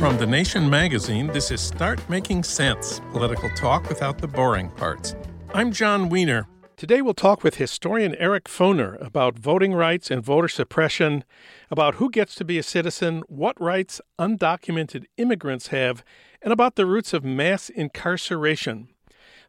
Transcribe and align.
From 0.00 0.16
The 0.16 0.26
Nation 0.26 0.68
magazine, 0.68 1.26
this 1.28 1.50
is 1.50 1.60
Start 1.60 2.00
Making 2.08 2.42
Sense 2.42 3.00
political 3.12 3.50
talk 3.50 3.88
without 3.88 4.18
the 4.18 4.26
boring 4.26 4.70
parts. 4.70 5.14
I'm 5.54 5.72
Jon 5.72 6.08
Wiener. 6.08 6.48
Today 6.76 7.02
we'll 7.02 7.14
talk 7.14 7.44
with 7.44 7.56
historian 7.56 8.14
Eric 8.16 8.44
Foner 8.44 9.00
about 9.04 9.38
voting 9.38 9.74
rights 9.74 10.10
and 10.10 10.24
voter 10.24 10.48
suppression, 10.48 11.24
about 11.70 11.96
who 11.96 12.10
gets 12.10 12.34
to 12.36 12.44
be 12.44 12.58
a 12.58 12.62
citizen, 12.62 13.22
what 13.28 13.60
rights 13.60 14.00
undocumented 14.18 15.04
immigrants 15.16 15.68
have, 15.68 16.02
and 16.40 16.52
about 16.52 16.76
the 16.76 16.86
roots 16.86 17.12
of 17.12 17.22
mass 17.22 17.68
incarceration. 17.68 18.88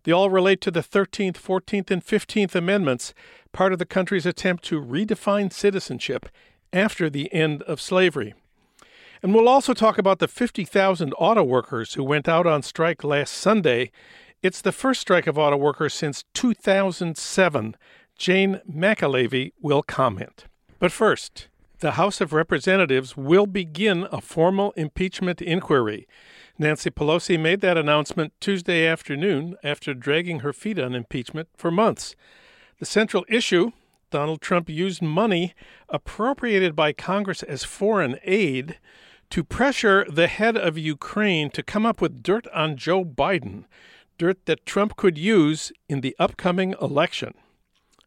They 0.04 0.12
all 0.12 0.30
relate 0.30 0.62
to 0.62 0.72
the 0.72 0.82
13th, 0.82 1.36
14th, 1.36 1.92
and 1.92 2.04
15th 2.04 2.56
Amendments, 2.56 3.14
part 3.52 3.74
of 3.74 3.80
the 3.80 3.86
country's 3.86 4.26
attempt 4.26 4.64
to 4.66 4.82
redefine 4.82 5.52
citizenship 5.52 6.28
after 6.74 7.10
the 7.10 7.32
end 7.34 7.62
of 7.64 7.82
slavery. 7.82 8.34
And 9.22 9.36
we'll 9.36 9.50
also 9.50 9.74
talk 9.74 9.98
about 9.98 10.20
the 10.20 10.28
50,000 10.28 11.14
auto 11.14 11.44
workers 11.44 11.94
who 11.94 12.04
went 12.04 12.28
out 12.28 12.48
on 12.48 12.64
strike 12.64 13.04
last 13.04 13.34
Sunday. 13.34 13.92
It's 14.42 14.62
the 14.62 14.72
first 14.72 15.02
strike 15.02 15.28
of 15.28 15.38
auto 15.38 15.58
workers 15.58 15.94
since 15.94 16.26
2007. 16.34 17.76
Jane 18.18 18.62
McAlevey 18.70 19.52
will 19.62 19.84
comment. 19.84 20.46
But 20.80 20.92
first, 20.92 21.50
the 21.82 21.92
House 21.94 22.22
of 22.22 22.32
Representatives 22.32 23.18
will 23.18 23.48
begin 23.48 24.08
a 24.12 24.22
formal 24.22 24.72
impeachment 24.74 25.42
inquiry. 25.42 26.08
Nancy 26.60 26.92
Pelosi 26.92 27.40
made 27.40 27.62
that 27.62 27.78
announcement 27.78 28.34
Tuesday 28.40 28.86
afternoon 28.86 29.56
after 29.64 29.96
dragging 29.96 30.42
her 30.42 30.54
feet 30.54 30.78
on 30.78 30.94
impeachment 30.94 31.50
for 31.58 31.72
months. 31.72 32.16
The 32.78 32.86
central 32.86 33.26
issue 33.28 33.72
Donald 34.12 34.42
Trump 34.42 34.70
used 34.70 35.02
money 35.02 35.56
appropriated 35.90 36.76
by 36.76 36.94
Congress 36.94 37.42
as 37.42 37.64
foreign 37.64 38.20
aid 38.24 38.78
to 39.32 39.44
pressure 39.44 40.06
the 40.08 40.28
head 40.28 40.56
of 40.56 40.78
Ukraine 40.78 41.50
to 41.50 41.64
come 41.64 41.86
up 41.86 42.00
with 42.00 42.22
dirt 42.22 42.46
on 42.54 42.78
Joe 42.78 43.04
Biden, 43.04 43.64
dirt 44.20 44.46
that 44.46 44.68
Trump 44.68 44.98
could 44.98 45.18
use 45.18 45.72
in 45.90 46.02
the 46.02 46.16
upcoming 46.20 46.76
election. 46.80 47.34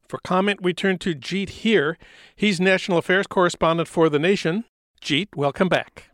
For 0.09 0.19
comment, 0.19 0.63
we 0.63 0.75
turn 0.75 0.99
to 0.99 1.15
Jeet 1.15 1.49
Heer. 1.49 1.97
He's 2.37 2.61
national 2.61 2.99
affairs 2.99 3.27
correspondent 3.27 3.89
for 3.89 4.09
The 4.09 4.19
Nation. 4.19 4.65
Jeet, 5.01 5.29
welcome 5.35 5.69
back. 5.69 6.11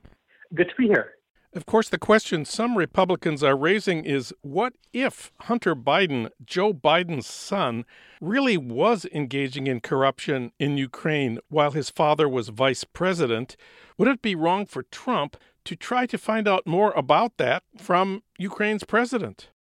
Good 0.55 0.69
to 0.69 0.75
be 0.77 0.87
here. 0.87 1.15
Of 1.53 1.67
course, 1.67 1.89
the 1.89 1.99
question 1.99 2.45
some 2.45 2.79
Republicans 2.79 3.43
are 3.43 3.57
raising 3.57 4.05
is 4.05 4.33
what 4.43 4.75
if 4.93 5.33
Hunter 5.41 5.75
Biden, 5.75 6.31
Joe 6.45 6.73
Biden's 6.73 7.27
son, 7.27 7.85
really 8.21 8.57
was 8.57 9.05
engaging 9.13 9.67
in 9.67 9.81
corruption 9.81 10.53
in 10.61 10.77
Ukraine 10.77 11.41
while 11.49 11.73
his 11.73 11.91
father 11.91 12.29
was 12.29 12.51
vice 12.51 12.85
president? 12.85 13.57
Would 13.99 14.07
it 14.07 14.23
be 14.23 14.37
wrong 14.37 14.65
for 14.65 14.85
Trump 14.85 15.37
to 15.65 15.75
try 15.75 16.07
to 16.07 16.17
find 16.17 16.47
out 16.47 16.69
more 16.69 16.93
about 16.93 17.37
that 17.39 17.65
from 17.77 18.23
Ukraine's 18.39 18.85
president? 18.85 19.51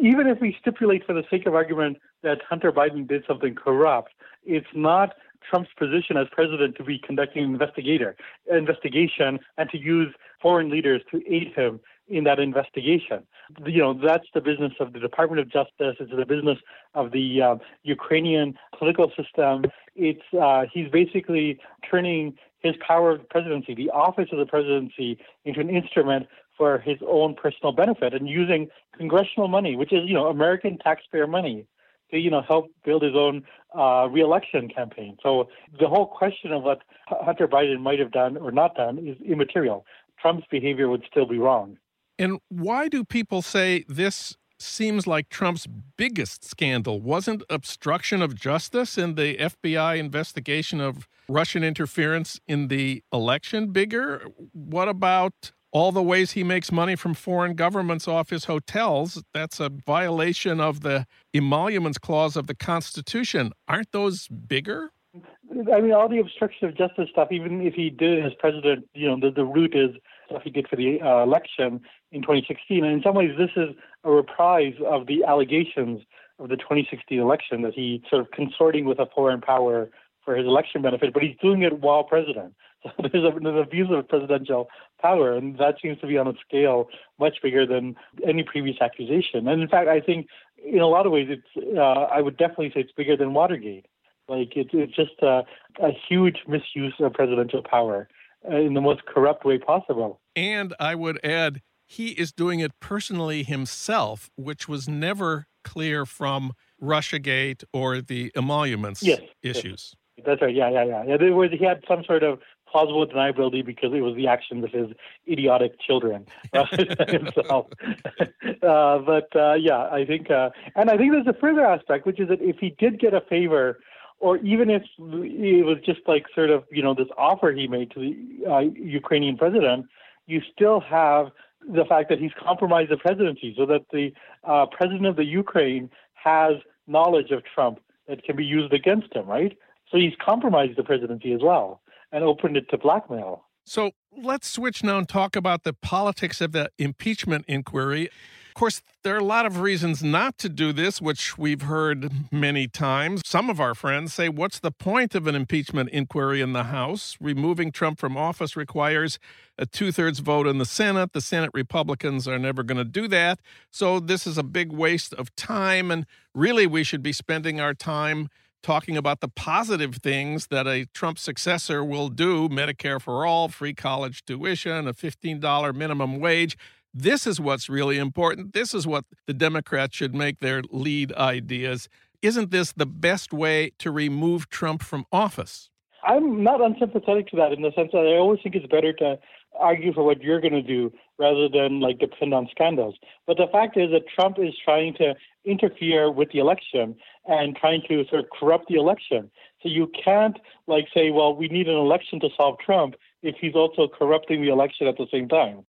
Even 0.00 0.28
if 0.28 0.40
we 0.40 0.56
stipulate 0.60 1.04
for 1.04 1.12
the 1.12 1.24
sake 1.28 1.46
of 1.46 1.54
argument 1.54 1.96
that 2.26 2.42
Hunter 2.42 2.72
Biden 2.72 3.06
did 3.06 3.22
something 3.26 3.54
corrupt, 3.54 4.12
it's 4.44 4.66
not 4.74 5.14
Trump's 5.48 5.70
position 5.78 6.16
as 6.16 6.26
president 6.32 6.76
to 6.76 6.82
be 6.82 6.98
conducting 6.98 7.44
an 7.44 7.52
investigator, 7.52 8.16
investigation 8.50 9.38
and 9.56 9.70
to 9.70 9.78
use 9.78 10.12
foreign 10.42 10.68
leaders 10.68 11.02
to 11.12 11.22
aid 11.32 11.52
him 11.54 11.78
in 12.08 12.24
that 12.24 12.40
investigation. 12.40 13.22
You 13.64 13.78
know, 13.78 13.94
that's 13.94 14.26
the 14.34 14.40
business 14.40 14.72
of 14.80 14.92
the 14.92 14.98
Department 14.98 15.40
of 15.40 15.48
Justice. 15.48 15.96
It's 16.00 16.10
the 16.10 16.26
business 16.26 16.58
of 16.94 17.12
the 17.12 17.42
uh, 17.42 17.56
Ukrainian 17.84 18.58
political 18.76 19.12
system. 19.16 19.64
It's 19.94 20.26
uh, 20.40 20.64
he's 20.72 20.88
basically 20.90 21.60
turning 21.88 22.34
his 22.58 22.74
power 22.84 23.12
of 23.12 23.18
the 23.20 23.24
presidency, 23.26 23.72
the 23.74 23.90
office 23.90 24.30
of 24.32 24.38
the 24.38 24.46
presidency, 24.46 25.18
into 25.44 25.60
an 25.60 25.70
instrument 25.70 26.26
for 26.58 26.78
his 26.78 26.98
own 27.06 27.34
personal 27.34 27.70
benefit 27.70 28.14
and 28.14 28.28
using 28.28 28.68
congressional 28.98 29.46
money, 29.46 29.76
which 29.76 29.92
is 29.92 30.00
you 30.06 30.14
know 30.14 30.26
American 30.26 30.76
taxpayer 30.78 31.28
money, 31.28 31.66
you 32.10 32.30
know 32.30 32.42
help 32.42 32.66
build 32.84 33.02
his 33.02 33.14
own 33.14 33.44
uh, 33.76 34.08
reelection 34.10 34.68
campaign. 34.68 35.16
So 35.22 35.48
the 35.78 35.88
whole 35.88 36.06
question 36.06 36.52
of 36.52 36.62
what 36.62 36.82
Hunter 37.08 37.48
Biden 37.48 37.80
might 37.80 37.98
have 37.98 38.12
done 38.12 38.36
or 38.36 38.50
not 38.50 38.74
done 38.74 38.98
is 38.98 39.16
immaterial. 39.26 39.84
Trump's 40.20 40.46
behavior 40.50 40.88
would 40.88 41.04
still 41.10 41.26
be 41.26 41.38
wrong. 41.38 41.76
And 42.18 42.40
why 42.48 42.88
do 42.88 43.04
people 43.04 43.42
say 43.42 43.84
this 43.88 44.36
seems 44.58 45.06
like 45.06 45.28
Trump's 45.28 45.66
biggest 45.96 46.44
scandal? 46.44 47.00
Wasn't 47.00 47.42
obstruction 47.50 48.22
of 48.22 48.34
justice 48.34 48.96
in 48.96 49.14
the 49.14 49.36
FBI 49.36 49.98
investigation 49.98 50.80
of 50.80 51.06
Russian 51.28 51.62
interference 51.62 52.40
in 52.46 52.68
the 52.68 53.02
election 53.12 53.72
bigger? 53.72 54.26
What 54.52 54.88
about 54.88 55.52
all 55.76 55.92
the 55.92 56.02
ways 56.02 56.30
he 56.30 56.42
makes 56.42 56.72
money 56.72 56.96
from 56.96 57.12
foreign 57.12 57.54
governments 57.54 58.08
off 58.08 58.30
his 58.30 58.46
hotels? 58.46 59.22
That's 59.34 59.60
a 59.60 59.68
violation 59.68 60.58
of 60.58 60.80
the 60.80 61.06
emoluments 61.34 61.98
clause 61.98 62.34
of 62.34 62.46
the 62.46 62.54
Constitution. 62.54 63.52
Aren't 63.68 63.92
those 63.92 64.26
bigger? 64.26 64.92
I 65.14 65.82
mean, 65.82 65.92
all 65.92 66.08
the 66.08 66.18
obstruction 66.18 66.66
of 66.66 66.78
justice 66.78 67.10
stuff, 67.12 67.28
even 67.30 67.60
if 67.60 67.74
he 67.74 67.90
did 67.90 68.24
as 68.24 68.32
president, 68.38 68.88
you 68.94 69.06
know, 69.06 69.20
the, 69.20 69.30
the 69.30 69.44
root 69.44 69.74
is 69.74 69.90
stuff 70.30 70.40
he 70.44 70.50
did 70.50 70.66
for 70.66 70.76
the 70.76 70.98
uh, 71.02 71.22
election 71.22 71.82
in 72.10 72.22
2016. 72.22 72.82
And 72.82 72.94
in 72.94 73.02
some 73.02 73.14
ways, 73.14 73.32
this 73.36 73.50
is 73.54 73.76
a 74.04 74.10
reprise 74.10 74.74
of 74.86 75.06
the 75.06 75.24
allegations 75.24 76.00
of 76.38 76.48
the 76.48 76.56
2016 76.56 77.20
election 77.20 77.60
that 77.62 77.74
he 77.74 78.02
sort 78.08 78.22
of 78.22 78.30
consorting 78.30 78.86
with 78.86 78.98
a 78.98 79.06
foreign 79.14 79.42
power 79.42 79.90
for 80.26 80.36
his 80.36 80.46
election 80.46 80.82
benefit, 80.82 81.14
but 81.14 81.22
he's 81.22 81.36
doing 81.40 81.62
it 81.62 81.80
while 81.80 82.04
president. 82.04 82.54
So 82.82 82.92
there's, 82.98 83.24
a, 83.24 83.40
there's 83.40 83.56
an 83.56 83.58
abuse 83.58 83.88
of 83.90 84.06
presidential 84.06 84.68
power, 85.02 85.36
and 85.36 85.58
that 85.58 85.74
seems 85.82 85.98
to 86.00 86.06
be 86.06 86.18
on 86.18 86.28
a 86.28 86.34
scale 86.46 86.88
much 87.18 87.38
bigger 87.42 87.66
than 87.66 87.96
any 88.24 88.44
previous 88.44 88.76
accusation. 88.80 89.48
And 89.48 89.60
in 89.60 89.66
fact, 89.66 89.88
I 89.88 90.00
think 90.00 90.28
in 90.64 90.78
a 90.78 90.86
lot 90.86 91.04
of 91.04 91.10
ways, 91.10 91.26
it's 91.28 91.76
uh, 91.76 91.80
I 91.80 92.20
would 92.20 92.36
definitely 92.36 92.70
say 92.72 92.80
it's 92.82 92.92
bigger 92.92 93.16
than 93.16 93.34
Watergate. 93.34 93.86
Like 94.28 94.52
it's 94.54 94.70
it's 94.72 94.94
just 94.94 95.20
a, 95.20 95.42
a 95.82 95.90
huge 96.08 96.44
misuse 96.46 96.94
of 97.00 97.12
presidential 97.14 97.60
power 97.60 98.08
in 98.48 98.74
the 98.74 98.80
most 98.80 99.04
corrupt 99.06 99.44
way 99.44 99.58
possible. 99.58 100.20
And 100.36 100.72
I 100.78 100.94
would 100.94 101.18
add, 101.24 101.62
he 101.86 102.10
is 102.10 102.30
doing 102.30 102.60
it 102.60 102.72
personally 102.78 103.42
himself, 103.42 104.30
which 104.36 104.68
was 104.68 104.88
never 104.88 105.46
clear 105.64 106.06
from 106.06 106.52
Russiagate 106.80 107.64
or 107.72 108.00
the 108.00 108.30
emoluments 108.36 109.02
yes, 109.02 109.20
issues. 109.42 109.94
Yes. 109.94 109.96
That's 110.24 110.40
right. 110.40 110.54
Yeah, 110.54 110.70
yeah, 110.70 110.84
yeah. 110.84 111.04
yeah 111.06 111.16
there 111.16 111.34
was, 111.34 111.50
he 111.50 111.64
had 111.64 111.82
some 111.86 112.04
sort 112.04 112.22
of 112.22 112.40
plausible 112.68 113.06
deniability 113.06 113.64
because 113.64 113.92
it 113.92 114.00
was 114.00 114.16
the 114.16 114.26
actions 114.26 114.64
of 114.64 114.72
his 114.72 114.88
idiotic 115.28 115.80
children 115.80 116.26
himself. 117.08 117.66
uh, 118.62 118.98
but 118.98 119.28
uh, 119.36 119.54
yeah, 119.54 119.88
I 119.90 120.04
think, 120.06 120.30
uh, 120.30 120.50
and 120.74 120.90
I 120.90 120.96
think 120.96 121.12
there's 121.12 121.26
a 121.26 121.38
further 121.38 121.64
aspect, 121.64 122.06
which 122.06 122.18
is 122.18 122.28
that 122.28 122.40
if 122.40 122.58
he 122.58 122.74
did 122.78 122.98
get 122.98 123.14
a 123.14 123.20
favor 123.20 123.78
or 124.18 124.38
even 124.38 124.70
if 124.70 124.82
it 124.98 125.66
was 125.66 125.78
just 125.84 126.00
like 126.06 126.24
sort 126.34 126.50
of 126.50 126.64
you 126.70 126.82
know 126.82 126.94
this 126.94 127.08
offer 127.18 127.52
he 127.52 127.66
made 127.66 127.90
to 127.92 128.00
the 128.00 128.50
uh, 128.50 128.60
Ukrainian 128.60 129.36
president, 129.36 129.86
you 130.26 130.40
still 130.52 130.80
have 130.80 131.28
the 131.68 131.84
fact 131.84 132.08
that 132.08 132.18
he's 132.18 132.30
compromised 132.38 132.90
the 132.90 132.96
presidency, 132.96 133.54
so 133.56 133.66
that 133.66 133.86
the 133.92 134.12
uh, 134.44 134.66
president 134.66 135.06
of 135.06 135.16
the 135.16 135.24
Ukraine 135.24 135.90
has 136.14 136.54
knowledge 136.86 137.30
of 137.30 137.42
Trump 137.44 137.80
that 138.08 138.22
can 138.22 138.36
be 138.36 138.44
used 138.44 138.72
against 138.72 139.14
him, 139.14 139.26
right? 139.26 139.56
So 139.90 139.98
he's 139.98 140.14
compromised 140.24 140.76
the 140.76 140.84
presidency 140.84 141.32
as 141.32 141.40
well 141.42 141.80
and 142.12 142.24
opened 142.24 142.56
it 142.56 142.68
to 142.70 142.78
blackmail. 142.78 143.44
So 143.64 143.92
let's 144.16 144.48
switch 144.48 144.84
now 144.84 144.98
and 144.98 145.08
talk 145.08 145.34
about 145.34 145.64
the 145.64 145.72
politics 145.72 146.40
of 146.40 146.52
the 146.52 146.70
impeachment 146.78 147.44
inquiry. 147.48 148.08
Of 148.56 148.60
course, 148.60 148.80
there 149.02 149.14
are 149.14 149.18
a 149.18 149.24
lot 149.24 149.44
of 149.44 149.60
reasons 149.60 150.02
not 150.02 150.38
to 150.38 150.48
do 150.48 150.72
this, 150.72 151.02
which 151.02 151.36
we've 151.36 151.62
heard 151.62 152.10
many 152.32 152.68
times. 152.68 153.20
Some 153.26 153.50
of 153.50 153.60
our 153.60 153.74
friends 153.74 154.14
say, 154.14 154.30
What's 154.30 154.60
the 154.60 154.70
point 154.70 155.14
of 155.14 155.26
an 155.26 155.34
impeachment 155.34 155.90
inquiry 155.90 156.40
in 156.40 156.54
the 156.54 156.64
House? 156.64 157.18
Removing 157.20 157.70
Trump 157.70 157.98
from 157.98 158.16
office 158.16 158.56
requires 158.56 159.18
a 159.58 159.66
two 159.66 159.92
thirds 159.92 160.20
vote 160.20 160.46
in 160.46 160.56
the 160.56 160.64
Senate. 160.64 161.12
The 161.12 161.20
Senate 161.20 161.50
Republicans 161.52 162.26
are 162.26 162.38
never 162.38 162.62
going 162.62 162.78
to 162.78 162.84
do 162.84 163.08
that. 163.08 163.40
So 163.70 164.00
this 164.00 164.26
is 164.26 164.38
a 164.38 164.42
big 164.42 164.72
waste 164.72 165.12
of 165.14 165.34
time. 165.36 165.90
And 165.90 166.06
really, 166.34 166.66
we 166.66 166.82
should 166.82 167.02
be 167.02 167.12
spending 167.12 167.60
our 167.60 167.74
time 167.74 168.28
talking 168.66 168.96
about 168.96 169.20
the 169.20 169.28
positive 169.28 169.94
things 169.94 170.48
that 170.48 170.66
a 170.66 170.86
Trump 170.86 171.20
successor 171.20 171.84
will 171.84 172.08
do 172.08 172.48
Medicare 172.48 173.00
for 173.00 173.24
all, 173.24 173.48
free 173.48 173.72
college 173.72 174.24
tuition, 174.24 174.88
a 174.88 174.92
$15 174.92 175.72
minimum 175.72 176.18
wage. 176.18 176.58
This 176.92 177.28
is 177.28 177.40
what's 177.40 177.68
really 177.68 177.96
important. 177.96 178.54
This 178.54 178.74
is 178.74 178.84
what 178.84 179.04
the 179.28 179.34
Democrats 179.34 179.96
should 179.96 180.16
make 180.16 180.40
their 180.40 180.62
lead 180.72 181.12
ideas. 181.12 181.88
Isn't 182.22 182.50
this 182.50 182.72
the 182.72 182.86
best 182.86 183.32
way 183.32 183.70
to 183.78 183.92
remove 183.92 184.48
Trump 184.48 184.82
from 184.82 185.04
office? 185.12 185.70
I'm 186.02 186.42
not 186.42 186.60
unsympathetic 186.60 187.28
to 187.28 187.36
that 187.36 187.52
in 187.52 187.62
the 187.62 187.70
sense 187.76 187.90
that 187.92 187.98
I 187.98 188.18
always 188.18 188.40
think 188.42 188.56
it's 188.56 188.66
better 188.66 188.92
to 188.94 189.16
argue 189.56 189.92
for 189.92 190.02
what 190.02 190.22
you're 190.22 190.40
going 190.40 190.52
to 190.52 190.62
do 190.62 190.92
rather 191.18 191.48
than 191.48 191.78
like 191.80 192.00
depend 192.00 192.34
on 192.34 192.48
scandals. 192.50 192.96
But 193.28 193.36
the 193.36 193.46
fact 193.52 193.76
is 193.76 193.90
that 193.92 194.02
Trump 194.12 194.38
is 194.40 194.54
trying 194.64 194.94
to 194.94 195.14
interfere 195.46 196.10
with 196.10 196.30
the 196.32 196.38
election 196.38 196.96
and 197.26 197.56
trying 197.56 197.82
to 197.88 198.04
sort 198.10 198.20
of 198.20 198.26
corrupt 198.38 198.66
the 198.68 198.74
election. 198.74 199.30
So 199.62 199.68
you 199.68 199.90
can't 200.04 200.36
like 200.66 200.86
say, 200.92 201.10
well, 201.10 201.34
we 201.34 201.48
need 201.48 201.68
an 201.68 201.76
election 201.76 202.20
to 202.20 202.28
solve 202.36 202.58
Trump 202.64 202.94
if 203.22 203.36
he's 203.40 203.54
also 203.54 203.88
corrupting 203.88 204.42
the 204.42 204.48
election 204.48 204.86
at 204.86 204.96
the 204.96 205.06
same 205.10 205.28
time. 205.28 205.64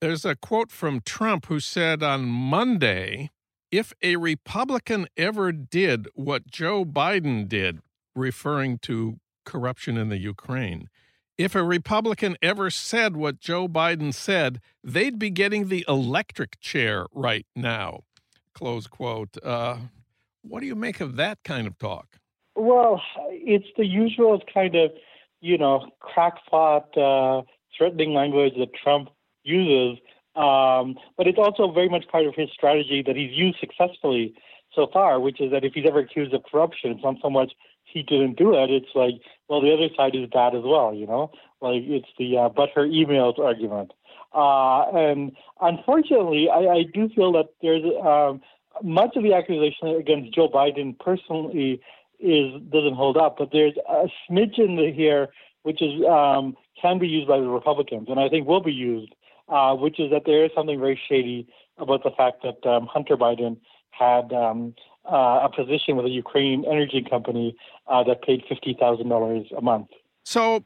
There's 0.00 0.24
a 0.24 0.34
quote 0.34 0.70
from 0.70 1.00
Trump 1.00 1.46
who 1.46 1.60
said 1.60 2.02
on 2.02 2.24
Monday 2.24 3.30
if 3.70 3.94
a 4.02 4.16
Republican 4.16 5.06
ever 5.16 5.50
did 5.50 6.06
what 6.14 6.46
Joe 6.46 6.84
Biden 6.84 7.48
did, 7.48 7.80
referring 8.14 8.78
to 8.80 9.18
corruption 9.44 9.96
in 9.96 10.10
the 10.10 10.18
Ukraine, 10.18 10.88
if 11.38 11.54
a 11.54 11.62
Republican 11.62 12.36
ever 12.42 12.70
said 12.70 13.16
what 13.16 13.40
Joe 13.40 13.66
Biden 13.66 14.12
said, 14.12 14.60
they'd 14.84 15.18
be 15.18 15.30
getting 15.30 15.68
the 15.68 15.84
electric 15.88 16.60
chair 16.60 17.06
right 17.12 17.46
now. 17.56 18.02
Close 18.54 18.86
quote. 18.86 19.36
Uh, 19.42 19.76
what 20.42 20.60
do 20.60 20.66
you 20.66 20.74
make 20.74 21.00
of 21.00 21.16
that 21.16 21.38
kind 21.44 21.66
of 21.66 21.78
talk? 21.78 22.18
Well, 22.54 23.00
it's 23.30 23.68
the 23.76 23.86
usual 23.86 24.40
kind 24.52 24.74
of, 24.74 24.90
you 25.40 25.56
know, 25.56 25.88
crackpot, 26.00 26.96
uh, 26.96 27.42
threatening 27.76 28.12
language 28.12 28.54
that 28.58 28.74
Trump 28.74 29.08
uses. 29.42 29.98
Um, 30.36 30.96
but 31.16 31.26
it's 31.26 31.38
also 31.38 31.70
very 31.72 31.88
much 31.88 32.06
part 32.08 32.26
of 32.26 32.34
his 32.34 32.50
strategy 32.52 33.02
that 33.06 33.16
he's 33.16 33.32
used 33.32 33.58
successfully 33.60 34.34
so 34.74 34.86
far, 34.92 35.20
which 35.20 35.40
is 35.40 35.50
that 35.52 35.64
if 35.64 35.74
he's 35.74 35.86
ever 35.86 36.00
accused 36.00 36.32
of 36.32 36.42
corruption, 36.50 36.92
it's 36.92 37.04
not 37.04 37.16
so 37.22 37.30
much 37.30 37.52
he 37.84 38.02
didn't 38.02 38.38
do 38.38 38.54
it. 38.54 38.70
It's 38.70 38.94
like, 38.94 39.14
well, 39.48 39.60
the 39.60 39.72
other 39.72 39.88
side 39.96 40.14
is 40.14 40.28
bad 40.32 40.54
as 40.54 40.62
well, 40.64 40.94
you 40.94 41.06
know? 41.06 41.30
Like 41.60 41.82
it's 41.84 42.08
the 42.18 42.38
uh, 42.38 42.48
but 42.48 42.70
her 42.74 42.86
emails 42.86 43.38
argument. 43.38 43.92
Uh, 44.34 44.84
and 44.96 45.32
unfortunately, 45.60 46.48
I, 46.48 46.58
I 46.58 46.82
do 46.92 47.08
feel 47.14 47.32
that 47.32 47.48
there's 47.60 47.84
um, 48.04 48.40
much 48.82 49.16
of 49.16 49.22
the 49.22 49.34
accusation 49.34 49.88
against 49.88 50.34
Joe 50.34 50.48
Biden 50.48 50.98
personally 50.98 51.80
is 52.18 52.52
doesn't 52.70 52.94
hold 52.94 53.16
up, 53.16 53.36
but 53.38 53.50
there's 53.52 53.74
a 53.88 54.06
smidgen 54.28 54.94
here 54.94 55.28
which 55.64 55.82
is 55.82 56.04
um, 56.06 56.56
can 56.80 56.98
be 56.98 57.06
used 57.06 57.28
by 57.28 57.38
the 57.38 57.48
Republicans, 57.48 58.08
and 58.08 58.18
I 58.18 58.28
think 58.28 58.46
will 58.46 58.62
be 58.62 58.72
used 58.72 59.12
uh, 59.48 59.74
which 59.74 60.00
is 60.00 60.10
that 60.10 60.22
there 60.24 60.44
is 60.44 60.50
something 60.54 60.78
very 60.78 61.00
shady 61.08 61.46
about 61.78 62.02
the 62.02 62.10
fact 62.10 62.42
that 62.42 62.68
um, 62.68 62.86
Hunter 62.86 63.16
Biden 63.16 63.58
had 63.90 64.32
um, 64.32 64.74
uh, 65.04 65.40
a 65.42 65.50
position 65.54 65.96
with 65.96 66.06
a 66.06 66.10
Ukrainian 66.10 66.64
energy 66.64 67.04
company 67.08 67.56
uh, 67.86 68.02
that 68.04 68.22
paid 68.22 68.42
$50,000 68.50 69.56
a 69.56 69.60
month. 69.60 69.88
So, 70.24 70.64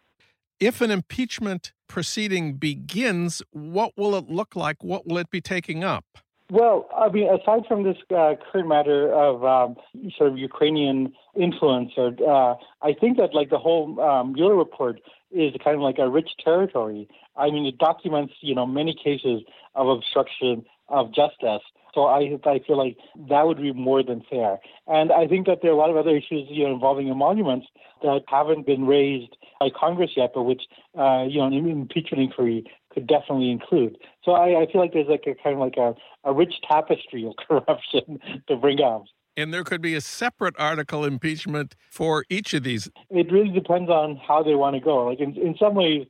if 0.61 0.81
an 0.81 0.91
impeachment 0.91 1.73
proceeding 1.89 2.55
begins, 2.55 3.43
what 3.51 3.93
will 3.97 4.15
it 4.17 4.29
look 4.29 4.57
like? 4.57 4.83
What 4.83 5.07
will 5.07 5.19
it 5.19 5.31
be 5.31 5.41
taking 5.41 5.85
up? 5.85 6.05
Well, 6.51 6.89
I 6.97 7.09
mean, 7.09 7.29
aside 7.29 7.63
from 7.67 7.83
this 7.83 7.97
uh, 8.17 8.35
current 8.53 8.69
matter 8.69 9.13
of 9.13 9.45
um, 9.45 9.77
sort 10.17 10.31
of 10.31 10.39
Ukrainian 10.39 11.13
influence, 11.35 11.93
or 11.97 12.09
uh, 12.09 12.55
I 12.83 12.93
think 12.93 13.17
that 13.17 13.35
like 13.35 13.51
the 13.51 13.59
whole 13.59 14.01
um, 14.01 14.33
Mueller 14.33 14.55
report 14.55 15.01
is 15.33 15.53
kind 15.65 15.75
of 15.75 15.83
like 15.83 15.99
a 15.99 16.09
rich 16.09 16.31
territory. 16.45 17.09
I 17.37 17.51
mean, 17.51 17.67
it 17.67 17.79
documents 17.79 18.35
you 18.43 18.55
know 18.55 18.65
many 18.65 18.95
cases 18.95 19.43
of 19.75 19.89
obstruction 19.89 20.65
of 20.89 21.13
justice. 21.13 21.63
So 21.97 22.05
I 22.05 22.39
I 22.45 22.61
feel 22.67 22.77
like 22.77 22.99
that 23.31 23.47
would 23.47 23.57
be 23.57 23.73
more 23.73 24.03
than 24.03 24.23
fair. 24.29 24.59
And 24.87 25.11
I 25.11 25.27
think 25.27 25.47
that 25.47 25.61
there 25.63 25.71
are 25.71 25.75
a 25.75 25.79
lot 25.79 25.89
of 25.89 25.97
other 25.97 26.15
issues 26.15 26.47
you 26.51 26.65
know 26.69 26.75
involving 26.75 27.09
emoluments 27.09 27.67
that 28.03 28.21
haven't 28.29 28.67
been 28.67 28.87
raised 28.87 29.35
by 29.59 29.71
Congress 29.71 30.11
yet, 30.15 30.33
but 30.35 30.43
which 30.43 30.65
uh, 30.97 31.25
you 31.27 31.39
know 31.39 31.47
an 31.47 31.55
impeachment 31.55 32.23
inquiry 32.23 32.65
could 32.93 33.07
definitely 33.07 33.51
include. 33.51 33.97
So 34.23 34.33
I, 34.33 34.61
I 34.61 34.71
feel 34.71 34.83
like 34.83 34.93
there's 34.93 35.09
like 35.09 35.25
a 35.27 35.35
kind 35.43 35.55
of 35.55 35.61
like 35.61 35.79
a, 35.79 35.95
a 36.25 36.35
rich 36.35 36.57
tapestry 36.69 37.27
of 37.27 37.33
corruption 37.49 38.21
to 38.47 38.57
bring 38.57 38.83
up. 38.83 39.05
And 39.39 39.53
there 39.53 39.65
could 39.65 39.81
be 39.81 39.95
a 39.95 40.01
separate 40.03 40.55
article 40.59 41.05
impeachment 41.05 41.77
for 41.91 42.25
each 42.29 42.53
of 42.53 42.63
these. 42.63 42.91
It 43.11 43.33
really 43.33 43.51
depends 43.51 43.91
on 43.91 44.17
how 44.17 44.43
they 44.43 44.55
want 44.55 44.77
to 44.77 44.81
go. 44.81 45.07
Like 45.07 45.21
in, 45.21 45.35
in 45.37 45.57
some 45.59 45.75
ways, 45.75 46.07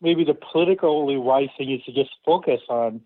maybe 0.00 0.24
the 0.24 0.34
politically 0.34 1.16
wise 1.16 1.50
thing 1.56 1.72
is 1.72 1.82
to 1.84 1.92
just 1.92 2.10
focus 2.24 2.60
on 2.68 3.00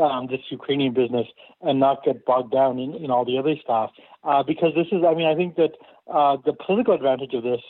um, 0.00 0.26
this 0.30 0.40
Ukrainian 0.50 0.92
business 0.92 1.26
and 1.60 1.78
not 1.78 2.04
get 2.04 2.24
bogged 2.24 2.52
down 2.52 2.78
in, 2.78 2.94
in 2.94 3.10
all 3.10 3.24
the 3.24 3.38
other 3.38 3.54
stuff. 3.62 3.90
Uh, 4.24 4.42
because 4.42 4.74
this 4.74 4.86
is, 4.92 5.04
I 5.06 5.14
mean, 5.14 5.26
I 5.26 5.34
think 5.34 5.56
that 5.56 5.72
uh, 6.12 6.36
the 6.44 6.52
political 6.52 6.94
advantage 6.94 7.34
of 7.34 7.42
this 7.42 7.60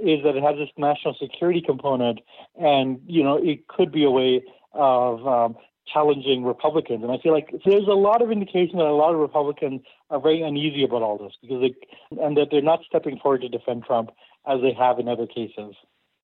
is 0.00 0.22
that 0.22 0.36
it 0.36 0.42
has 0.42 0.56
this 0.56 0.68
national 0.76 1.14
security 1.20 1.60
component, 1.60 2.20
and 2.56 3.00
you 3.06 3.22
know 3.22 3.36
it 3.36 3.66
could 3.66 3.90
be 3.90 4.04
a 4.04 4.10
way 4.10 4.42
of 4.72 5.26
um, 5.26 5.56
challenging 5.92 6.44
Republicans. 6.44 7.02
And 7.02 7.10
I 7.10 7.18
feel 7.18 7.32
like 7.32 7.50
there's 7.64 7.88
a 7.88 7.98
lot 7.98 8.22
of 8.22 8.30
indication 8.30 8.78
that 8.78 8.86
a 8.86 8.94
lot 8.94 9.12
of 9.12 9.20
Republicans 9.20 9.80
are 10.10 10.20
very 10.20 10.42
uneasy 10.42 10.84
about 10.84 11.02
all 11.02 11.18
this 11.18 11.32
because 11.42 11.60
they, 11.60 12.22
and 12.22 12.36
that 12.36 12.48
they're 12.50 12.62
not 12.62 12.80
stepping 12.86 13.18
forward 13.18 13.40
to 13.42 13.48
defend 13.48 13.84
Trump 13.84 14.10
as 14.46 14.60
they 14.62 14.72
have 14.72 14.98
in 14.98 15.08
other 15.08 15.26
cases. 15.26 15.74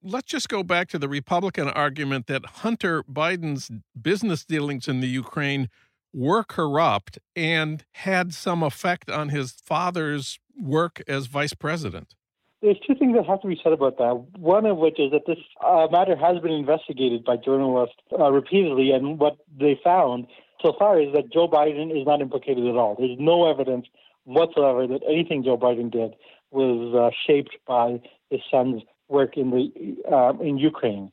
Let's 0.06 0.30
just 0.30 0.50
go 0.50 0.62
back 0.62 0.88
to 0.88 0.98
the 0.98 1.08
Republican 1.08 1.68
argument 1.70 2.26
that 2.26 2.44
Hunter 2.44 3.02
Biden's 3.04 3.70
business 3.98 4.44
dealings 4.44 4.86
in 4.86 5.00
the 5.00 5.06
Ukraine 5.06 5.70
were 6.12 6.44
corrupt 6.44 7.18
and 7.34 7.86
had 7.92 8.34
some 8.34 8.62
effect 8.62 9.08
on 9.08 9.30
his 9.30 9.52
father's 9.52 10.38
work 10.60 11.02
as 11.08 11.24
vice 11.24 11.54
president. 11.54 12.14
There's 12.60 12.76
two 12.86 12.94
things 12.94 13.16
that 13.16 13.24
have 13.24 13.40
to 13.40 13.48
be 13.48 13.58
said 13.64 13.72
about 13.72 13.96
that. 13.96 14.38
One 14.38 14.66
of 14.66 14.76
which 14.76 15.00
is 15.00 15.10
that 15.12 15.22
this 15.26 15.38
uh, 15.64 15.86
matter 15.90 16.16
has 16.16 16.38
been 16.42 16.52
investigated 16.52 17.24
by 17.24 17.38
journalists 17.38 17.96
uh, 18.12 18.30
repeatedly, 18.30 18.90
and 18.90 19.18
what 19.18 19.38
they 19.58 19.80
found 19.82 20.26
so 20.62 20.74
far 20.78 21.00
is 21.00 21.14
that 21.14 21.32
Joe 21.32 21.48
Biden 21.48 21.98
is 21.98 22.06
not 22.06 22.20
implicated 22.20 22.66
at 22.66 22.76
all. 22.76 22.94
There's 22.98 23.16
no 23.18 23.50
evidence 23.50 23.86
whatsoever 24.24 24.86
that 24.86 25.00
anything 25.08 25.44
Joe 25.44 25.56
Biden 25.56 25.90
did 25.90 26.12
was 26.50 26.94
uh, 26.94 27.10
shaped 27.26 27.56
by 27.66 28.02
his 28.28 28.40
son's 28.50 28.82
work 29.08 29.37
in 29.37 29.50
the 29.50 29.96
uh, 30.11 30.32
in 30.40 30.58
Ukraine. 30.58 31.12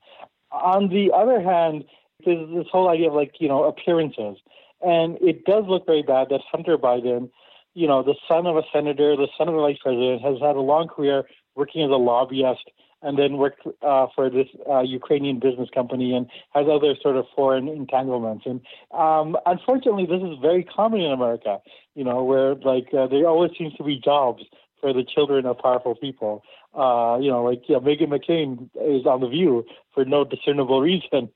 On 0.51 0.89
the 0.89 1.11
other 1.15 1.41
hand, 1.41 1.85
there's 2.25 2.49
this 2.53 2.67
whole 2.71 2.89
idea 2.89 3.07
of 3.09 3.13
like 3.13 3.35
you 3.39 3.47
know 3.47 3.63
appearances, 3.63 4.37
and 4.81 5.17
it 5.21 5.45
does 5.45 5.65
look 5.67 5.85
very 5.85 6.03
bad 6.03 6.29
that 6.29 6.41
Hunter 6.51 6.77
Biden, 6.77 7.29
you 7.73 7.87
know, 7.87 8.03
the 8.03 8.15
son 8.27 8.45
of 8.47 8.57
a 8.57 8.63
senator, 8.73 9.15
the 9.15 9.27
son 9.37 9.47
of 9.47 9.55
a 9.55 9.61
vice 9.61 9.77
president, 9.81 10.21
has 10.21 10.39
had 10.41 10.55
a 10.55 10.61
long 10.61 10.87
career 10.87 11.23
working 11.55 11.83
as 11.83 11.89
a 11.89 11.95
lobbyist 11.95 12.71
and 13.03 13.17
then 13.17 13.37
worked 13.37 13.65
uh, 13.81 14.07
for 14.13 14.29
this 14.29 14.47
uh, 14.69 14.81
Ukrainian 14.81 15.39
business 15.39 15.69
company 15.73 16.13
and 16.15 16.27
has 16.53 16.67
other 16.71 16.95
sort 17.01 17.17
of 17.17 17.25
foreign 17.35 17.67
entanglements. 17.67 18.45
And 18.45 18.61
um, 18.91 19.35
unfortunately, 19.45 20.05
this 20.05 20.21
is 20.21 20.37
very 20.41 20.63
common 20.63 21.01
in 21.01 21.11
America, 21.11 21.59
you 21.95 22.03
know, 22.03 22.23
where 22.23 22.55
like 22.55 22.93
uh, 22.93 23.07
there 23.07 23.27
always 23.27 23.51
seems 23.57 23.73
to 23.75 23.83
be 23.83 23.99
jobs 23.99 24.43
for 24.81 24.91
the 24.93 25.03
children 25.03 25.45
of 25.45 25.59
powerful 25.59 25.95
people. 25.95 26.43
Uh, 26.73 27.17
you 27.21 27.29
know, 27.29 27.43
like 27.43 27.61
yeah, 27.67 27.77
Meghan 27.77 28.07
McCain 28.07 28.69
is 28.75 29.05
on 29.05 29.21
the 29.21 29.27
View 29.27 29.65
for 29.93 30.05
no 30.05 30.23
discernible 30.23 30.81
reason, 30.91 31.29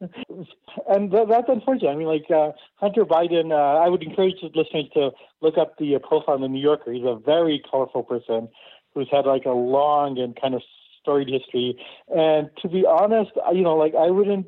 and 0.90 1.12
th- 1.12 1.28
that's 1.30 1.48
unfortunate. 1.48 1.92
I 1.92 1.96
mean, 1.96 2.08
like 2.08 2.30
uh, 2.32 2.52
Hunter 2.76 3.06
Biden, 3.06 3.52
uh, 3.52 3.84
I 3.84 3.90
would 3.90 4.02
encourage 4.02 4.36
the 4.42 4.48
listeners 4.48 4.86
to 4.94 5.12
look 5.42 5.58
up 5.58 5.78
the 5.78 5.96
uh, 5.96 6.00
profile 6.00 6.36
in 6.36 6.42
the 6.42 6.48
New 6.48 6.62
Yorker. 6.62 6.92
He's 6.92 7.04
a 7.04 7.20
very 7.24 7.62
colorful 7.70 8.04
person 8.04 8.50
who's 8.94 9.10
had 9.12 9.26
like 9.26 9.46
a 9.46 9.52
long 9.52 10.18
and 10.18 10.40
kind 10.40 10.56
of 10.56 10.62
storied 11.02 11.30
history. 11.30 11.78
And 12.08 12.50
to 12.62 12.70
be 12.70 12.86
honest, 12.86 13.32
you 13.54 13.62
know, 13.62 13.76
like 13.76 13.94
I 13.94 14.10
wouldn't 14.10 14.48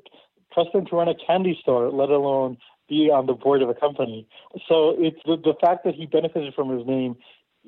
trust 0.53 0.69
him 0.73 0.85
to 0.87 0.95
run 0.95 1.07
a 1.07 1.15
candy 1.15 1.57
store, 1.61 1.91
let 1.91 2.09
alone 2.09 2.57
be 2.89 3.11
on 3.11 3.25
the 3.25 3.33
board 3.33 3.61
of 3.61 3.69
a 3.69 3.73
company. 3.73 4.27
So 4.67 4.95
it's 4.97 5.19
the, 5.25 5.35
the 5.35 5.53
fact 5.59 5.83
that 5.83 5.95
he 5.95 6.05
benefited 6.05 6.53
from 6.53 6.69
his 6.69 6.87
name 6.87 7.17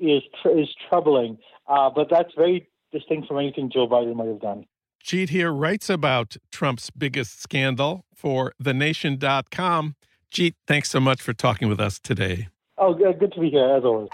is 0.00 0.22
tr- 0.42 0.58
is 0.58 0.68
troubling. 0.88 1.38
Uh, 1.68 1.90
but 1.94 2.08
that's 2.10 2.32
very 2.36 2.68
distinct 2.92 3.28
from 3.28 3.38
anything 3.38 3.70
Joe 3.72 3.86
Biden 3.86 4.16
might 4.16 4.28
have 4.28 4.40
done. 4.40 4.66
Jeet 5.04 5.30
Heer 5.30 5.50
writes 5.50 5.88
about 5.88 6.36
Trump's 6.52 6.90
biggest 6.90 7.40
scandal 7.40 8.04
for 8.14 8.52
TheNation.com. 8.62 9.96
Jeet, 10.32 10.54
thanks 10.66 10.90
so 10.90 11.00
much 11.00 11.22
for 11.22 11.32
talking 11.32 11.68
with 11.68 11.80
us 11.80 11.98
today. 11.98 12.48
Oh, 12.76 12.94
good 12.94 13.32
to 13.32 13.40
be 13.40 13.50
here, 13.50 13.76
as 13.76 13.84
always. 13.84 14.08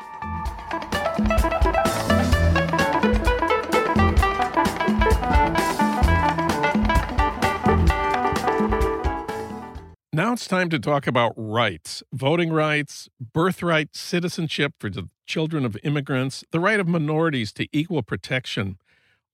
Now 10.16 10.32
it's 10.32 10.48
time 10.48 10.70
to 10.70 10.78
talk 10.78 11.06
about 11.06 11.34
rights 11.36 12.02
voting 12.10 12.50
rights, 12.50 13.10
birthright 13.20 13.94
citizenship 13.94 14.72
for 14.78 14.88
the 14.88 15.10
children 15.26 15.66
of 15.66 15.76
immigrants, 15.84 16.42
the 16.52 16.58
right 16.58 16.80
of 16.80 16.88
minorities 16.88 17.52
to 17.52 17.68
equal 17.70 18.02
protection. 18.02 18.78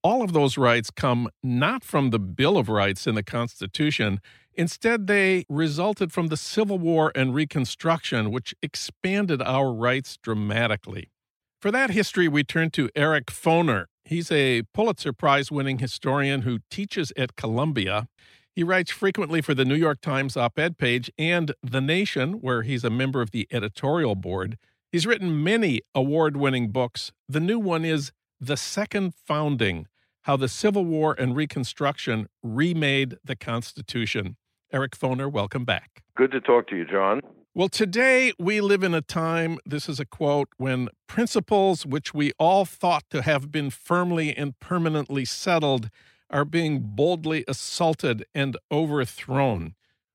All 0.03 0.23
of 0.25 0.33
those 0.33 0.59
rights 0.59 0.91
come 0.91 1.29
not 1.41 1.85
from 1.85 2.11
the 2.11 2.19
Bill 2.19 2.59
of 2.59 2.69
Rights 2.69 3.07
in 3.07 3.15
the 3.15 3.23
Constitution. 3.23 4.19
Instead, 4.55 5.07
they 5.07 5.45
resulted 5.49 6.11
from 6.11 6.27
the 6.27 6.37
Civil 6.37 6.81
War 6.81 7.13
and 7.15 7.33
Reconstruction, 7.33 8.33
which 8.33 8.53
expanded 8.61 9.41
our 9.41 9.73
rights 9.73 10.19
dramatically. 10.21 11.13
For 11.61 11.71
that 11.71 11.91
history, 11.91 12.27
we 12.27 12.43
turn 12.43 12.71
to 12.71 12.91
Eric 12.97 13.27
Foner. 13.27 13.85
He's 14.05 14.33
a 14.33 14.63
Pulitzer 14.75 15.13
Prize 15.13 15.53
winning 15.53 15.79
historian 15.79 16.43
who 16.43 16.59
teaches 16.73 17.13
at 17.17 17.37
Columbia. 17.37 18.09
He 18.55 18.63
writes 18.63 18.91
frequently 18.91 19.41
for 19.41 19.55
the 19.55 19.65
New 19.65 19.75
York 19.75 20.03
Times 20.03 20.37
op 20.37 20.59
ed 20.59 20.77
page 20.77 21.11
and 21.17 21.55
The 21.63 21.81
Nation, 21.81 22.35
where 22.35 22.61
he's 22.61 22.85
a 22.85 22.91
member 22.91 23.23
of 23.23 23.31
the 23.31 23.49
editorial 23.51 24.15
board. 24.15 24.59
He's 24.91 25.07
written 25.07 25.43
many 25.43 25.81
award 25.95 26.37
winning 26.37 26.71
books. 26.71 27.13
The 27.27 27.41
new 27.41 27.59
one 27.59 27.83
is 27.83 28.13
The 28.39 28.59
Second 28.59 29.15
Founding 29.15 29.87
How 30.25 30.37
the 30.37 30.49
Civil 30.49 30.85
War 30.85 31.17
and 31.19 31.35
Reconstruction 31.35 32.29
Remade 32.43 33.17
the 33.25 33.37
Constitution. 33.37 34.37
Eric 34.71 34.99
Foner, 34.99 35.33
welcome 35.33 35.65
back. 35.65 36.03
Good 36.15 36.33
to 36.33 36.41
talk 36.43 36.67
to 36.69 36.77
you, 36.77 36.85
Jon. 36.85 37.23
Well, 37.55 37.71
today 37.71 38.35
we 38.39 38.61
live 38.61 38.83
in 38.83 38.93
a 38.93 39.01
time, 39.01 39.57
this 39.65 39.89
is 39.89 39.99
a 39.99 40.05
quote, 40.05 40.49
when 40.59 40.91
principles 41.07 41.87
which 41.87 42.13
we 42.13 42.33
all 42.39 42.67
thought 42.67 43.05
to 43.11 43.23
have 43.23 43.51
been 43.51 43.71
firmly 43.71 44.37
and 44.37 44.59
permanently 44.61 45.25
settled 45.25 45.89
are 46.33 46.45
being 46.45 46.81
boldly 46.81 47.45
assaulted 47.47 48.25
and 48.35 48.57
overthrown. 48.71 49.75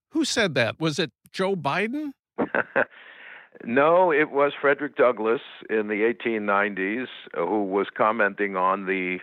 Who 0.09 0.25
said 0.25 0.55
that? 0.55 0.79
Was 0.79 0.99
it 0.99 1.11
Joe 1.31 1.55
Biden? 1.55 2.11
no, 3.63 4.11
it 4.11 4.31
was 4.31 4.53
Frederick 4.59 4.95
Douglass 4.95 5.41
in 5.69 5.87
the 5.87 6.13
1890s 6.25 7.07
who 7.35 7.63
was 7.63 7.87
commenting 7.95 8.55
on 8.55 8.85
the 8.85 9.19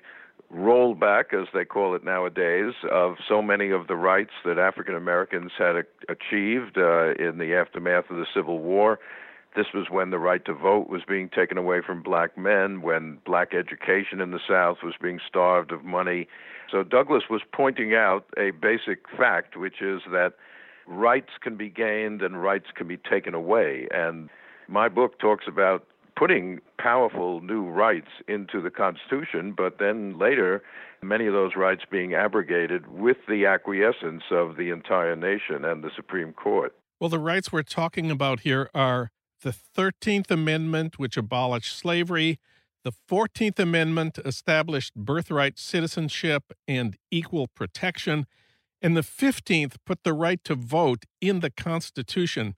rollback, 0.52 1.32
as 1.32 1.48
they 1.52 1.64
call 1.64 1.94
it 1.94 2.04
nowadays, 2.04 2.74
of 2.90 3.16
so 3.28 3.42
many 3.42 3.70
of 3.70 3.88
the 3.88 3.96
rights 3.96 4.32
that 4.44 4.58
African 4.58 4.94
Americans 4.94 5.52
had 5.58 5.76
achieved 6.08 6.78
uh, 6.78 7.14
in 7.14 7.38
the 7.38 7.54
aftermath 7.54 8.10
of 8.10 8.16
the 8.16 8.26
Civil 8.34 8.58
War. 8.58 8.98
This 9.56 9.66
was 9.72 9.86
when 9.88 10.10
the 10.10 10.18
right 10.18 10.44
to 10.46 10.54
vote 10.54 10.88
was 10.88 11.02
being 11.06 11.28
taken 11.28 11.56
away 11.56 11.80
from 11.80 12.02
black 12.02 12.36
men, 12.36 12.82
when 12.82 13.18
black 13.24 13.54
education 13.54 14.20
in 14.20 14.32
the 14.32 14.40
South 14.48 14.78
was 14.82 14.94
being 15.00 15.20
starved 15.26 15.70
of 15.70 15.84
money. 15.84 16.26
So 16.70 16.82
Douglass 16.82 17.24
was 17.30 17.42
pointing 17.52 17.94
out 17.94 18.26
a 18.36 18.50
basic 18.50 19.08
fact, 19.16 19.56
which 19.56 19.80
is 19.80 20.02
that 20.10 20.32
rights 20.86 21.30
can 21.40 21.56
be 21.56 21.70
gained 21.70 22.20
and 22.20 22.42
rights 22.42 22.66
can 22.74 22.88
be 22.88 22.96
taken 22.96 23.32
away. 23.32 23.86
And 23.92 24.28
my 24.66 24.88
book 24.88 25.18
talks 25.20 25.44
about 25.46 25.86
putting 26.16 26.60
powerful 26.78 27.40
new 27.40 27.64
rights 27.64 28.10
into 28.28 28.60
the 28.60 28.70
Constitution, 28.70 29.52
but 29.56 29.78
then 29.78 30.18
later, 30.18 30.62
many 31.02 31.26
of 31.26 31.32
those 31.32 31.52
rights 31.56 31.82
being 31.90 32.14
abrogated 32.14 32.86
with 32.88 33.18
the 33.28 33.46
acquiescence 33.46 34.22
of 34.30 34.56
the 34.56 34.70
entire 34.70 35.16
nation 35.16 35.64
and 35.64 35.84
the 35.84 35.90
Supreme 35.94 36.32
Court. 36.32 36.74
Well, 37.00 37.10
the 37.10 37.18
rights 37.18 37.52
we're 37.52 37.62
talking 37.62 38.10
about 38.10 38.40
here 38.40 38.70
are 38.74 39.10
the 39.44 39.54
13th 39.76 40.30
Amendment, 40.30 40.98
which 40.98 41.18
abolished 41.18 41.76
slavery, 41.76 42.40
the 42.82 42.92
14th 43.10 43.58
Amendment 43.58 44.18
established 44.24 44.94
birthright 44.94 45.58
citizenship 45.58 46.52
and 46.66 46.96
equal 47.10 47.46
protection, 47.46 48.26
and 48.80 48.96
the 48.96 49.02
15th 49.02 49.76
put 49.84 50.02
the 50.02 50.14
right 50.14 50.42
to 50.44 50.54
vote 50.54 51.04
in 51.20 51.40
the 51.40 51.50
Constitution. 51.50 52.54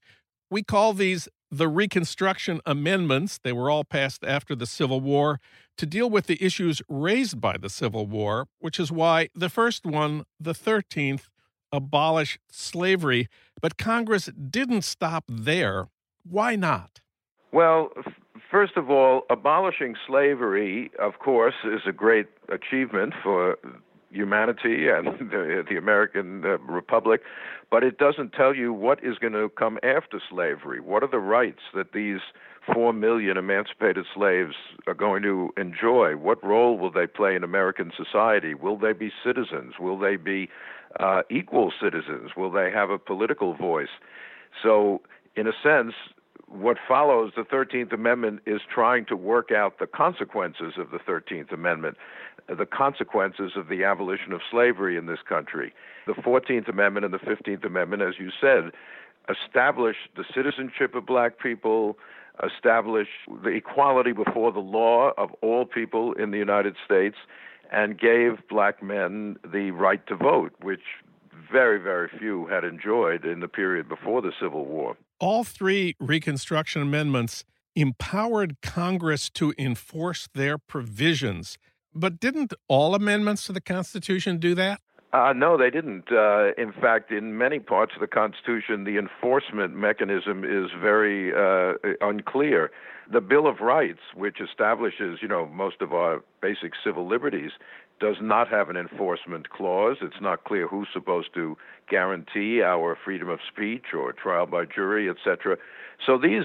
We 0.49 0.63
call 0.63 0.93
these 0.93 1.29
the 1.51 1.67
Reconstruction 1.67 2.61
Amendments. 2.65 3.41
They 3.43 3.53
were 3.53 3.69
all 3.69 3.85
passed 3.85 4.25
after 4.25 4.55
the 4.55 4.67
Civil 4.67 5.01
War 5.01 5.41
to 5.79 5.87
deal 5.87 6.09
with 6.09 6.27
the 6.27 6.43
issues 6.43 6.83
raised 6.89 7.41
by 7.41 7.57
the 7.57 7.69
Civil 7.69 8.07
War, 8.07 8.47
which 8.61 8.79
is 8.79 8.93
why 8.93 9.29
the 9.35 9.49
first 9.49 9.85
one, 9.85 10.25
the 10.39 10.55
13th, 10.55 11.29
abolished 11.73 12.39
slavery. 12.49 13.29
But 13.61 13.77
Congress 13.77 14.27
didn't 14.27 14.83
stop 14.83 15.25
there. 15.29 15.89
Why 16.31 16.57
not? 16.57 17.01
Well, 17.53 17.91
first 18.51 18.77
of 18.77 18.91
all, 18.91 19.23
abolishing 19.31 19.95
slavery, 20.07 20.91
of 20.99 21.19
course, 21.19 21.55
is 21.65 21.83
a 21.87 21.93
great 21.93 22.27
achievement 22.49 23.15
for 23.23 23.57
humanity 24.11 24.89
and 24.89 25.07
the, 25.31 25.65
the 25.69 25.77
American 25.77 26.45
uh, 26.45 26.59
Republic, 26.59 27.23
but 27.71 27.83
it 27.83 27.99
doesn't 27.99 28.33
tell 28.33 28.55
you 28.55 28.73
what 28.73 29.03
is 29.03 29.19
going 29.19 29.33
to 29.33 29.49
come 29.51 29.79
after 29.83 30.21
slavery. 30.31 30.81
What 30.81 31.03
are 31.03 31.11
the 31.11 31.19
rights 31.19 31.61
that 31.75 31.93
these 31.93 32.21
four 32.73 32.93
million 32.93 33.37
emancipated 33.37 34.07
slaves 34.15 34.55
are 34.87 34.95
going 34.95 35.23
to 35.23 35.51
enjoy? 35.57 36.17
What 36.17 36.43
role 36.43 36.79
will 36.79 36.91
they 36.91 37.07
play 37.07 37.37
in 37.37 37.45
American 37.45 37.93
society? 37.97 38.55
Will 38.55 38.77
they 38.77 38.93
be 38.93 39.11
citizens? 39.25 39.75
Will 39.79 39.99
they 39.99 40.17
be 40.17 40.49
uh, 40.99 41.23
equal 41.31 41.73
citizens? 41.81 42.31
Will 42.37 42.51
they 42.51 42.71
have 42.73 42.91
a 42.91 42.99
political 42.99 43.55
voice? 43.55 43.89
So, 44.63 45.03
in 45.37 45.47
a 45.47 45.53
sense, 45.63 45.93
what 46.49 46.77
follows 46.87 47.33
the 47.37 47.43
13th 47.43 47.93
Amendment 47.93 48.41
is 48.47 48.61
trying 48.73 49.05
to 49.07 49.17
work 49.17 49.51
out 49.51 49.79
the 49.79 49.87
consequences 49.87 50.75
of 50.79 50.91
the 50.91 50.99
13th 50.99 51.53
Amendment, 51.53 51.97
the 52.49 52.67
consequences 52.67 53.53
of 53.57 53.69
the 53.69 53.83
abolition 53.85 54.33
of 54.33 54.41
slavery 54.51 54.97
in 54.97 55.07
this 55.07 55.19
country. 55.29 55.73
The 56.07 56.13
14th 56.13 56.69
Amendment 56.69 57.05
and 57.05 57.13
the 57.13 57.19
15th 57.19 57.65
Amendment, 57.65 58.03
as 58.03 58.15
you 58.19 58.31
said, 58.41 58.71
establish 59.29 59.97
the 60.17 60.25
citizenship 60.33 60.95
of 60.95 61.05
black 61.05 61.41
people, 61.41 61.99
establish 62.45 63.09
the 63.43 63.51
equality 63.51 64.13
before 64.13 64.53
the 64.53 64.61
law 64.61 65.11
of 65.19 65.31
all 65.43 65.65
people 65.65 66.13
in 66.13 66.31
the 66.31 66.39
United 66.39 66.77
States, 66.85 67.17
and 67.73 67.99
gave 67.99 68.47
black 68.49 68.81
men 68.81 69.37
the 69.43 69.73
right 69.73 70.07
to 70.07 70.15
vote, 70.15 70.53
which 70.63 70.83
very, 71.51 71.79
very 71.79 72.09
few 72.19 72.47
had 72.47 72.63
enjoyed 72.63 73.25
in 73.25 73.41
the 73.41 73.49
period 73.49 73.89
before 73.89 74.23
the 74.23 74.33
Civil 74.41 74.65
War. 74.65 74.97
All 75.19 75.45
three 75.45 75.97
Reconstruction 75.99 76.83
amendments 76.83 77.45
empowered 77.75 78.61
Congress 78.61 79.31
to 79.31 79.55
enforce 79.59 80.29
their 80.35 80.59
provisions. 80.59 81.57
But 81.95 82.21
didn't 82.21 82.53
all 82.69 82.95
amendments 82.95 83.47
to 83.47 83.53
the 83.53 83.61
Constitution 83.63 84.39
do 84.39 84.55
that? 84.57 84.81
Uh, 85.15 85.33
no, 85.35 85.57
they 85.57 85.71
didn't. 85.71 86.13
Uh, 86.13 86.53
in 86.59 86.73
fact, 86.73 87.11
in 87.11 87.39
many 87.39 87.59
parts 87.59 87.95
of 87.95 88.01
the 88.01 88.07
Constitution, 88.07 88.85
the 88.85 88.99
enforcement 88.99 89.75
mechanism 89.75 90.45
is 90.45 90.71
very 90.79 91.33
uh, 91.33 91.75
unclear. 92.03 92.71
The 93.11 93.23
Bill 93.23 93.47
of 93.47 93.61
Rights, 93.61 94.01
which 94.15 94.41
establishes, 94.41 95.21
you 95.23 95.29
know, 95.29 95.47
most 95.47 95.81
of 95.81 95.95
our 95.95 96.23
basic 96.43 96.73
civil 96.85 97.09
liberties, 97.09 97.53
does 98.01 98.17
not 98.21 98.49
have 98.49 98.69
an 98.69 98.77
enforcement 98.77 99.51
clause. 99.51 99.97
It's 100.03 100.21
not 100.21 100.45
clear 100.45 100.69
who's 100.69 100.89
supposed 100.93 101.33
to 101.35 101.57
guarantee 101.89 102.63
our 102.63 102.97
freedom 103.03 103.29
of 103.29 103.39
speech 103.51 103.87
or 103.95 104.13
trial 104.13 104.47
by 104.47 104.65
jury, 104.65 105.09
etc. 105.09 105.57
So 106.05 106.19
these 106.19 106.45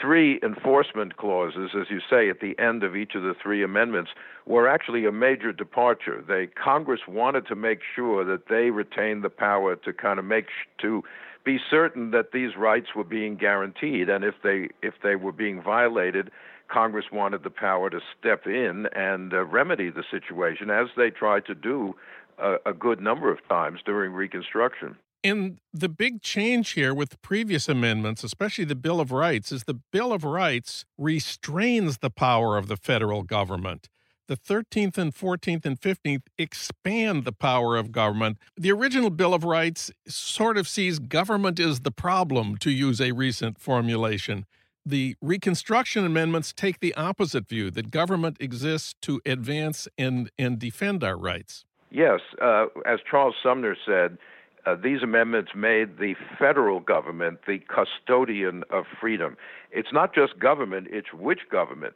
three 0.00 0.38
enforcement 0.42 1.16
clauses, 1.16 1.70
as 1.78 1.86
you 1.90 2.00
say, 2.08 2.30
at 2.30 2.40
the 2.40 2.58
end 2.58 2.82
of 2.82 2.96
each 2.96 3.14
of 3.14 3.22
the 3.22 3.34
three 3.42 3.62
amendments, 3.62 4.10
were 4.46 4.68
actually 4.68 5.06
a 5.06 5.12
major 5.12 5.52
departure. 5.52 6.22
They 6.26 6.46
Congress 6.46 7.00
wanted 7.08 7.46
to 7.48 7.56
make 7.56 7.80
sure 7.94 8.24
that 8.24 8.48
they 8.48 8.70
retained 8.70 9.24
the 9.24 9.30
power 9.30 9.76
to 9.76 9.92
kind 9.92 10.18
of 10.18 10.24
make 10.24 10.46
to 10.80 11.02
be 11.44 11.58
certain 11.70 12.12
that 12.12 12.32
these 12.32 12.56
rights 12.56 12.88
were 12.94 13.04
being 13.04 13.36
guaranteed, 13.36 14.08
and 14.08 14.24
if 14.24 14.34
they 14.42 14.68
if 14.82 14.94
they 15.02 15.16
were 15.16 15.32
being 15.32 15.60
violated, 15.60 16.30
Congress 16.72 17.06
wanted 17.12 17.42
the 17.42 17.50
power 17.50 17.90
to 17.90 18.00
step 18.18 18.46
in 18.46 18.86
and 18.94 19.32
uh, 19.34 19.44
remedy 19.44 19.90
the 19.90 20.04
situation, 20.10 20.70
as 20.70 20.88
they 20.96 21.10
tried 21.10 21.44
to 21.46 21.54
do 21.54 21.94
a, 22.38 22.56
a 22.66 22.72
good 22.72 23.00
number 23.00 23.30
of 23.30 23.46
times 23.48 23.80
during 23.84 24.12
Reconstruction. 24.12 24.96
And 25.24 25.58
the 25.72 25.88
big 25.88 26.20
change 26.22 26.70
here 26.70 26.92
with 26.92 27.20
previous 27.22 27.68
amendments, 27.68 28.24
especially 28.24 28.64
the 28.64 28.74
Bill 28.74 29.00
of 29.00 29.12
Rights, 29.12 29.52
is 29.52 29.64
the 29.64 29.78
Bill 29.92 30.12
of 30.12 30.24
Rights 30.24 30.84
restrains 30.98 31.98
the 31.98 32.10
power 32.10 32.56
of 32.56 32.66
the 32.66 32.76
federal 32.76 33.22
government. 33.22 33.88
The 34.26 34.36
13th 34.36 34.98
and 34.98 35.14
14th 35.14 35.66
and 35.66 35.80
15th 35.80 36.22
expand 36.38 37.24
the 37.24 37.32
power 37.32 37.76
of 37.76 37.92
government. 37.92 38.38
The 38.56 38.72
original 38.72 39.10
Bill 39.10 39.34
of 39.34 39.44
Rights 39.44 39.92
sort 40.08 40.56
of 40.56 40.66
sees 40.66 40.98
government 40.98 41.60
as 41.60 41.80
the 41.80 41.90
problem, 41.90 42.56
to 42.58 42.70
use 42.70 43.00
a 43.00 43.12
recent 43.12 43.60
formulation. 43.60 44.46
The 44.84 45.16
Reconstruction 45.20 46.04
amendments 46.04 46.52
take 46.52 46.80
the 46.80 46.94
opposite 46.94 47.48
view 47.48 47.70
that 47.70 47.90
government 47.90 48.36
exists 48.40 48.94
to 49.02 49.20
advance 49.24 49.86
and, 49.96 50.30
and 50.38 50.58
defend 50.58 51.04
our 51.04 51.16
rights. 51.16 51.64
Yes. 51.90 52.20
Uh, 52.40 52.66
as 52.86 53.00
Charles 53.08 53.34
Sumner 53.42 53.76
said, 53.86 54.18
Uh, 54.64 54.76
these 54.76 55.02
amendments 55.02 55.50
made 55.56 55.98
the 55.98 56.14
federal 56.38 56.78
government 56.78 57.40
the 57.48 57.58
custodian 57.66 58.62
of 58.70 58.84
freedom. 59.00 59.36
It's 59.72 59.92
not 59.92 60.14
just 60.14 60.38
government, 60.38 60.86
it's 60.90 61.12
which 61.12 61.48
government. 61.50 61.94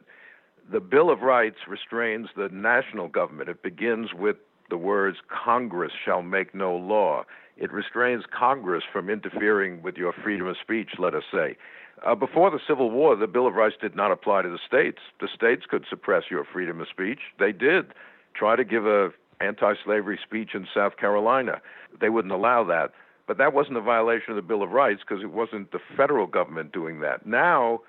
The 0.69 0.81
Bill 0.81 1.09
of 1.09 1.21
Rights 1.21 1.59
restrains 1.65 2.27
the 2.35 2.49
national 2.51 3.07
government. 3.07 3.47
It 3.47 3.63
begins 3.63 4.13
with 4.13 4.35
the 4.69 4.77
words, 4.77 5.17
Congress 5.29 5.93
shall 6.03 6.21
make 6.21 6.53
no 6.53 6.75
law. 6.75 7.23
It 7.55 7.71
restrains 7.71 8.25
Congress 8.29 8.83
from 8.91 9.09
interfering 9.09 9.81
with 9.81 9.95
your 9.95 10.11
freedom 10.11 10.47
of 10.47 10.57
speech, 10.61 10.89
let 10.99 11.13
us 11.15 11.23
say. 11.31 11.55
Uh, 12.05 12.15
before 12.15 12.51
the 12.51 12.59
Civil 12.67 12.91
War, 12.91 13.15
the 13.15 13.27
Bill 13.27 13.47
of 13.47 13.55
Rights 13.55 13.75
did 13.81 13.95
not 13.95 14.11
apply 14.11 14.43
to 14.43 14.49
the 14.49 14.59
states. 14.65 14.99
The 15.19 15.27
states 15.33 15.63
could 15.69 15.85
suppress 15.89 16.23
your 16.29 16.45
freedom 16.45 16.79
of 16.79 16.87
speech. 16.87 17.19
They 17.39 17.51
did. 17.51 17.93
Try 18.35 18.55
to 18.55 18.63
give 18.63 18.85
a 18.85 19.09
anti-slavery 19.41 20.19
speech 20.23 20.51
in 20.53 20.67
South 20.73 20.97
Carolina. 20.97 21.61
They 21.99 22.09
wouldn't 22.09 22.33
allow 22.33 22.63
that. 22.65 22.91
But 23.27 23.37
that 23.39 23.53
wasn't 23.53 23.77
a 23.77 23.81
violation 23.81 24.29
of 24.29 24.35
the 24.35 24.41
Bill 24.41 24.63
of 24.63 24.71
Rights 24.71 25.01
because 25.07 25.23
it 25.23 25.31
wasn't 25.31 25.71
the 25.71 25.79
federal 25.95 26.27
government 26.27 26.71
doing 26.71 27.01
that. 27.01 27.25
Now, 27.25 27.81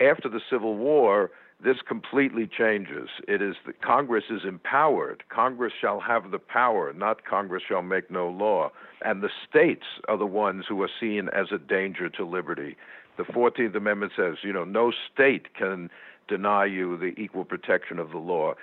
after 0.00 0.28
the 0.28 0.40
Civil 0.50 0.76
War, 0.76 1.30
this 1.62 1.76
completely 1.86 2.46
changes. 2.46 3.08
It 3.26 3.40
is 3.40 3.54
that 3.66 3.80
Congress 3.80 4.24
is 4.28 4.42
empowered. 4.46 5.22
Congress 5.30 5.72
shall 5.80 6.00
have 6.00 6.30
the 6.30 6.38
power, 6.38 6.92
not 6.92 7.24
Congress 7.24 7.62
shall 7.66 7.82
make 7.82 8.10
no 8.10 8.28
law. 8.28 8.70
And 9.02 9.22
the 9.22 9.30
states 9.48 9.86
are 10.08 10.18
the 10.18 10.26
ones 10.26 10.66
who 10.68 10.82
are 10.82 10.90
seen 11.00 11.28
as 11.30 11.46
a 11.52 11.58
danger 11.58 12.10
to 12.10 12.24
liberty. 12.26 12.76
The 13.16 13.24
14th 13.24 13.76
Amendment 13.76 14.12
says, 14.16 14.36
you 14.42 14.52
know, 14.52 14.64
no 14.64 14.92
state 15.12 15.54
can 15.54 15.90
deny 16.28 16.64
you 16.64 16.96
the 16.96 17.14
equal 17.20 17.44
protection 17.44 17.98
of 17.98 18.10
the 18.10 18.18
law. 18.18 18.54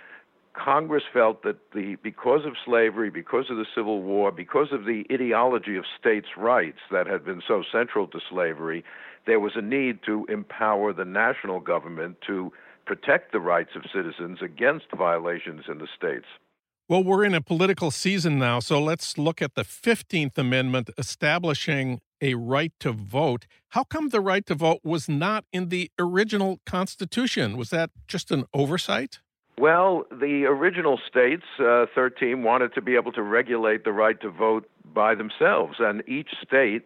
Congress 0.53 1.03
felt 1.13 1.43
that 1.43 1.57
the 1.73 1.95
because 2.03 2.45
of 2.45 2.53
slavery, 2.65 3.09
because 3.09 3.49
of 3.49 3.55
the 3.55 3.65
Civil 3.73 4.01
War, 4.01 4.31
because 4.31 4.67
of 4.73 4.83
the 4.83 5.05
ideology 5.11 5.77
of 5.77 5.85
states' 5.97 6.35
rights 6.35 6.79
that 6.91 7.07
had 7.07 7.23
been 7.23 7.41
so 7.47 7.63
central 7.71 8.07
to 8.07 8.19
slavery, 8.29 8.83
there 9.25 9.39
was 9.39 9.53
a 9.55 9.61
need 9.61 9.99
to 10.05 10.25
empower 10.27 10.91
the 10.91 11.05
national 11.05 11.61
government 11.61 12.17
to 12.27 12.51
protect 12.85 13.31
the 13.31 13.39
rights 13.39 13.71
of 13.75 13.83
citizens 13.93 14.39
against 14.41 14.87
violations 14.95 15.63
in 15.69 15.77
the 15.77 15.87
states. 15.95 16.25
Well, 16.91 17.05
we're 17.05 17.23
in 17.23 17.33
a 17.33 17.39
political 17.39 17.89
season 17.89 18.37
now, 18.37 18.59
so 18.59 18.77
let's 18.77 19.17
look 19.17 19.41
at 19.41 19.55
the 19.55 19.63
15th 19.63 20.37
Amendment 20.37 20.89
establishing 20.97 22.01
a 22.19 22.33
right 22.33 22.73
to 22.81 22.91
vote. 22.91 23.47
How 23.69 23.85
come 23.85 24.09
the 24.09 24.19
right 24.19 24.45
to 24.47 24.55
vote 24.55 24.81
was 24.83 25.07
not 25.07 25.45
in 25.53 25.69
the 25.69 25.89
original 25.97 26.59
Constitution? 26.65 27.55
Was 27.55 27.69
that 27.69 27.91
just 28.09 28.29
an 28.29 28.43
oversight? 28.53 29.19
Well, 29.57 30.03
the 30.11 30.43
original 30.43 30.99
states, 31.07 31.45
uh, 31.61 31.85
13, 31.95 32.43
wanted 32.43 32.73
to 32.73 32.81
be 32.81 32.95
able 32.95 33.13
to 33.13 33.21
regulate 33.23 33.85
the 33.85 33.93
right 33.93 34.19
to 34.19 34.29
vote 34.29 34.69
by 34.93 35.15
themselves. 35.15 35.75
And 35.79 36.03
each 36.09 36.31
state, 36.45 36.81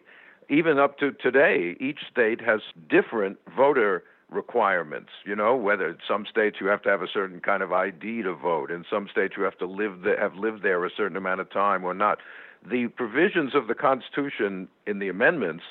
even 0.52 0.78
up 0.78 1.00
to 1.00 1.14
today, 1.14 1.76
each 1.80 2.02
state 2.12 2.42
has 2.42 2.60
different 2.92 3.40
voter 3.58 4.04
requirements. 4.30 5.10
You 5.26 5.36
know, 5.36 5.56
whether 5.56 5.98
some 6.08 6.26
states 6.30 6.58
you 6.60 6.68
have 6.68 6.82
to 6.84 6.90
have 6.90 7.02
a 7.02 7.08
certain 7.12 7.40
kind 7.40 7.62
of 7.64 7.72
ID 7.72 8.24
to 8.24 8.34
vote, 8.34 8.72
in 8.72 8.86
some 8.90 9.08
states 9.12 9.36
you 9.38 9.44
have 9.44 9.58
to 9.60 9.66
live 9.66 10.02
there, 10.04 10.20
have 10.20 10.36
lived 10.36 10.64
there 10.64 10.84
a 10.86 10.90
certain 10.96 11.18
amount 11.18 11.42
of 11.42 11.52
time 11.52 11.84
or 11.84 11.94
not. 11.94 12.20
The 12.68 12.88
provisions 12.88 13.54
of 13.54 13.68
the 13.68 13.76
Constitution 13.76 14.68
in 14.88 15.00
the 15.00 15.10
amendments 15.10 15.64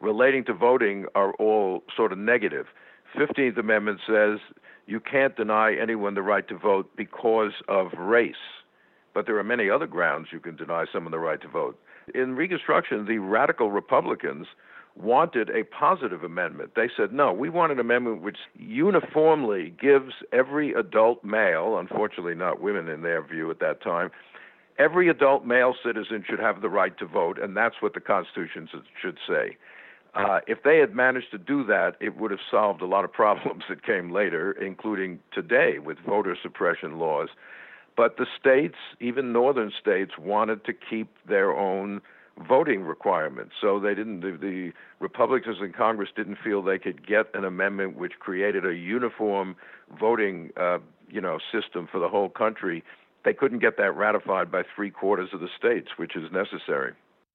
relating 0.00 0.44
to 0.44 0.52
voting 0.52 1.06
are 1.14 1.32
all 1.34 1.84
sort 1.96 2.12
of 2.12 2.18
negative. 2.18 2.66
15th 3.16 3.58
Amendment 3.58 4.00
says 4.06 4.40
you 4.86 4.98
can't 4.98 5.36
deny 5.36 5.74
anyone 5.74 6.14
the 6.14 6.22
right 6.22 6.46
to 6.48 6.58
vote 6.58 6.90
because 6.96 7.52
of 7.68 7.92
race, 7.96 8.34
but 9.14 9.26
there 9.26 9.38
are 9.38 9.44
many 9.44 9.70
other 9.70 9.86
grounds 9.86 10.28
you 10.32 10.40
can 10.40 10.56
deny 10.56 10.86
someone 10.92 11.12
the 11.12 11.18
right 11.18 11.40
to 11.42 11.48
vote. 11.48 11.78
In 12.14 12.34
Reconstruction, 12.34 13.06
the 13.06 13.18
radical 13.18 13.70
Republicans 13.70 14.48
wanted 14.94 15.50
a 15.50 15.64
positive 15.64 16.22
amendment. 16.22 16.72
They 16.76 16.90
said, 16.96 17.12
no, 17.12 17.32
we 17.32 17.48
want 17.48 17.72
an 17.72 17.78
amendment 17.78 18.22
which 18.22 18.38
uniformly 18.54 19.74
gives 19.80 20.12
every 20.32 20.72
adult 20.74 21.24
male, 21.24 21.78
unfortunately 21.78 22.34
not 22.34 22.60
women 22.60 22.88
in 22.88 23.02
their 23.02 23.22
view 23.22 23.50
at 23.50 23.60
that 23.60 23.82
time, 23.82 24.10
every 24.78 25.08
adult 25.08 25.46
male 25.46 25.74
citizen 25.84 26.24
should 26.28 26.38
have 26.38 26.60
the 26.60 26.68
right 26.68 26.96
to 26.98 27.06
vote, 27.06 27.38
and 27.38 27.56
that's 27.56 27.76
what 27.80 27.94
the 27.94 28.00
Constitution 28.00 28.68
should 29.00 29.18
say. 29.26 29.56
Uh, 30.14 30.40
if 30.46 30.62
they 30.62 30.78
had 30.78 30.94
managed 30.94 31.30
to 31.30 31.38
do 31.38 31.64
that, 31.64 31.92
it 32.00 32.18
would 32.18 32.30
have 32.30 32.40
solved 32.50 32.82
a 32.82 32.86
lot 32.86 33.04
of 33.04 33.12
problems 33.12 33.64
that 33.68 33.82
came 33.84 34.10
later, 34.12 34.52
including 34.52 35.18
today 35.32 35.78
with 35.78 35.96
voter 36.06 36.36
suppression 36.40 36.98
laws. 36.98 37.28
But 37.96 38.16
the 38.16 38.26
states, 38.38 38.76
even 39.00 39.32
northern 39.32 39.72
states, 39.78 40.12
wanted 40.18 40.64
to 40.64 40.72
keep 40.72 41.08
their 41.26 41.56
own 41.56 42.00
voting 42.48 42.82
requirements. 42.82 43.52
So 43.60 43.78
they 43.78 43.94
didn't. 43.94 44.20
The, 44.20 44.38
the, 44.40 44.72
Republicans 45.00 45.56
in 45.60 45.72
Congress 45.72 46.10
didn't 46.14 46.38
feel 46.44 46.62
they 46.62 46.78
could 46.78 47.06
get 47.06 47.26
an 47.34 47.44
amendment 47.44 47.96
which 47.96 48.12
created 48.20 48.64
a 48.64 48.72
uniform 48.72 49.56
voting, 49.98 50.50
uh, 50.56 50.78
you 51.10 51.20
know, 51.20 51.38
system 51.50 51.88
for 51.90 51.98
the 51.98 52.08
whole 52.08 52.28
country. 52.28 52.84
They 53.24 53.34
couldn't 53.34 53.58
get 53.58 53.76
that 53.78 53.96
ratified 53.96 54.50
by 54.50 54.62
three 54.74 54.90
quarters 54.90 55.30
of 55.32 55.40
the 55.40 55.48
states, 55.58 55.88
which 55.96 56.14
is 56.14 56.30
necessary. 56.32 56.92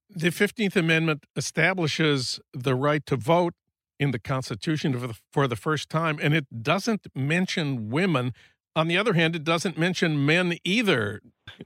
The 0.10 0.30
15th 0.30 0.78
Amendment 0.78 1.26
establishes 1.36 2.40
the 2.54 2.76
right 2.76 3.06
to 3.06 3.18
vote 3.18 3.54
in 4.00 4.12
the 4.12 4.20
Constitution 4.20 4.98
for 4.98 5.08
the, 5.08 5.20
for 5.32 5.48
the 5.48 5.56
first 5.56 5.90
time, 5.90 6.20
and 6.22 6.34
it 6.34 6.64
doesn't 6.64 7.08
mention 7.14 7.90
women. 7.90 8.34
On 8.76 8.88
the 8.88 8.98
other 8.98 9.14
hand, 9.14 9.36
it 9.36 9.44
doesn't 9.44 9.78
mention 9.78 10.26
men 10.26 10.58
either. 10.64 11.22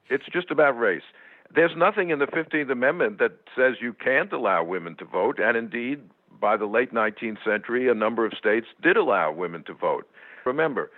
It's 0.10 0.26
just 0.32 0.50
about 0.50 0.78
race. 0.80 1.04
There's 1.54 1.76
nothing 1.76 2.12
in 2.12 2.20
the 2.20 2.28
15th 2.28 2.72
Amendment 2.72 3.20
that 3.20 3.34
says 3.56 3.76
you 3.82 3.94
can't 3.94 4.32
allow 4.32 4.64
women 4.64 4.96
to 4.98 5.06
vote, 5.06 5.40
and 5.40 5.58
indeed, 5.58 6.02
by 6.40 6.56
the 6.56 6.66
late 6.66 6.94
19th 6.94 7.44
century, 7.44 7.90
a 7.90 7.94
number 7.94 8.26
of 8.26 8.34
states 8.38 8.68
did 8.82 8.96
allow 8.96 9.32
women 9.32 9.64
to 9.66 9.74
vote. 9.74 10.08
Remember, 10.46 10.90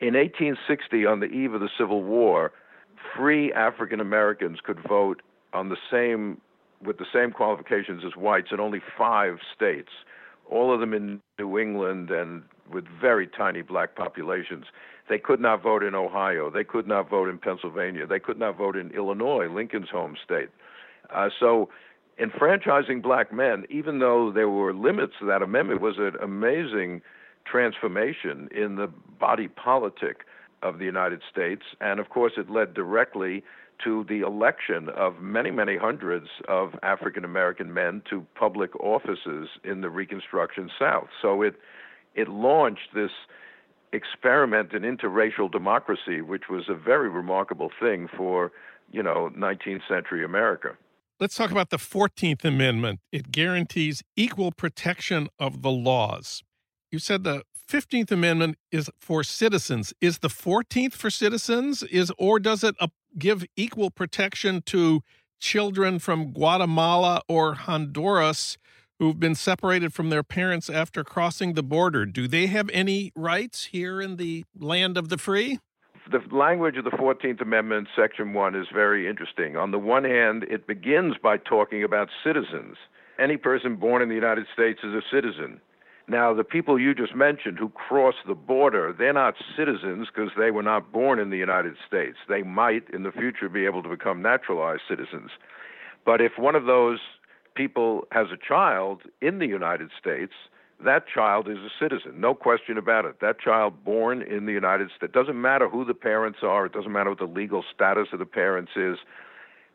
in 0.00 0.14
1860, 0.14 1.04
on 1.04 1.20
the 1.20 1.26
eve 1.26 1.54
of 1.54 1.60
the 1.60 1.68
Civil 1.76 2.02
War, 2.02 2.52
free 3.16 3.52
African 3.52 4.00
Americans 4.00 4.58
could 4.62 4.78
vote 4.88 5.22
on 5.52 5.68
the 5.68 5.76
same 5.90 6.40
with 6.84 6.98
the 6.98 7.06
same 7.12 7.30
qualifications 7.30 8.02
as 8.04 8.16
whites 8.16 8.48
in 8.50 8.58
only 8.58 8.80
five 8.98 9.38
states, 9.54 9.90
all 10.50 10.74
of 10.74 10.80
them 10.80 10.92
in 10.92 11.20
New 11.38 11.58
England 11.58 12.10
and 12.10 12.42
with 12.72 12.84
very 13.00 13.26
tiny 13.26 13.62
black 13.62 13.94
populations. 13.94 14.64
They 15.12 15.18
could 15.18 15.40
not 15.40 15.62
vote 15.62 15.82
in 15.82 15.94
Ohio. 15.94 16.48
They 16.48 16.64
could 16.64 16.86
not 16.86 17.10
vote 17.10 17.28
in 17.28 17.36
Pennsylvania. 17.36 18.06
They 18.06 18.18
could 18.18 18.38
not 18.38 18.56
vote 18.56 18.76
in 18.76 18.90
Illinois, 18.92 19.46
Lincoln's 19.46 19.90
home 19.90 20.16
state. 20.24 20.48
Uh, 21.14 21.28
so, 21.38 21.68
enfranchising 22.18 23.02
black 23.02 23.30
men, 23.30 23.66
even 23.68 23.98
though 23.98 24.32
there 24.32 24.48
were 24.48 24.72
limits 24.72 25.12
to 25.20 25.26
that 25.26 25.42
amendment, 25.42 25.82
was 25.82 25.96
an 25.98 26.12
amazing 26.22 27.02
transformation 27.44 28.48
in 28.56 28.76
the 28.76 28.90
body 29.20 29.48
politic 29.48 30.20
of 30.62 30.78
the 30.78 30.86
United 30.86 31.20
States. 31.30 31.60
And 31.82 32.00
of 32.00 32.08
course, 32.08 32.32
it 32.38 32.48
led 32.48 32.72
directly 32.72 33.44
to 33.84 34.06
the 34.08 34.20
election 34.20 34.88
of 34.96 35.20
many, 35.20 35.50
many 35.50 35.76
hundreds 35.76 36.28
of 36.48 36.70
African 36.82 37.26
American 37.26 37.74
men 37.74 38.00
to 38.08 38.26
public 38.34 38.74
offices 38.80 39.50
in 39.62 39.82
the 39.82 39.90
Reconstruction 39.90 40.70
South. 40.78 41.08
So 41.20 41.42
it 41.42 41.56
it 42.14 42.28
launched 42.28 42.94
this 42.94 43.10
experiment 43.92 44.72
in 44.72 44.82
interracial 44.82 45.50
democracy, 45.50 46.20
which 46.20 46.44
was 46.48 46.64
a 46.68 46.74
very 46.74 47.08
remarkable 47.08 47.70
thing 47.80 48.08
for 48.16 48.52
you 48.90 49.02
know 49.02 49.30
19th 49.36 49.82
century 49.88 50.24
America. 50.24 50.76
Let's 51.20 51.36
talk 51.36 51.50
about 51.50 51.70
the 51.70 51.76
14th 51.76 52.44
Amendment. 52.44 53.00
It 53.12 53.30
guarantees 53.30 54.02
equal 54.16 54.50
protection 54.50 55.28
of 55.38 55.62
the 55.62 55.70
laws. 55.70 56.42
You 56.90 56.98
said 56.98 57.22
the 57.22 57.42
15th 57.70 58.10
Amendment 58.10 58.58
is 58.72 58.90
for 59.00 59.22
citizens. 59.22 59.94
Is 60.00 60.18
the 60.18 60.28
14th 60.28 60.94
for 60.94 61.10
citizens? 61.10 61.82
Is 61.84 62.12
or 62.18 62.40
does 62.40 62.64
it 62.64 62.74
uh, 62.80 62.88
give 63.18 63.44
equal 63.56 63.90
protection 63.90 64.62
to 64.66 65.02
children 65.38 65.98
from 65.98 66.32
Guatemala 66.32 67.22
or 67.28 67.54
Honduras 67.54 68.58
who've 69.02 69.18
been 69.18 69.34
separated 69.34 69.92
from 69.92 70.10
their 70.10 70.22
parents 70.22 70.70
after 70.70 71.02
crossing 71.02 71.54
the 71.54 71.62
border? 71.64 72.06
Do 72.06 72.28
they 72.28 72.46
have 72.46 72.70
any 72.72 73.10
rights 73.16 73.64
here 73.64 74.00
in 74.00 74.14
the 74.14 74.44
land 74.56 74.96
of 74.96 75.08
the 75.08 75.18
free? 75.18 75.58
The 76.12 76.20
language 76.30 76.76
of 76.76 76.84
the 76.84 76.90
14th 76.90 77.40
Amendment, 77.40 77.88
Section 77.96 78.32
1, 78.32 78.54
is 78.54 78.68
very 78.72 79.08
interesting. 79.08 79.56
On 79.56 79.72
the 79.72 79.78
one 79.78 80.04
hand, 80.04 80.44
it 80.44 80.68
begins 80.68 81.16
by 81.20 81.36
talking 81.36 81.82
about 81.82 82.10
citizens. 82.22 82.76
Any 83.18 83.36
person 83.36 83.74
born 83.74 84.02
in 84.02 84.08
the 84.08 84.14
United 84.14 84.46
States 84.54 84.78
is 84.84 84.94
a 84.94 85.02
citizen. 85.10 85.60
Now, 86.06 86.32
the 86.32 86.44
people 86.44 86.78
you 86.78 86.94
just 86.94 87.16
mentioned 87.16 87.58
who 87.58 87.70
cross 87.70 88.14
the 88.28 88.36
border, 88.36 88.94
they're 88.96 89.12
not 89.12 89.34
citizens 89.56 90.06
because 90.14 90.30
they 90.38 90.52
were 90.52 90.62
not 90.62 90.92
born 90.92 91.18
in 91.18 91.30
the 91.30 91.38
United 91.38 91.74
States. 91.84 92.18
They 92.28 92.42
might 92.42 92.88
in 92.92 93.02
the 93.02 93.10
future 93.10 93.48
be 93.48 93.66
able 93.66 93.82
to 93.82 93.88
become 93.88 94.22
naturalized 94.22 94.82
citizens. 94.88 95.32
But 96.04 96.20
if 96.20 96.32
one 96.38 96.54
of 96.54 96.66
those 96.66 97.00
people 97.54 98.06
has 98.12 98.28
a 98.32 98.36
child 98.36 99.02
in 99.20 99.38
the 99.38 99.46
United 99.46 99.90
States, 99.98 100.32
that 100.84 101.04
child 101.06 101.48
is 101.48 101.58
a 101.58 101.70
citizen, 101.78 102.20
no 102.20 102.34
question 102.34 102.76
about 102.76 103.04
it. 103.04 103.20
That 103.20 103.38
child 103.38 103.84
born 103.84 104.22
in 104.22 104.46
the 104.46 104.52
United 104.52 104.90
States, 104.96 105.12
doesn't 105.12 105.40
matter 105.40 105.68
who 105.68 105.84
the 105.84 105.94
parents 105.94 106.40
are, 106.42 106.66
it 106.66 106.72
doesn't 106.72 106.92
matter 106.92 107.10
what 107.10 107.20
the 107.20 107.24
legal 107.24 107.64
status 107.72 108.08
of 108.12 108.18
the 108.18 108.26
parents 108.26 108.72
is, 108.74 108.98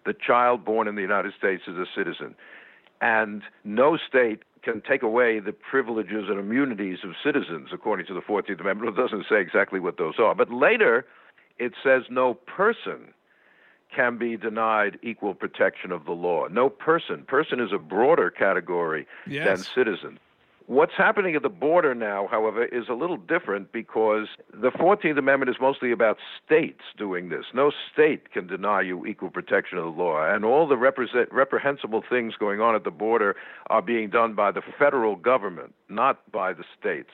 the 0.05 0.13
child 0.13 0.65
born 0.65 0.87
in 0.87 0.95
the 0.95 1.01
United 1.01 1.33
States 1.37 1.63
is 1.67 1.75
a 1.75 1.85
citizen. 1.95 2.35
And 2.99 3.43
no 3.63 3.97
state 3.97 4.43
can 4.63 4.81
take 4.81 5.03
away 5.03 5.39
the 5.39 5.53
privileges 5.53 6.25
and 6.29 6.39
immunities 6.39 6.99
of 7.03 7.11
citizens, 7.23 7.69
according 7.71 8.05
to 8.07 8.13
the 8.13 8.21
14th 8.21 8.59
Amendment. 8.59 8.97
It 8.97 9.01
doesn't 9.01 9.25
say 9.29 9.39
exactly 9.39 9.79
what 9.79 9.97
those 9.97 10.15
are. 10.19 10.35
But 10.35 10.51
later, 10.51 11.05
it 11.57 11.73
says 11.83 12.03
no 12.09 12.33
person 12.33 13.13
can 13.93 14.17
be 14.17 14.37
denied 14.37 14.99
equal 15.01 15.33
protection 15.33 15.91
of 15.91 16.05
the 16.05 16.11
law. 16.11 16.47
No 16.47 16.69
person. 16.69 17.23
Person 17.23 17.59
is 17.59 17.71
a 17.73 17.79
broader 17.79 18.29
category 18.29 19.07
yes. 19.25 19.45
than 19.45 19.57
citizen. 19.73 20.19
What's 20.67 20.95
happening 20.97 21.33
at 21.33 21.43
the 21.43 21.49
border 21.49 21.95
now, 21.95 22.27
however, 22.29 22.65
is 22.65 22.89
a 22.89 22.93
little 22.93 23.15
different 23.15 23.71
because 23.71 24.27
the 24.53 24.69
14th 24.69 25.17
Amendment 25.17 25.49
is 25.49 25.55
mostly 25.61 25.93
about 25.93 26.17
states 26.45 26.81
doing 26.97 27.29
this. 27.29 27.45
No 27.53 27.71
state 27.93 28.33
can 28.33 28.47
deny 28.47 28.81
you 28.81 29.05
equal 29.05 29.29
protection 29.29 29.77
of 29.77 29.85
the 29.85 29.91
law, 29.91 30.29
and 30.29 30.43
all 30.43 30.67
the 30.67 30.75
reprehensible 30.75 32.03
things 32.09 32.33
going 32.37 32.59
on 32.59 32.75
at 32.75 32.83
the 32.83 32.91
border 32.91 33.37
are 33.69 33.81
being 33.81 34.09
done 34.09 34.33
by 34.33 34.51
the 34.51 34.61
federal 34.77 35.15
government, 35.15 35.73
not 35.87 36.29
by 36.33 36.51
the 36.51 36.65
states. 36.77 37.11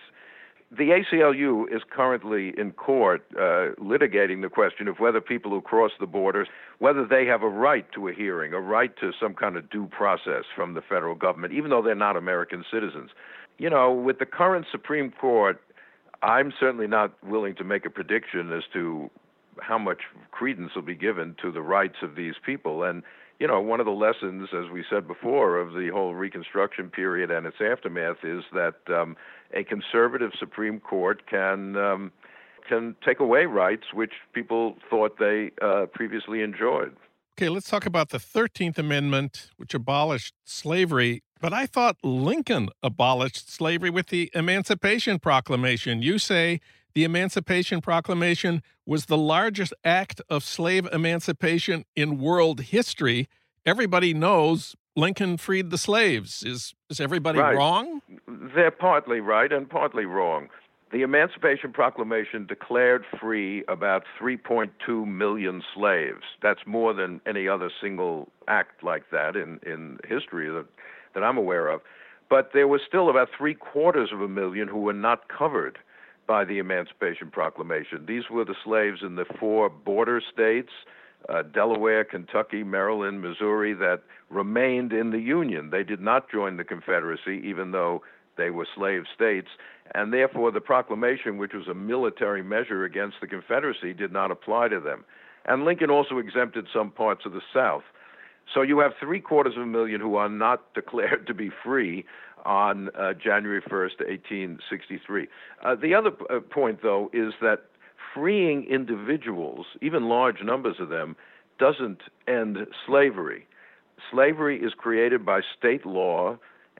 The 0.76 0.90
ACLU 0.90 1.66
is 1.76 1.84
currently 1.90 2.54
in 2.58 2.72
court 2.72 3.24
uh, 3.36 3.76
litigating 3.80 4.42
the 4.42 4.50
question 4.50 4.88
of 4.88 5.00
whether 5.00 5.22
people 5.22 5.52
who 5.52 5.62
cross 5.62 5.92
the 6.00 6.08
borders, 6.08 6.48
whether 6.80 7.06
they 7.06 7.26
have 7.26 7.44
a 7.44 7.50
right 7.50 7.86
to 7.94 8.08
a 8.08 8.14
hearing, 8.14 8.54
a 8.54 8.60
right 8.60 8.96
to 9.00 9.12
some 9.20 9.36
kind 9.36 9.56
of 9.56 9.70
due 9.70 9.86
process 9.88 10.46
from 10.56 10.74
the 10.74 10.82
federal 10.82 11.14
government, 11.14 11.54
even 11.54 11.70
though 11.70 11.82
they're 11.84 11.94
not 11.94 12.18
American 12.18 12.66
citizens 12.72 13.12
you 13.58 13.70
know, 13.70 13.92
with 13.92 14.20
the 14.20 14.26
current 14.26 14.66
Supreme 14.72 15.12
Court, 15.12 15.62
I'm 16.22 16.54
certainly 16.60 16.88
not 16.88 17.12
willing 17.24 17.56
to 17.56 17.64
make 17.64 17.86
a 17.86 17.90
prediction 17.90 18.52
as 18.52 18.64
to 18.74 19.10
how 19.62 19.78
much 19.78 20.00
credence 20.32 20.72
will 20.76 20.82
be 20.82 20.96
given 20.96 21.36
to 21.42 21.52
the 21.52 21.62
rights 21.62 21.98
of 22.02 22.16
these 22.16 22.34
people. 22.46 22.84
And, 22.84 23.04
you 23.44 23.50
know, 23.50 23.60
one 23.60 23.82
of 23.82 23.86
the 23.86 23.92
lessons, 23.92 24.48
as 24.54 24.72
we 24.72 24.86
said 24.90 25.06
before, 25.06 25.58
of 25.58 25.74
the 25.74 25.90
whole 25.94 26.16
Reconstruction 26.16 26.90
period 26.90 27.30
and 27.30 27.46
its 27.46 27.58
aftermath 27.60 28.24
is 28.24 28.42
that 28.54 28.76
um, 28.88 29.18
a 29.54 29.66
conservative 29.66 30.32
Supreme 30.40 30.80
Court 30.80 31.28
can. 31.30 31.76
Um, 31.76 32.12
can 32.70 32.96
take 33.06 33.20
away 33.20 33.44
rights 33.44 33.84
which 33.94 34.14
people 34.32 34.78
thought 34.90 35.20
they 35.20 35.52
uh, 35.62 35.86
previously 35.94 36.42
enjoyed. 36.42 36.96
Okay, 37.38 37.50
let's 37.50 37.70
talk 37.70 37.86
about 37.86 38.08
the 38.08 38.20
13th 38.20 38.78
Amendment, 38.78 39.50
which 39.58 39.74
abolished 39.74 40.34
slavery. 40.46 41.24
But 41.42 41.52
I 41.52 41.66
thought 41.66 41.98
Lincoln 42.04 42.70
abolished 42.82 43.52
slavery 43.52 43.90
with 43.90 44.08
the 44.08 44.32
Emancipation 44.34 45.20
Proclamation. 45.20 46.02
You 46.02 46.20
say 46.20 46.62
the 46.96 47.04
Emancipation 47.04 47.82
Proclamation 47.82 48.62
was 48.86 49.06
the 49.06 49.18
largest 49.18 49.74
act 49.84 50.22
of 50.30 50.44
slave 50.44 50.88
emancipation 50.92 51.86
in 51.96 52.20
world 52.20 52.62
history. 52.62 53.28
Everybody 53.66 54.14
knows 54.14 54.76
Lincoln 54.96 55.38
freed 55.38 55.72
the 55.72 55.78
slaves. 55.78 56.44
Is 56.44 56.76
is 56.90 57.00
everybody 57.00 57.40
right. 57.40 57.56
wrong? 57.56 58.02
They're 58.28 58.72
partly 58.72 59.20
right 59.20 59.52
and 59.52 59.70
partly 59.70 60.06
wrong. 60.06 60.50
The 60.92 61.02
Emancipation 61.02 61.74
Proclamation 61.74 62.46
declared 62.46 63.04
free 63.20 63.64
about 63.68 64.04
3.2 64.22 65.08
million 65.08 65.64
slaves. 65.74 66.22
That's 66.44 66.60
more 66.68 66.94
than 66.94 67.20
any 67.26 67.48
other 67.48 67.72
single 67.82 68.30
act 68.48 68.84
like 68.84 69.10
that 69.10 69.36
in, 69.36 69.60
in 69.66 69.98
history 70.08 70.52
that, 70.52 70.68
that 71.16 71.24
I'm 71.24 71.38
aware 71.40 71.70
of. 71.70 71.82
But 72.30 72.52
there 72.54 72.68
was 72.68 72.82
still 72.88 73.10
about 73.10 73.30
three 73.36 73.56
quarters 73.56 74.12
of 74.14 74.22
a 74.22 74.28
million 74.28 74.68
who 74.68 74.82
were 74.82 74.94
not 74.94 75.30
covered 75.36 75.80
by 76.28 76.46
the 76.46 76.60
Emancipation 76.60 77.30
Proclamation. 77.30 78.06
These 78.06 78.30
were 78.30 78.46
the 78.46 78.56
slaves 78.64 79.00
in 79.02 79.16
the 79.16 79.26
four 79.40 79.70
border 79.70 80.22
states 80.32 80.72
uh, 81.30 81.44
Delaware, 81.44 82.04
Kentucky, 82.04 82.64
Maryland, 82.64 83.22
Missouri 83.22 83.74
that 83.74 84.02
remained 84.30 84.92
in 84.92 85.12
the 85.12 85.20
Union. 85.20 85.70
They 85.70 85.84
did 85.84 86.02
not 86.02 86.30
join 86.30 86.58
the 86.58 86.64
Confederacy, 86.64 87.42
even 87.46 87.72
though 87.72 88.02
they 88.38 88.50
were 88.50 88.68
slave 88.76 89.04
states, 89.14 89.50
and 89.94 90.12
therefore 90.12 90.52
the 90.52 90.62
proclamation, 90.62 91.38
which 91.38 91.54
was 91.54 91.68
a 91.68 91.74
military 91.74 92.44
measure 92.44 92.84
against 92.84 93.18
the 93.22 93.28
Confederacy, 93.28 93.94
did 93.94 94.12
not 94.12 94.32
apply 94.32 94.70
to 94.70 94.80
them. 94.80 95.06
And 95.46 95.66
Lincoln 95.66 95.92
also 95.92 96.18
exempted 96.18 96.68
some 96.74 96.90
parts 96.90 97.26
of 97.26 97.34
the 97.34 97.42
South. 97.54 97.84
So 98.52 98.62
you 98.62 98.80
have 98.80 98.94
three 99.00 99.20
quarters 99.20 99.56
of 99.56 99.64
a 99.64 99.68
million 99.68 100.02
who 100.02 100.16
are 100.16 100.30
not 100.30 100.74
declared 100.74 101.28
to 101.28 101.34
be 101.34 101.50
free 101.64 102.06
on 102.46 102.90
uh, 102.90 103.14
January 103.14 103.62
1st, 103.62 104.00
1863. 104.00 105.28
Uh, 105.64 105.76
the 105.76 105.94
other 105.94 106.12
uh, 106.30 106.40
point, 106.42 106.80
though, 106.82 107.10
is 107.14 107.34
that 107.42 107.66
freeing 108.14 108.66
individuals, 108.66 109.66
even 109.82 110.10
large 110.10 110.44
numbers 110.44 110.76
of 110.80 110.90
them, 110.90 111.16
doesn't 111.58 112.02
end 112.28 112.58
slavery. 112.86 113.48
Slavery 114.12 114.60
is 114.60 114.74
created 114.74 115.26
by 115.26 115.40
state 115.58 115.86
law 115.86 116.38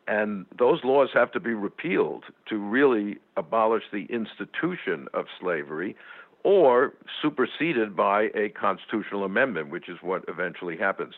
and 0.08 0.46
those 0.58 0.80
laws 0.84 1.10
have 1.14 1.32
to 1.32 1.40
be 1.40 1.54
repealed 1.54 2.26
to 2.50 2.58
really 2.58 3.18
abolish 3.38 3.84
the 3.92 4.06
institution 4.10 5.08
of 5.14 5.26
slavery 5.40 5.96
or 6.44 6.94
superseded 7.22 7.96
by 7.96 8.24
a 8.36 8.50
constitutional 8.50 9.24
amendment, 9.24 9.70
which 9.70 9.88
is 9.88 9.98
what 10.02 10.26
eventually 10.28 10.78
happens. 10.78 11.14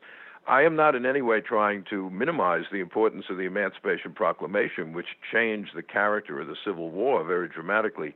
I 0.48 0.62
am 0.62 0.76
not 0.76 0.96
in 0.96 1.06
any 1.06 1.22
way 1.22 1.42
trying 1.42 1.86
to 1.90 2.10
minimize 2.12 2.66
the 2.72 2.80
importance 2.80 3.26
of 3.30 3.38
the 3.38 3.44
Emancipation 3.44 4.14
Proclamation, 4.14 4.94
which 4.94 5.08
changed 5.32 5.72
the 5.76 5.84
character 5.84 6.40
of 6.40 6.48
the 6.48 6.56
Civil 6.64 6.92
War 6.92 7.24
very 7.24 7.48
dramatically, 7.48 8.14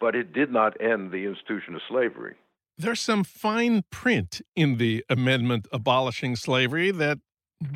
but 0.00 0.14
it 0.14 0.32
did 0.32 0.52
not 0.52 0.80
end 0.80 1.10
the 1.10 1.24
institution 1.24 1.74
of 1.74 1.80
slavery. 1.88 2.34
There's 2.78 3.00
some 3.00 3.24
fine 3.24 3.82
print 3.90 4.40
in 4.54 4.78
the 4.78 5.04
amendment 5.10 5.66
abolishing 5.72 6.36
slavery 6.36 6.90
that 6.92 7.18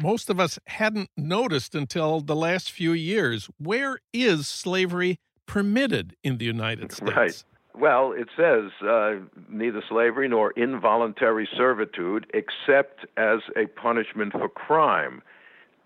most 0.03 0.31
of 0.31 0.41
us 0.41 0.59
hadn't 0.67 1.11
noticed 1.17 1.75
until 1.75 2.21
the 2.21 2.37
last 2.37 2.71
few 2.71 2.93
years. 2.93 3.49
Where 3.59 3.99
is 4.13 4.49
slavery 4.49 5.19
permitted 5.47 6.17
in 6.25 6.39
the 6.39 6.45
United 6.45 6.93
States? 6.93 7.15
Right. 7.17 7.45
Well, 7.79 8.13
it 8.13 8.29
says 8.37 8.71
uh, 8.83 9.17
neither 9.51 9.83
slavery 9.89 10.29
nor 10.29 10.53
involuntary 10.53 11.49
servitude, 11.57 12.27
except 12.33 13.07
as 13.17 13.41
a 13.55 13.67
punishment 13.67 14.33
for 14.33 14.49
crime. 14.49 15.23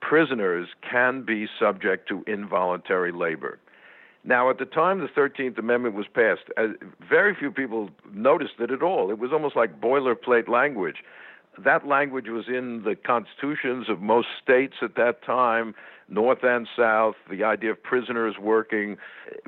Prisoners 0.01 0.69
can 0.89 1.23
be 1.23 1.47
subject 1.59 2.09
to 2.09 2.23
involuntary 2.27 3.13
labor. 3.13 3.59
Now, 4.23 4.51
at 4.51 4.59
the 4.59 4.67
time 4.67 5.01
the 5.01 5.09
13th 5.09 5.59
Amendment 5.59 5.95
was 5.95 6.07
passed, 6.15 6.43
uh, 6.57 6.69
very 7.09 7.35
few 7.35 7.51
people 7.51 7.91
noticed 8.13 8.55
it 8.61 8.71
at 8.71 8.83
all. 8.83 9.11
It 9.11 9.19
was 9.19 9.33
almost 9.33 9.57
like 9.57 9.81
boilerplate 9.81 10.49
language 10.49 10.97
that 11.65 11.87
language 11.87 12.29
was 12.29 12.47
in 12.49 12.83
the 12.85 12.95
constitutions 12.95 13.89
of 13.89 14.01
most 14.01 14.29
states 14.43 14.75
at 14.83 14.95
that 14.97 15.23
time, 15.25 15.75
North 16.11 16.43
and 16.43 16.69
South, 16.77 17.15
the 17.31 17.45
idea 17.45 17.71
of 17.71 17.83
prisoners 17.83 18.35
working. 18.41 18.97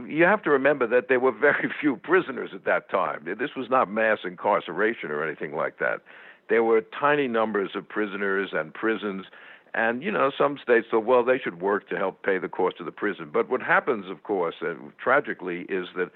You 0.07 0.25
have 0.25 0.43
to 0.45 0.51
remember 0.51 0.87
that 0.87 1.09
there 1.09 1.21
were 1.21 1.33
very 1.33 1.71
few 1.81 1.97
prisoners 1.97 2.51
at 2.55 2.65
that 2.65 2.89
time. 2.89 3.25
This 3.25 3.51
was 3.57 3.69
not 3.69 3.91
mass 3.91 4.19
incarceration 4.25 5.11
or 5.11 5.27
anything 5.27 5.55
like 5.55 5.79
that. 5.79 6.01
There 6.49 6.63
were 6.63 6.83
tiny 6.99 7.29
numbers 7.29 7.71
of 7.75 7.89
prisoners 7.89 8.51
and 8.53 8.73
prisons. 8.73 9.27
And, 9.75 10.03
you 10.03 10.11
know, 10.11 10.31
some 10.37 10.59
states 10.63 10.89
thought, 10.91 11.05
well, 11.05 11.25
they 11.25 11.39
should 11.39 11.61
work 11.61 11.89
to 11.89 11.97
help 11.97 12.23
pay 12.23 12.39
the 12.39 12.49
cost 12.49 12.77
of 12.79 12.87
the 12.87 12.93
prison. 12.93 13.31
But 13.33 13.49
what 13.49 13.63
happens, 13.63 14.11
of 14.11 14.23
course, 14.23 14.57
and 14.61 14.93
tragically, 14.99 15.63
is 15.69 15.87
that 15.97 16.11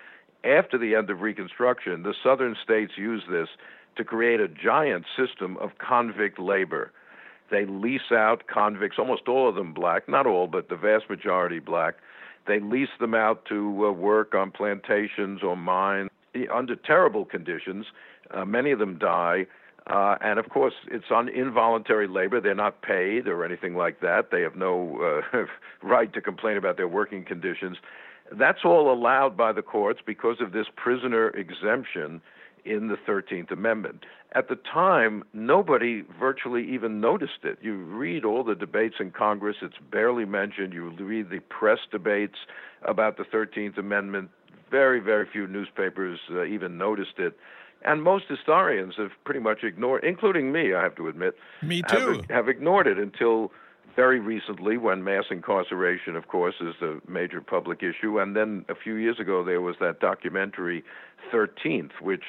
after 0.45 0.79
the 0.79 0.95
end 0.95 1.11
of 1.11 1.23
Reconstruction, 1.23 2.03
the 2.03 2.15
southern 2.23 2.55
states 2.63 2.93
use 2.97 3.23
this 3.31 3.49
to 3.97 4.05
create 4.05 4.41
a 4.41 4.49
giant 4.49 5.07
system 5.17 5.57
of 5.57 5.79
convict 5.79 6.39
labor. 6.39 6.93
They 7.51 7.65
lease 7.65 8.13
out 8.13 8.47
convicts, 8.49 8.99
almost 8.99 9.29
all 9.29 9.49
of 9.49 9.55
them 9.55 9.73
black, 9.73 10.09
not 10.09 10.27
all, 10.27 10.47
but 10.47 10.69
the 10.69 10.77
vast 10.77 11.09
majority 11.09 11.59
black. 11.59 11.97
They 12.47 12.61
lease 12.61 12.89
them 13.01 13.15
out 13.15 13.45
to 13.47 13.87
uh, 13.87 13.93
work 13.93 14.35
on 14.35 14.51
plantations 14.51 15.43
or 15.43 15.57
mines 15.57 16.11
under 16.53 16.77
terrible 16.77 17.25
conditions. 17.25 17.87
Uh, 18.31 18.45
many 18.45 18.71
of 18.71 18.79
them 18.79 18.99
die. 18.99 19.47
Uh, 19.87 20.17
and 20.21 20.39
of 20.39 20.49
course, 20.49 20.75
it's 20.89 21.07
on 21.11 21.29
involuntary 21.29 22.09
labor. 22.09 22.41
They're 22.41 22.55
not 22.55 22.83
paid 22.83 23.29
or 23.29 23.45
anything 23.45 23.77
like 23.77 24.01
that. 24.01 24.31
They 24.33 24.43
have 24.43 24.57
no 24.57 25.23
uh, 25.33 25.47
right 25.83 26.13
to 26.13 26.21
complain 26.21 26.57
about 26.57 26.77
their 26.77 26.89
working 26.89 27.25
conditions. 27.25 27.77
That's 28.33 28.65
all 28.65 28.93
allowed 28.93 29.37
by 29.37 29.53
the 29.53 29.63
courts 29.63 30.01
because 30.05 30.39
of 30.41 30.53
this 30.53 30.67
prisoner 30.75 31.29
exemption 31.31 32.21
in 32.67 32.89
the 32.89 32.97
13th 32.97 33.51
Amendment. 33.51 34.05
At 34.33 34.49
the 34.49 34.57
time, 34.57 35.25
nobody 35.33 36.03
virtually 36.19 36.69
even 36.69 37.01
noticed 37.01 37.45
it. 37.45 37.59
You 37.63 37.77
read 37.77 38.25
all 38.25 38.45
the 38.45 38.55
debates 38.55 38.97
in 39.01 39.11
Congress, 39.13 39.57
it's 39.63 39.79
barely 39.91 40.25
mentioned. 40.25 40.73
You 40.73 40.91
read 40.91 41.31
the 41.31 41.41
press 41.41 41.79
debates 41.91 42.37
about 42.83 43.17
the 43.17 43.25
13th 43.25 43.79
Amendment, 43.79 44.31
very, 44.71 45.01
very 45.01 45.27
few 45.33 45.47
newspapers 45.47 46.19
uh, 46.31 46.45
even 46.45 46.77
noticed 46.77 47.19
it. 47.19 47.39
And 47.83 48.03
most 48.03 48.25
historians 48.29 48.95
have 48.97 49.11
pretty 49.25 49.41
much 49.41 49.63
ignored, 49.63 50.03
including 50.03 50.51
me, 50.51 50.75
I 50.75 50.83
have 50.83 50.97
to 50.97 51.09
admit. 51.09 51.37
Me 51.63 51.83
too. 51.83 52.15
Have, 52.15 52.31
have 52.31 52.49
ignored 52.49 52.87
it 52.87 52.99
until 52.99 53.53
very 53.95 54.21
recently 54.21 54.77
when 54.77 55.03
mass 55.03 55.25
incarceration, 55.31 56.17
of 56.17 56.29
course, 56.29 56.57
is 56.61 56.75
the 56.81 57.01
major 57.09 57.41
public 57.41 57.83
issue. 57.83 58.19
And 58.21 58.37
then 58.37 58.65
a 58.69 58.75
few 58.75 58.95
years 58.95 59.19
ago, 59.19 59.43
there 59.43 59.61
was 59.61 59.77
that 59.81 60.01
documentary 60.01 60.85
13th, 61.33 61.93
which 62.01 62.25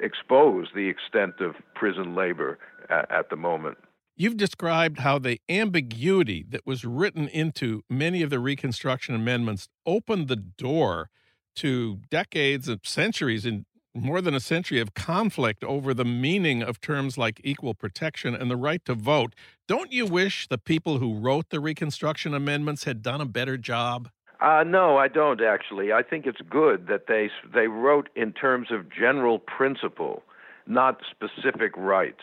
expose 0.00 0.68
the 0.74 0.88
extent 0.88 1.34
of 1.40 1.54
prison 1.74 2.14
labor 2.14 2.58
at, 2.88 3.10
at 3.10 3.30
the 3.30 3.36
moment. 3.36 3.78
You've 4.16 4.36
described 4.36 4.98
how 5.00 5.18
the 5.18 5.40
ambiguity 5.48 6.44
that 6.50 6.66
was 6.66 6.84
written 6.84 7.28
into 7.28 7.82
many 7.88 8.22
of 8.22 8.30
the 8.30 8.38
Reconstruction 8.38 9.14
amendments 9.14 9.68
opened 9.86 10.28
the 10.28 10.36
door 10.36 11.10
to 11.56 12.00
decades 12.10 12.68
and 12.68 12.80
centuries 12.84 13.46
and 13.46 13.64
more 13.94 14.20
than 14.20 14.34
a 14.34 14.40
century 14.40 14.80
of 14.80 14.94
conflict 14.94 15.62
over 15.64 15.92
the 15.92 16.04
meaning 16.04 16.62
of 16.62 16.80
terms 16.80 17.18
like 17.18 17.40
equal 17.44 17.74
protection 17.74 18.34
and 18.34 18.50
the 18.50 18.56
right 18.56 18.84
to 18.86 18.94
vote. 18.94 19.34
Don't 19.68 19.92
you 19.92 20.06
wish 20.06 20.48
the 20.48 20.58
people 20.58 20.98
who 20.98 21.18
wrote 21.18 21.50
the 21.50 21.60
Reconstruction 21.60 22.34
amendments 22.34 22.84
had 22.84 23.02
done 23.02 23.20
a 23.20 23.26
better 23.26 23.58
job? 23.58 24.08
Uh, 24.42 24.64
no, 24.66 24.96
I 24.96 25.06
don't 25.06 25.40
actually. 25.40 25.92
I 25.92 26.02
think 26.02 26.26
it's 26.26 26.40
good 26.50 26.88
that 26.88 27.06
they 27.06 27.30
they 27.54 27.68
wrote 27.68 28.08
in 28.16 28.32
terms 28.32 28.72
of 28.72 28.90
general 28.90 29.38
principle, 29.38 30.24
not 30.66 31.00
specific 31.08 31.72
rights. 31.76 32.22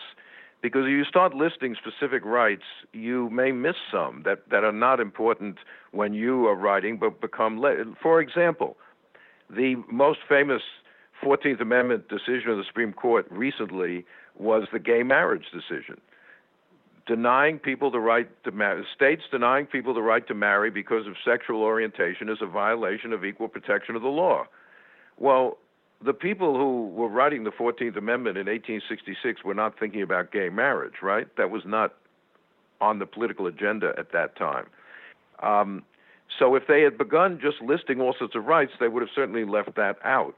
Because 0.62 0.84
if 0.84 0.90
you 0.90 1.06
start 1.06 1.34
listing 1.34 1.76
specific 1.76 2.26
rights, 2.26 2.66
you 2.92 3.30
may 3.30 3.54
miss 3.54 3.78
some 3.90 4.24
that, 4.26 4.50
that 4.52 4.66
are 4.66 4.74
not 4.74 5.00
important 5.00 5.60
when 5.92 6.14
you 6.14 6.46
are 6.48 6.56
writing, 6.56 6.98
but 6.98 7.22
become. 7.22 7.64
For 8.04 8.20
example, 8.20 8.76
the 9.50 9.76
most 9.90 10.20
famous 10.28 10.62
14th 11.24 11.62
Amendment 11.62 12.10
decision 12.10 12.50
of 12.50 12.58
the 12.58 12.66
Supreme 12.68 12.92
Court 12.92 13.26
recently 13.30 14.06
was 14.38 14.68
the 14.74 14.80
gay 14.80 15.04
marriage 15.04 15.46
decision. 15.54 16.02
Denying 17.10 17.58
people 17.58 17.90
the 17.90 18.00
right 18.00 18.30
to 18.44 18.52
marry, 18.52 18.86
states 18.96 19.24
denying 19.32 19.66
people 19.66 19.96
the 19.96 20.02
right 20.04 20.28
to 20.28 20.36
marry 20.36 20.70
because 20.70 21.08
of 21.08 21.16
sexual 21.26 21.64
orientation 21.64 22.30
is 22.30 22.38
a 22.40 22.46
violation 22.46 23.14
of 23.14 23.26
equal 23.26 23.48
protection 23.48 23.96
of 23.96 24.04
the 24.04 24.10
law. 24.10 24.44
Well, 25.18 25.58
the 26.06 26.14
people 26.14 26.56
who 26.56 26.90
were 26.90 27.08
writing 27.08 27.46
the 27.46 27.50
14th 27.50 27.98
Amendment 27.98 28.38
in 28.38 28.46
1866 28.46 29.44
were 29.44 29.56
not 29.56 29.80
thinking 29.80 30.04
about 30.04 30.32
gay 30.32 30.50
marriage, 30.50 31.02
right? 31.02 31.26
That 31.36 31.50
was 31.50 31.64
not 31.66 31.96
on 32.80 33.00
the 33.00 33.08
political 33.08 33.48
agenda 33.48 33.92
at 33.98 34.12
that 34.12 34.36
time. 34.36 34.68
Um, 35.42 35.82
so 36.38 36.54
if 36.54 36.68
they 36.68 36.84
had 36.84 36.96
begun 36.96 37.40
just 37.42 37.60
listing 37.60 38.00
all 38.02 38.14
sorts 38.20 38.36
of 38.36 38.46
rights, 38.46 38.74
they 38.80 38.88
would 38.88 39.02
have 39.02 39.10
certainly 39.16 39.46
left 39.46 39.76
that 39.78 39.98
out. 40.06 40.36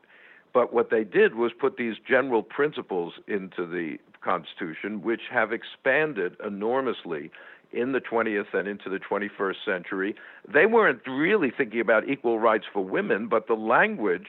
But 0.53 0.73
what 0.73 0.89
they 0.89 1.03
did 1.03 1.35
was 1.35 1.51
put 1.51 1.75
these 1.75 1.95
general 2.07 2.43
principles 2.43 3.15
into 3.27 3.65
the 3.65 3.97
Constitution, 4.23 5.01
which 5.01 5.21
have 5.31 5.51
expanded 5.51 6.35
enormously 6.45 7.31
in 7.71 7.93
the 7.93 8.01
20th 8.01 8.53
and 8.53 8.67
into 8.67 8.89
the 8.89 8.99
21st 8.99 9.55
century. 9.65 10.15
They 10.51 10.65
weren't 10.65 11.01
really 11.07 11.51
thinking 11.55 11.79
about 11.79 12.09
equal 12.09 12.39
rights 12.39 12.65
for 12.71 12.83
women, 12.83 13.27
but 13.27 13.47
the 13.47 13.53
language 13.53 14.27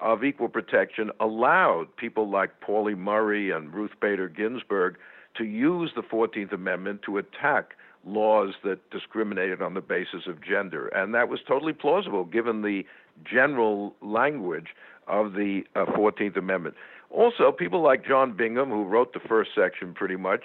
of 0.00 0.22
equal 0.24 0.48
protection 0.48 1.10
allowed 1.20 1.86
people 1.96 2.30
like 2.30 2.60
Pauli 2.60 2.94
Murray 2.94 3.50
and 3.50 3.72
Ruth 3.72 3.92
Bader 4.00 4.28
Ginsburg 4.28 4.96
to 5.36 5.44
use 5.44 5.92
the 5.96 6.02
14th 6.02 6.52
Amendment 6.52 7.02
to 7.02 7.18
attack 7.18 7.74
laws 8.06 8.54
that 8.62 8.90
discriminated 8.90 9.62
on 9.62 9.74
the 9.74 9.80
basis 9.80 10.26
of 10.26 10.42
gender. 10.42 10.88
And 10.88 11.14
that 11.14 11.28
was 11.28 11.40
totally 11.46 11.72
plausible 11.72 12.24
given 12.24 12.62
the 12.62 12.84
general 13.24 13.94
language 14.02 14.68
of 15.06 15.32
the 15.32 15.62
uh, 15.74 15.86
14th 15.86 16.36
Amendment. 16.36 16.74
Also, 17.14 17.52
people 17.52 17.80
like 17.80 18.04
John 18.04 18.36
Bingham, 18.36 18.70
who 18.70 18.84
wrote 18.84 19.12
the 19.12 19.20
first 19.20 19.50
section 19.54 19.94
pretty 19.94 20.16
much, 20.16 20.42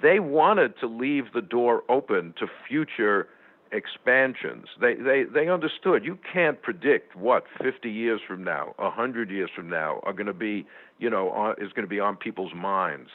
they 0.00 0.18
wanted 0.18 0.74
to 0.80 0.86
leave 0.86 1.32
the 1.32 1.40
door 1.40 1.84
open 1.88 2.34
to 2.40 2.46
future 2.68 3.28
expansions. 3.70 4.66
They, 4.80 4.94
they, 4.94 5.22
they 5.32 5.48
understood 5.48 6.04
you 6.04 6.18
can't 6.32 6.60
predict 6.60 7.14
what 7.14 7.44
50 7.62 7.88
years 7.88 8.20
from 8.26 8.42
now, 8.42 8.74
100 8.78 9.30
years 9.30 9.50
from 9.54 9.70
now 9.70 10.00
are 10.02 10.12
going 10.12 10.26
to 10.26 10.32
be, 10.32 10.66
you 10.98 11.08
know, 11.08 11.30
on, 11.30 11.52
is 11.58 11.72
going 11.72 11.86
to 11.86 11.90
be 11.90 12.00
on 12.00 12.16
people's 12.16 12.54
minds. 12.54 13.10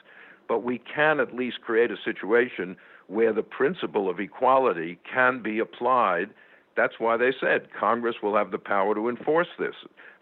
But 0.47 0.63
we 0.63 0.81
can 0.93 1.19
at 1.19 1.36
least 1.36 1.62
create 1.62 1.91
a 1.91 1.97
situation 2.03 2.77
where 3.07 3.34
the 3.34 3.43
principle 3.43 4.10
of 4.10 4.19
equality 4.21 4.97
can 5.13 5.43
be 5.43 5.60
applied. 5.60 6.29
That's 6.77 6.93
why 6.99 7.17
they 7.17 7.31
said 7.38 7.67
Congress 7.77 8.15
will 8.23 8.36
have 8.36 8.51
the 8.51 8.57
power 8.57 8.95
to 8.95 9.10
enforce 9.10 9.49
this. 9.60 9.75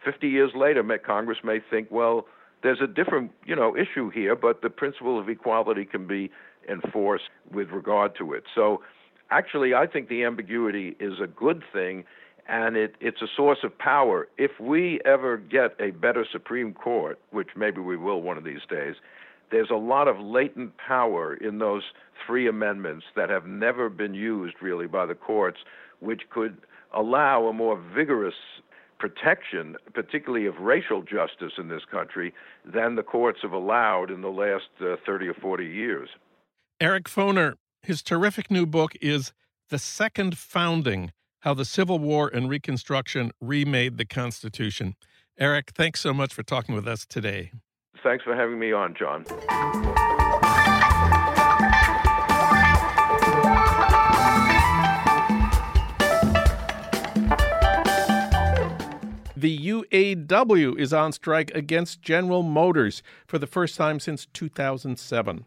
50 0.04 0.28
years 0.28 0.52
later, 0.56 0.84
Congress 1.06 1.40
may 1.44 1.60
think, 1.70 1.90
well, 1.92 2.26
there's 2.64 2.82
a 2.82 2.88
different, 2.88 3.32
you 3.46 3.56
know, 3.56 3.76
issue 3.76 4.10
here, 4.10 4.36
but 4.36 4.62
the 4.62 4.70
principle 4.70 5.20
of 5.20 5.30
equality 5.30 5.86
can 5.86 6.08
be 6.08 6.30
enforced 6.70 7.30
with 7.52 7.70
regard 7.70 8.16
to 8.18 8.34
it. 8.34 8.44
So, 8.54 8.82
actually, 9.32 9.74
I 9.74 9.88
think 9.88 10.10
the 10.10 10.24
ambiguity 10.24 10.96
is 11.00 11.14
a 11.22 11.28
good 11.28 11.64
thing, 11.72 12.04
and 12.48 12.76
it, 12.76 12.96
it's 13.00 13.22
a 13.22 13.28
source 13.36 13.60
of 13.64 13.78
power. 13.78 14.28
If 14.38 14.52
we 14.60 15.00
ever 15.06 15.38
get 15.38 15.76
a 15.80 15.92
better 15.92 16.26
Supreme 16.30 16.74
Court, 16.74 17.20
which 17.32 17.50
maybe 17.56 17.80
we 17.80 17.96
will 17.98 18.22
one 18.22 18.38
of 18.38 18.44
these 18.44 18.62
days, 18.70 18.96
there's 19.52 19.70
a 19.72 19.76
lot 19.76 20.08
of 20.08 20.20
latent 20.20 20.74
power 20.78 21.34
in 21.34 21.60
those 21.60 21.84
three 22.26 22.48
amendments 22.48 23.06
that 23.16 23.30
have 23.30 23.46
never 23.46 23.90
been 23.90 24.14
used 24.14 24.56
really 24.62 24.88
by 24.88 25.06
the 25.06 25.16
courts, 25.16 25.60
which 26.00 26.22
could 26.30 26.58
allow 26.94 27.46
a 27.46 27.54
more 27.54 27.80
vigorous 27.96 28.36
protection, 29.00 29.76
particularly 29.94 30.46
of 30.46 30.58
racial 30.60 31.02
justice 31.02 31.54
in 31.58 31.70
this 31.70 31.84
country, 31.90 32.34
than 32.66 32.96
the 32.96 33.04
courts 33.04 33.40
have 33.42 33.54
allowed 33.54 34.12
in 34.12 34.22
the 34.22 34.30
last 34.30 34.70
uh, 34.82 34.96
30 35.06 35.30
or 35.30 35.34
40 35.36 35.66
years. 35.66 36.10
Eric 36.80 37.06
Foner, 37.06 37.56
his 37.82 38.04
terrific 38.04 38.52
new 38.52 38.66
book 38.66 38.94
is 39.02 39.34
The 39.70 39.80
Second 39.80 40.38
Founding 40.38 41.12
How 41.40 41.54
the 41.54 41.66
Civil 41.66 42.00
War 42.00 42.30
and 42.32 42.50
Reconstruction 42.50 43.32
Remade 43.42 43.98
the 43.98 44.06
Constitution. 44.06 44.96
Eric, 45.38 45.72
thanks 45.74 46.02
so 46.02 46.14
much 46.14 46.34
for 46.34 46.44
talking 46.44 46.76
with 46.76 46.88
us 46.88 47.06
today. 47.06 47.52
Thanks 48.04 48.24
for 48.24 48.36
having 48.36 48.60
me 48.60 48.72
on, 48.72 48.94
Jon. 48.94 49.26
The 59.40 59.58
UAW 59.58 60.78
is 60.78 60.92
on 60.92 61.14
strike 61.14 61.50
against 61.56 62.02
General 62.02 62.44
Motors 62.44 63.02
for 63.26 63.40
the 63.40 63.48
first 63.48 63.78
time 63.78 64.02
since 64.02 64.26
2007. 64.26 65.46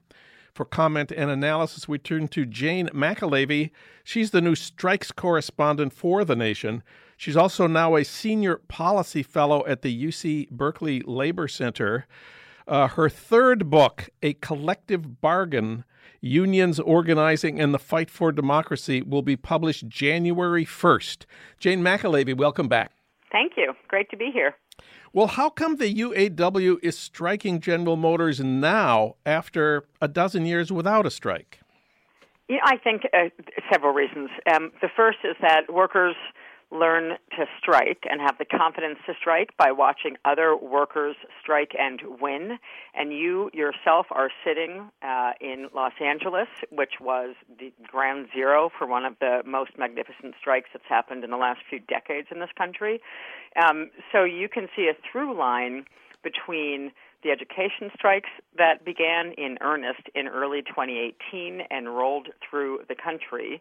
For 0.55 0.65
comment 0.65 1.13
and 1.15 1.31
analysis, 1.31 1.87
we 1.87 1.99
turn 1.99 2.29
to 2.29 2.47
Jane 2.47 2.89
McAlevey. 2.95 3.71
She's 4.03 4.31
the 4.31 4.41
new 4.41 4.55
strikes 4.55 5.13
correspondent 5.13 5.93
for 5.93 6.25
The 6.25 6.35
Nation. 6.35 6.83
She's 7.19 7.37
also 7.37 7.67
now 7.67 7.97
a 7.97 8.03
senior 8.03 8.57
policy 8.67 9.23
fellow 9.23 9.63
at 9.67 9.83
the 9.83 10.07
UC 10.07 10.49
Berkeley 10.49 11.03
Labor 11.03 11.47
Center. 11.47 12.07
Uh, 12.67 12.89
her 12.89 13.11
third 13.11 13.69
book, 13.69 14.09
A 14.23 14.33
Collective 14.33 15.21
Bargain 15.21 15.85
Unions 16.23 16.81
Organizing 16.81 17.61
and 17.61 17.75
the 17.75 17.79
Fight 17.79 18.09
for 18.09 18.33
Democracy, 18.33 19.03
will 19.03 19.21
be 19.21 19.37
published 19.37 19.87
January 19.87 20.65
1st. 20.65 21.27
Jane 21.59 21.83
McAlevey, 21.83 22.35
welcome 22.35 22.69
back. 22.69 22.93
Thank 23.33 23.53
you. 23.57 23.73
Great 23.89 24.11
to 24.11 24.17
be 24.17 24.31
here. 24.33 24.55
Well, 25.13 25.27
how 25.27 25.51
come 25.51 25.77
the 25.77 25.93
UAW 25.93 26.79
is 26.83 26.99
striking 26.99 27.61
General 27.61 27.97
Motors 27.97 28.41
now 28.41 29.17
after 29.27 29.85
a 30.01 30.09
dozen 30.09 30.47
years 30.47 30.71
without 30.71 31.07
a 31.07 31.11
strike? 31.11 31.61
Yeah, 32.49 32.59
I 32.65 32.77
think 32.77 33.03
uh, 33.15 33.29
several 33.73 33.95
reasons. 33.95 34.31
Um, 34.53 34.73
the 34.81 34.89
first 34.95 35.19
is 35.25 35.37
that 35.41 35.73
workers 35.73 36.15
learn 36.73 37.19
to 37.37 37.45
strike 37.59 38.05
and 38.11 38.21
have 38.21 38.39
the 38.39 38.45
confidence 38.45 38.99
to 39.07 39.13
strike 39.21 39.51
by 39.59 39.71
watching 39.71 40.17
other 40.25 40.57
workers 40.57 41.17
strike 41.41 41.73
and 41.79 42.01
win. 42.21 42.59
And 42.95 43.13
you 43.13 43.51
yourself 43.53 44.07
are 44.11 44.31
sitting 44.45 44.91
uh, 45.03 45.33
in 45.41 45.69
Los 45.75 45.93
Angeles, 46.03 46.49
which 46.71 46.95
was 47.01 47.35
the 47.61 47.73
ground 47.87 48.29
zero 48.35 48.71
for 48.77 48.87
one 48.87 49.05
of 49.05 49.15
the 49.21 49.43
most 49.45 49.73
magnificent 49.79 50.35
strikes 50.41 50.71
that's 50.73 50.89
happened 50.89 51.25
in 51.25 51.31
the 51.31 51.37
last 51.37 51.61
few 51.69 51.79
decades 51.79 52.29
in 52.31 52.41
this 52.41 52.51
country. 52.57 53.01
Um, 53.63 53.91
so 54.11 54.25
you 54.25 54.49
can 54.49 54.69
see 54.75 54.89
a 54.89 54.97
through 55.11 55.39
line 55.39 55.85
between 56.23 56.93
the 57.23 57.31
education 57.31 57.91
strikes 57.95 58.31
that 58.57 58.85
began 58.85 59.33
in 59.39 59.59
earnest 59.61 60.03
in 60.15 60.27
early 60.27 60.63
2018 60.63 61.63
and 61.71 61.87
rolled 61.89 62.29
through 62.49 62.81
the 62.89 62.95
country 62.95 63.61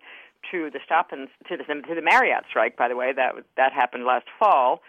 to 0.52 0.70
the 0.72 0.80
stop 0.84 1.12
and 1.12 1.28
to 1.48 1.58
the 1.58 1.64
to 1.64 1.96
the 1.96 2.02
Marriott 2.02 2.46
strike, 2.50 2.78
by 2.78 2.88
the 2.88 2.96
way, 2.96 3.14
that 3.14 3.34
that 3.58 3.74
happened 3.74 4.06
last 4.06 4.28
fall, 4.40 4.82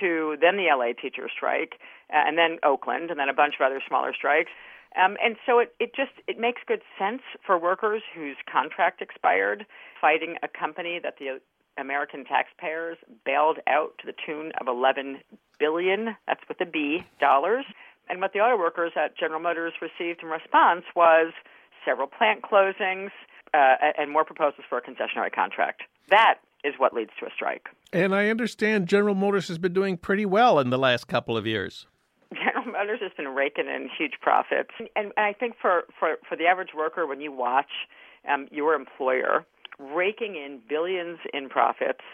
to 0.00 0.36
then 0.40 0.56
the 0.56 0.66
LA 0.70 0.92
teacher 1.00 1.28
strike, 1.34 1.78
and 2.10 2.36
then 2.36 2.58
Oakland, 2.62 3.10
and 3.10 3.18
then 3.18 3.28
a 3.28 3.34
bunch 3.34 3.54
of 3.60 3.64
other 3.64 3.80
smaller 3.86 4.12
strikes. 4.14 4.50
Um, 4.96 5.16
and 5.22 5.36
so 5.44 5.58
it, 5.58 5.74
it 5.78 5.94
just 5.94 6.12
it 6.26 6.38
makes 6.38 6.62
good 6.66 6.82
sense 6.98 7.22
for 7.44 7.58
workers 7.58 8.02
whose 8.14 8.36
contract 8.50 9.02
expired, 9.02 9.66
fighting 10.00 10.36
a 10.42 10.48
company 10.48 11.00
that 11.02 11.16
the 11.18 11.40
American 11.78 12.24
taxpayers 12.24 12.96
bailed 13.24 13.58
out 13.66 13.92
to 13.98 14.06
the 14.06 14.14
tune 14.24 14.52
of 14.60 14.68
11 14.68 15.18
billion. 15.58 16.16
That's 16.26 16.40
with 16.48 16.60
a 16.60 16.66
B 16.66 17.04
dollars. 17.20 17.66
And 18.08 18.20
what 18.20 18.32
the 18.32 18.38
auto 18.38 18.56
workers 18.56 18.92
at 18.96 19.18
General 19.18 19.40
Motors 19.40 19.74
received 19.82 20.22
in 20.22 20.28
response 20.28 20.84
was 20.94 21.32
several 21.84 22.06
plant 22.06 22.42
closings, 22.42 23.10
uh, 23.56 23.92
and 23.98 24.10
more 24.10 24.24
proposals 24.24 24.64
for 24.68 24.78
a 24.78 24.82
concessionary 24.82 25.32
contract. 25.32 25.82
That 26.10 26.36
is 26.64 26.74
what 26.78 26.92
leads 26.92 27.10
to 27.20 27.26
a 27.26 27.30
strike. 27.34 27.68
And 27.92 28.14
I 28.14 28.28
understand 28.28 28.88
General 28.88 29.14
Motors 29.14 29.48
has 29.48 29.58
been 29.58 29.72
doing 29.72 29.96
pretty 29.96 30.26
well 30.26 30.58
in 30.58 30.70
the 30.70 30.78
last 30.78 31.06
couple 31.06 31.36
of 31.36 31.46
years. 31.46 31.86
General 32.34 32.72
Motors 32.72 33.00
has 33.02 33.12
been 33.16 33.28
raking 33.28 33.66
in 33.66 33.88
huge 33.96 34.14
profits, 34.20 34.70
and, 34.78 34.88
and 34.96 35.12
I 35.16 35.32
think 35.32 35.54
for 35.60 35.84
for 35.98 36.16
for 36.28 36.36
the 36.36 36.46
average 36.46 36.70
worker, 36.76 37.06
when 37.06 37.20
you 37.20 37.32
watch 37.32 37.70
um, 38.28 38.48
your 38.50 38.74
employer 38.74 39.46
raking 39.78 40.34
in 40.34 40.60
billions 40.68 41.18
in 41.32 41.48
profits, 41.48 42.04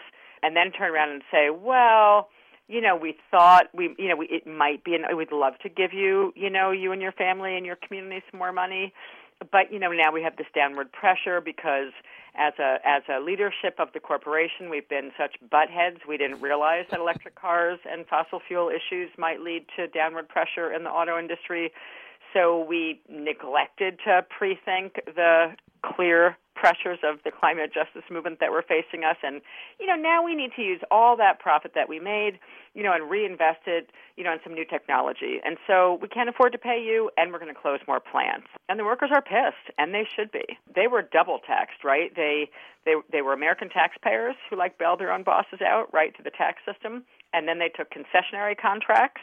and 0.43 0.55
then 0.55 0.71
turn 0.71 0.93
around 0.93 1.09
and 1.09 1.23
say, 1.31 1.49
well 1.49 2.29
you 2.67 2.81
know, 2.81 2.95
we 2.95 3.15
thought 3.29 3.65
we, 3.73 3.93
you 3.97 4.07
know, 4.07 4.15
we, 4.15 4.25
it 4.27 4.47
might 4.47 4.83
be, 4.83 4.95
and 4.95 5.17
we'd 5.17 5.31
love 5.31 5.53
to 5.63 5.69
give 5.69 5.93
you, 5.93 6.31
you 6.35 6.49
know, 6.49 6.71
you 6.71 6.91
and 6.91 7.01
your 7.01 7.11
family 7.11 7.57
and 7.57 7.65
your 7.65 7.75
community 7.75 8.23
some 8.31 8.37
more 8.39 8.53
money, 8.53 8.93
but 9.51 9.71
you 9.71 9.79
know, 9.79 9.91
now 9.91 10.11
we 10.11 10.21
have 10.23 10.35
this 10.37 10.47
downward 10.53 10.91
pressure 10.91 11.41
because 11.41 11.91
as 12.35 12.53
a 12.59 12.77
as 12.83 13.03
a 13.09 13.19
leadership 13.19 13.75
of 13.79 13.89
the 13.93 13.99
corporation, 13.99 14.69
we've 14.69 14.87
been 14.89 15.11
such 15.17 15.35
butt 15.49 15.69
heads. 15.69 15.97
We 16.07 16.17
didn't 16.17 16.41
realize 16.41 16.85
that 16.91 16.99
electric 16.99 17.35
cars 17.35 17.79
and 17.89 18.05
fossil 18.07 18.41
fuel 18.47 18.69
issues 18.69 19.09
might 19.17 19.39
lead 19.41 19.65
to 19.77 19.87
downward 19.87 20.29
pressure 20.29 20.71
in 20.71 20.83
the 20.83 20.89
auto 20.89 21.19
industry. 21.19 21.71
So 22.33 22.63
we 22.63 22.99
neglected 23.07 23.99
to 24.05 24.25
pre-think 24.35 24.95
the 25.05 25.55
clear 25.83 26.37
pressures 26.63 26.99
of 27.03 27.19
the 27.25 27.31
climate 27.31 27.71
justice 27.73 28.07
movement 28.09 28.39
that 28.39 28.49
we're 28.49 28.63
facing 28.63 29.03
us. 29.03 29.17
And 29.21 29.41
you 29.81 29.85
know 29.85 29.97
now 29.97 30.23
we 30.23 30.33
need 30.33 30.51
to 30.55 30.61
use 30.61 30.79
all 30.89 31.17
that 31.17 31.41
profit 31.41 31.73
that 31.75 31.89
we 31.89 31.99
made 31.99 32.39
you 32.73 32.83
know 32.83 32.93
and 32.93 33.09
reinvest 33.09 33.67
it 33.67 33.91
you 34.15 34.23
know 34.23 34.31
in 34.31 34.39
some 34.45 34.53
new 34.53 34.63
technology. 34.63 35.43
And 35.43 35.57
so 35.67 35.99
we 36.01 36.07
can't 36.07 36.29
afford 36.29 36.53
to 36.53 36.57
pay 36.57 36.79
you 36.81 37.11
and 37.17 37.33
we're 37.33 37.39
going 37.39 37.53
to 37.53 37.59
close 37.59 37.79
more 37.85 37.99
plants. 37.99 38.47
And 38.69 38.79
the 38.79 38.85
workers 38.85 39.09
are 39.13 39.21
pissed 39.21 39.75
and 39.77 39.93
they 39.93 40.07
should 40.15 40.31
be. 40.31 40.45
They 40.73 40.87
were 40.87 41.01
double 41.01 41.39
taxed 41.45 41.83
right? 41.83 42.15
They 42.15 42.47
they 42.85 42.95
they 43.11 43.21
were 43.21 43.33
american 43.33 43.67
taxpayers 43.67 44.35
who 44.49 44.55
like 44.55 44.77
bailed 44.77 45.01
their 45.01 45.11
own 45.11 45.23
bosses 45.23 45.59
out 45.59 45.93
right 45.93 46.15
to 46.15 46.23
the 46.23 46.31
tax 46.31 46.61
system. 46.63 47.03
And 47.33 47.45
then 47.45 47.59
they 47.59 47.67
took 47.75 47.91
concessionary 47.91 48.55
contracts 48.55 49.21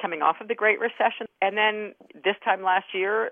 coming 0.00 0.22
off 0.22 0.40
of 0.40 0.48
the 0.48 0.54
Great 0.54 0.80
Recession. 0.80 1.26
And 1.40 1.56
then 1.56 1.94
this 2.24 2.36
time 2.44 2.62
last 2.62 2.86
year, 2.94 3.30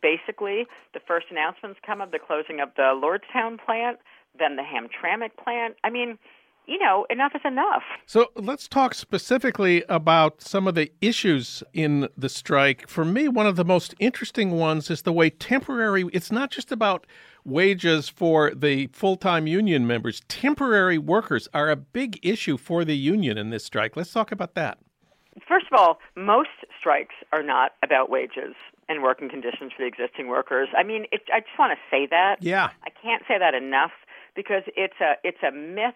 basically, 0.00 0.66
the 0.94 1.00
first 1.06 1.26
announcements 1.30 1.80
come 1.84 2.00
of 2.00 2.10
the 2.10 2.18
closing 2.18 2.60
of 2.60 2.70
the 2.76 2.94
Lordstown 2.94 3.58
plant, 3.64 3.98
then 4.38 4.56
the 4.56 4.62
Hamtramck 4.62 5.30
plant. 5.42 5.76
I 5.84 5.90
mean, 5.90 6.18
you 6.68 6.78
know, 6.78 7.06
enough 7.08 7.32
is 7.34 7.40
enough. 7.44 7.82
So 8.04 8.28
let's 8.36 8.68
talk 8.68 8.94
specifically 8.94 9.84
about 9.88 10.42
some 10.42 10.68
of 10.68 10.74
the 10.74 10.92
issues 11.00 11.62
in 11.72 12.08
the 12.16 12.28
strike. 12.28 12.86
For 12.88 13.06
me, 13.06 13.26
one 13.26 13.46
of 13.46 13.56
the 13.56 13.64
most 13.64 13.94
interesting 13.98 14.50
ones 14.50 14.90
is 14.90 15.02
the 15.02 15.12
way 15.12 15.30
temporary, 15.30 16.04
it's 16.12 16.30
not 16.30 16.50
just 16.50 16.70
about 16.70 17.06
wages 17.44 18.10
for 18.10 18.52
the 18.54 18.88
full 18.88 19.16
time 19.16 19.46
union 19.46 19.86
members. 19.86 20.20
Temporary 20.28 20.98
workers 20.98 21.48
are 21.54 21.70
a 21.70 21.76
big 21.76 22.20
issue 22.22 22.58
for 22.58 22.84
the 22.84 22.96
union 22.96 23.38
in 23.38 23.48
this 23.48 23.64
strike. 23.64 23.96
Let's 23.96 24.12
talk 24.12 24.30
about 24.30 24.54
that. 24.54 24.78
First 25.48 25.66
of 25.72 25.78
all, 25.78 25.98
most 26.16 26.50
strikes 26.78 27.14
are 27.32 27.42
not 27.42 27.72
about 27.82 28.10
wages 28.10 28.54
and 28.88 29.02
working 29.02 29.28
conditions 29.28 29.72
for 29.76 29.82
the 29.82 29.86
existing 29.86 30.28
workers. 30.28 30.68
I 30.76 30.82
mean, 30.82 31.06
it, 31.12 31.22
I 31.32 31.40
just 31.40 31.58
want 31.58 31.72
to 31.72 31.78
say 31.90 32.06
that. 32.10 32.36
Yeah. 32.40 32.70
I 32.84 32.90
can't 32.90 33.22
say 33.28 33.38
that 33.38 33.54
enough 33.54 33.92
because 34.34 34.62
it's 34.76 35.00
a 35.00 35.14
it's 35.22 35.42
a 35.46 35.52
myth 35.52 35.94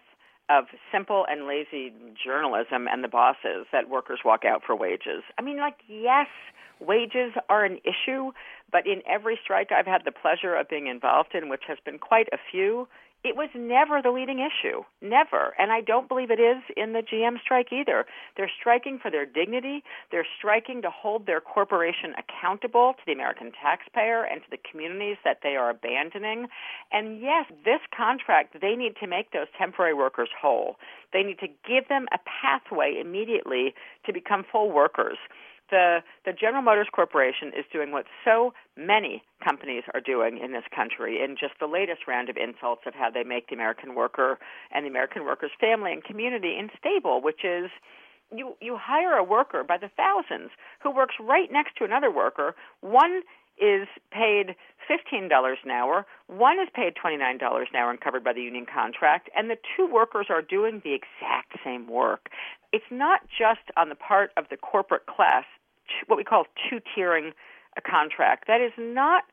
of 0.49 0.65
simple 0.91 1.25
and 1.29 1.47
lazy 1.47 1.93
journalism 2.21 2.87
and 2.91 3.03
the 3.03 3.07
bosses 3.07 3.65
that 3.71 3.89
workers 3.89 4.19
walk 4.25 4.43
out 4.45 4.61
for 4.65 4.75
wages. 4.75 5.23
I 5.37 5.41
mean, 5.41 5.57
like 5.57 5.77
yes, 5.87 6.27
wages 6.79 7.33
are 7.49 7.65
an 7.65 7.79
issue, 7.83 8.31
but 8.71 8.85
in 8.85 9.01
every 9.09 9.39
strike 9.41 9.71
I've 9.71 9.87
had 9.87 10.01
the 10.05 10.11
pleasure 10.11 10.55
of 10.55 10.69
being 10.69 10.87
involved 10.87 11.33
in, 11.33 11.49
which 11.49 11.63
has 11.67 11.77
been 11.85 11.97
quite 11.97 12.27
a 12.33 12.37
few, 12.51 12.87
it 13.23 13.37
was 13.37 13.49
never 13.55 14.01
the 14.01 14.11
leading 14.11 14.39
issue. 14.39 14.83
Never. 15.01 15.55
And 15.57 15.71
I 15.71 15.79
don't 15.81 16.09
believe 16.09 16.29
it 16.29 16.39
is 16.41 16.61
in 16.75 16.91
the 16.91 17.01
GM 17.01 17.39
strike 17.41 17.71
either. 17.71 18.05
They're 18.35 18.51
striking 18.59 18.99
for 19.01 19.09
their 19.09 19.25
dignity. 19.25 19.83
They're 20.11 20.27
striking 20.37 20.81
to 20.81 20.89
hold 20.89 21.25
their 21.25 21.39
corporation 21.39 22.13
accountable 22.17 22.93
to 22.93 23.01
the 23.05 23.13
American 23.13 23.51
taxpayer 23.51 24.23
and 24.23 24.41
to 24.41 24.49
the 24.51 24.57
communities 24.69 25.17
that 25.23 25.39
they 25.41 25.55
are 25.55 25.69
abandoning. 25.69 26.47
And 26.91 27.21
yes, 27.21 27.45
this 27.63 27.79
contract, 27.95 28.57
they 28.61 28.75
need 28.75 28.95
to 28.99 29.07
make 29.07 29.31
those 29.31 29.47
temporary 29.57 29.93
workers 29.93 30.29
whole. 30.39 30.75
They 31.13 31.23
need 31.23 31.39
to 31.39 31.47
give 31.47 31.87
them 31.87 32.07
a 32.13 32.19
pathway 32.27 32.99
immediately 32.99 33.73
to 34.05 34.11
become 34.11 34.43
full 34.51 34.69
workers 34.69 35.17
the 35.73 36.03
the 36.23 36.33
General 36.33 36.61
Motors 36.61 36.87
Corporation 36.93 37.49
is 37.57 37.65
doing 37.73 37.91
what 37.91 38.05
so 38.23 38.53
many 38.77 39.23
companies 39.43 39.83
are 39.93 39.99
doing 39.99 40.37
in 40.37 40.53
this 40.53 40.63
country 40.73 41.17
in 41.23 41.35
just 41.35 41.57
the 41.59 41.65
latest 41.65 42.05
round 42.07 42.29
of 42.29 42.37
insults 42.37 42.83
of 42.85 42.93
how 42.93 43.09
they 43.09 43.23
make 43.23 43.49
the 43.49 43.55
American 43.55 43.95
worker 43.95 44.37
and 44.71 44.85
the 44.85 44.89
American 44.89 45.25
worker's 45.25 45.51
family 45.59 45.91
and 45.91 46.03
community 46.03 46.53
unstable, 46.55 47.21
which 47.21 47.43
is 47.43 47.71
you 48.31 48.53
you 48.61 48.77
hire 48.79 49.17
a 49.17 49.23
worker 49.23 49.63
by 49.63 49.77
the 49.77 49.89
thousands 49.97 50.51
who 50.81 50.91
works 50.93 51.15
right 51.19 51.51
next 51.51 51.75
to 51.77 51.83
another 51.83 52.11
worker. 52.11 52.53
One 52.81 53.23
is 53.57 53.87
paid 54.11 54.55
$15 54.89 55.29
an 55.63 55.71
hour, 55.71 56.05
one 56.27 56.59
is 56.59 56.69
paid 56.73 56.93
$29 56.95 57.19
an 57.21 57.75
hour 57.75 57.91
and 57.91 58.01
covered 58.01 58.23
by 58.23 58.33
the 58.33 58.41
union 58.41 58.65
contract, 58.65 59.29
and 59.35 59.49
the 59.49 59.57
two 59.75 59.85
workers 59.85 60.27
are 60.29 60.41
doing 60.41 60.81
the 60.83 60.93
exact 60.93 61.53
same 61.63 61.87
work. 61.87 62.29
It's 62.71 62.89
not 62.89 63.21
just 63.29 63.61
on 63.77 63.89
the 63.89 63.95
part 63.95 64.31
of 64.37 64.45
the 64.49 64.57
corporate 64.57 65.05
class, 65.05 65.45
what 66.07 66.17
we 66.17 66.23
call 66.23 66.45
two 66.69 66.79
tiering 66.95 67.31
a 67.77 67.81
contract. 67.81 68.45
That 68.47 68.61
is 68.61 68.71
not 68.77 69.23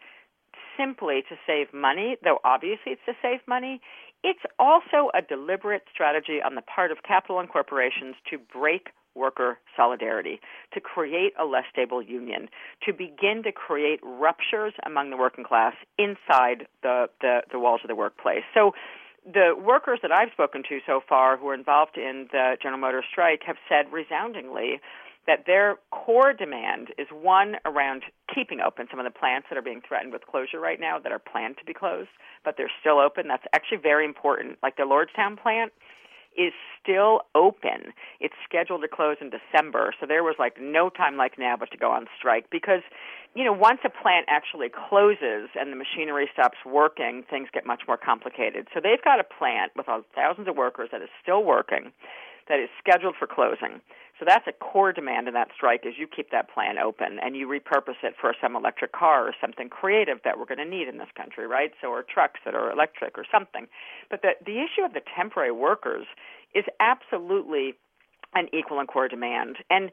simply 0.78 1.22
to 1.28 1.36
save 1.46 1.72
money, 1.74 2.16
though 2.24 2.38
obviously 2.44 2.92
it's 2.92 3.02
to 3.06 3.12
save 3.20 3.40
money. 3.46 3.80
It's 4.22 4.40
also 4.58 5.10
a 5.14 5.22
deliberate 5.22 5.82
strategy 5.92 6.40
on 6.44 6.54
the 6.54 6.62
part 6.62 6.90
of 6.90 6.98
capital 7.06 7.40
and 7.40 7.48
corporations 7.48 8.16
to 8.30 8.38
break 8.38 8.88
worker 9.14 9.58
solidarity, 9.76 10.40
to 10.72 10.80
create 10.80 11.32
a 11.38 11.44
less 11.44 11.64
stable 11.72 12.00
union, 12.00 12.48
to 12.86 12.92
begin 12.92 13.42
to 13.44 13.52
create 13.52 13.98
ruptures 14.02 14.72
among 14.86 15.10
the 15.10 15.16
working 15.16 15.44
class 15.44 15.74
inside 15.98 16.66
the, 16.82 17.06
the, 17.20 17.40
the 17.50 17.58
walls 17.58 17.80
of 17.82 17.88
the 17.88 17.94
workplace. 17.94 18.44
So 18.54 18.72
the 19.24 19.52
workers 19.60 19.98
that 20.02 20.12
I've 20.12 20.30
spoken 20.32 20.62
to 20.68 20.78
so 20.86 21.00
far 21.06 21.36
who 21.36 21.48
are 21.48 21.54
involved 21.54 21.96
in 21.96 22.28
the 22.32 22.56
General 22.62 22.80
Motors 22.80 23.04
strike 23.10 23.42
have 23.46 23.56
said 23.68 23.92
resoundingly 23.92 24.80
that 25.26 25.44
their 25.46 25.76
core 25.90 26.32
demand 26.32 26.88
is 26.98 27.06
one 27.12 27.56
around 27.64 28.02
keeping 28.34 28.60
open 28.60 28.86
some 28.90 28.98
of 28.98 29.04
the 29.04 29.16
plants 29.16 29.46
that 29.50 29.58
are 29.58 29.62
being 29.62 29.82
threatened 29.86 30.12
with 30.12 30.26
closure 30.26 30.60
right 30.60 30.80
now 30.80 30.98
that 30.98 31.12
are 31.12 31.18
planned 31.18 31.56
to 31.58 31.64
be 31.64 31.74
closed, 31.74 32.10
but 32.44 32.54
they're 32.56 32.72
still 32.80 32.98
open. 32.98 33.28
That's 33.28 33.44
actually 33.54 33.78
very 33.78 34.04
important. 34.04 34.58
Like 34.62 34.76
the 34.76 34.84
Lordstown 34.84 35.40
plant, 35.40 35.72
is 36.36 36.52
still 36.80 37.22
open. 37.34 37.92
It's 38.20 38.34
scheduled 38.46 38.82
to 38.82 38.88
close 38.88 39.16
in 39.20 39.30
December, 39.30 39.92
so 39.98 40.06
there 40.06 40.22
was 40.22 40.36
like 40.38 40.60
no 40.60 40.88
time 40.88 41.16
like 41.16 41.38
now 41.38 41.56
but 41.58 41.70
to 41.72 41.76
go 41.76 41.90
on 41.90 42.06
strike 42.16 42.46
because 42.50 42.82
you 43.34 43.44
know, 43.44 43.52
once 43.52 43.80
a 43.84 43.90
plant 43.90 44.26
actually 44.28 44.68
closes 44.68 45.50
and 45.54 45.70
the 45.70 45.76
machinery 45.76 46.28
stops 46.32 46.58
working, 46.66 47.22
things 47.30 47.48
get 47.52 47.64
much 47.64 47.82
more 47.86 47.96
complicated. 47.96 48.66
So 48.74 48.80
they've 48.82 49.02
got 49.02 49.20
a 49.20 49.24
plant 49.24 49.72
with 49.76 49.86
thousands 50.14 50.48
of 50.48 50.56
workers 50.56 50.88
that 50.90 51.02
is 51.02 51.08
still 51.22 51.44
working 51.44 51.92
that 52.50 52.58
is 52.58 52.68
scheduled 52.82 53.14
for 53.14 53.30
closing. 53.30 53.80
So 54.20 54.26
that's 54.28 54.46
a 54.46 54.52
core 54.52 54.92
demand 54.92 55.28
in 55.28 55.34
that 55.34 55.48
strike 55.56 55.86
is 55.86 55.94
you 55.98 56.06
keep 56.06 56.30
that 56.30 56.52
plant 56.52 56.76
open 56.78 57.18
and 57.22 57.34
you 57.34 57.48
repurpose 57.48 58.04
it 58.04 58.14
for 58.20 58.34
some 58.38 58.54
electric 58.54 58.92
car 58.92 59.26
or 59.26 59.34
something 59.40 59.70
creative 59.70 60.18
that 60.24 60.38
we're 60.38 60.44
going 60.44 60.58
to 60.58 60.68
need 60.68 60.88
in 60.88 60.98
this 60.98 61.08
country, 61.16 61.46
right? 61.46 61.72
So 61.80 61.88
or 61.88 62.02
trucks 62.02 62.38
that 62.44 62.54
are 62.54 62.70
electric 62.70 63.16
or 63.16 63.24
something. 63.32 63.66
But 64.10 64.20
the 64.20 64.32
the 64.44 64.60
issue 64.60 64.84
of 64.84 64.92
the 64.92 65.00
temporary 65.16 65.52
workers 65.52 66.06
is 66.54 66.64
absolutely 66.80 67.74
an 68.34 68.48
equal 68.52 68.78
and 68.78 68.86
core 68.86 69.08
demand. 69.08 69.56
And 69.70 69.90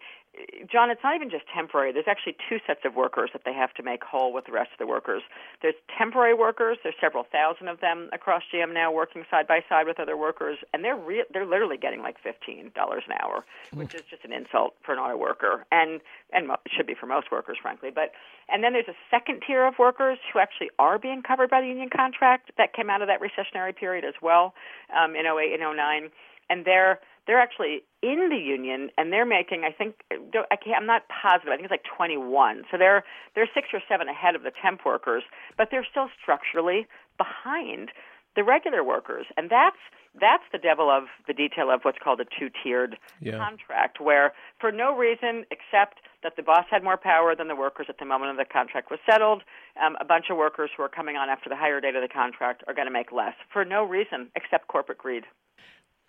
Jon, 0.72 0.90
it's 0.90 1.02
not 1.04 1.16
even 1.16 1.30
just 1.30 1.46
temporary. 1.54 1.92
There's 1.92 2.08
actually 2.08 2.36
two 2.50 2.58
sets 2.66 2.82
of 2.86 2.96
workers 2.96 3.30
that 3.34 3.44
they 3.46 3.54
have 3.54 3.74
to 3.76 3.84
make 3.84 4.04
whole 4.04 4.34
with 4.34 4.46
the 4.46 4.52
rest 4.52 4.72
of 4.72 4.80
the 4.80 4.88
workers. 4.88 5.24
There's 5.62 5.76
temporary 5.98 6.34
workers. 6.34 6.78
There's 6.84 6.96
several 7.02 7.26
thousand 7.32 7.68
of 7.68 7.80
them 7.80 8.10
across 8.14 8.44
GM 8.54 8.74
now 8.74 8.92
working 8.92 9.24
side 9.30 9.48
by 9.48 9.62
side 9.68 9.88
with 9.88 10.00
other 10.00 10.18
workers, 10.18 10.58
and 10.74 10.84
they're 10.84 10.98
re- 10.98 11.26
they're 11.34 11.46
literally 11.46 11.78
getting 11.78 12.02
like 12.02 12.18
fifteen 12.22 12.72
dollars 12.76 13.04
an 13.08 13.16
hour, 13.22 13.46
which 13.74 13.96
is 13.96 14.02
just 14.10 14.24
an 14.26 14.34
insult 14.34 14.76
for 14.84 14.94
an 14.94 15.00
auto 15.00 15.18
worker, 15.18 15.66
and 15.72 16.02
and 16.34 16.48
mo- 16.48 16.62
should 16.68 16.88
be 16.88 16.94
for 16.94 17.06
most 17.06 17.32
workers, 17.32 17.58
frankly. 17.62 17.90
But 17.94 18.12
and 18.50 18.64
then 18.64 18.74
there's 18.74 18.88
a 18.88 18.98
second 19.10 19.44
tier 19.46 19.66
of 19.66 19.76
workers 19.80 20.20
who 20.32 20.40
actually 20.40 20.70
are 20.80 21.00
being 21.00 21.22
covered 21.22 21.50
by 21.50 21.62
the 21.62 21.68
union 21.68 21.90
contract 21.90 22.52
that 22.58 22.74
came 22.74 22.90
out 22.90 23.02
of 23.02 23.08
that 23.08 23.22
recessionary 23.22 23.76
period 23.76 24.06
as 24.06 24.16
well 24.22 24.54
um, 24.96 25.16
in 25.16 25.26
08 25.26 25.60
and 25.60 25.78
09, 25.78 26.10
and 26.50 26.66
they're 26.66 27.00
they're 27.26 27.40
actually 27.40 27.84
in 28.02 28.30
the 28.30 28.38
union 28.38 28.90
and 28.98 29.12
they're 29.12 29.26
making 29.26 29.64
I 29.66 29.72
think 29.72 29.96
I 30.12 30.56
can't, 30.56 30.78
I'm 30.80 30.86
not 30.86 31.04
positive. 31.10 31.50
I 31.52 31.56
think 31.56 31.66
it's 31.66 31.72
like 31.72 31.86
21 31.98 32.64
so 32.72 32.78
they're 32.78 33.04
they're 33.36 33.50
six 33.54 33.70
or 33.74 33.82
seven 33.90 34.08
ahead 34.08 34.36
of 34.36 34.44
the 34.44 34.52
temp 34.62 34.86
workers 34.86 35.24
but 35.58 35.70
they're 35.72 35.88
still 35.90 36.10
structurally 36.22 36.88
behind 37.18 37.90
the 38.38 38.44
regular 38.44 38.84
workers. 38.84 39.26
And 39.36 39.50
that's 39.50 39.82
that's 40.22 40.44
the 40.52 40.58
devil 40.58 40.90
of 40.90 41.04
the 41.28 41.34
detail 41.34 41.70
of 41.70 41.82
what's 41.84 41.98
called 42.04 42.20
a 42.22 42.26
two-tiered 42.26 42.98
yeah. 43.22 43.38
contract 43.38 44.02
where 44.02 44.34
for 44.60 44.72
no 44.72 44.96
reason 44.96 45.46
except 45.52 46.00
that 46.24 46.34
the 46.36 46.42
boss 46.42 46.66
had 46.72 46.84
more 46.84 46.98
power 46.98 47.36
than 47.36 47.48
the 47.48 47.56
workers 47.56 47.86
at 47.88 48.00
the 48.00 48.06
moment 48.06 48.32
of 48.32 48.38
the 48.38 48.46
contract 48.46 48.90
was 48.90 49.00
settled 49.10 49.44
um, 49.84 49.96
a 50.02 50.06
bunch 50.06 50.26
of 50.32 50.38
workers 50.38 50.72
who 50.76 50.82
are 50.82 50.90
coming 50.90 51.18
on 51.18 51.30
after 51.30 51.50
the 51.50 51.56
hire 51.56 51.80
date 51.80 51.96
of 51.96 52.02
the 52.02 52.08
contract 52.08 52.64
are 52.68 52.74
going 52.74 52.88
to 52.88 52.92
make 52.92 53.12
less 53.12 53.36
for 53.54 53.64
no 53.64 53.84
reason 53.84 54.32
except 54.36 54.68
corporate 54.68 54.98
greed 54.98 55.24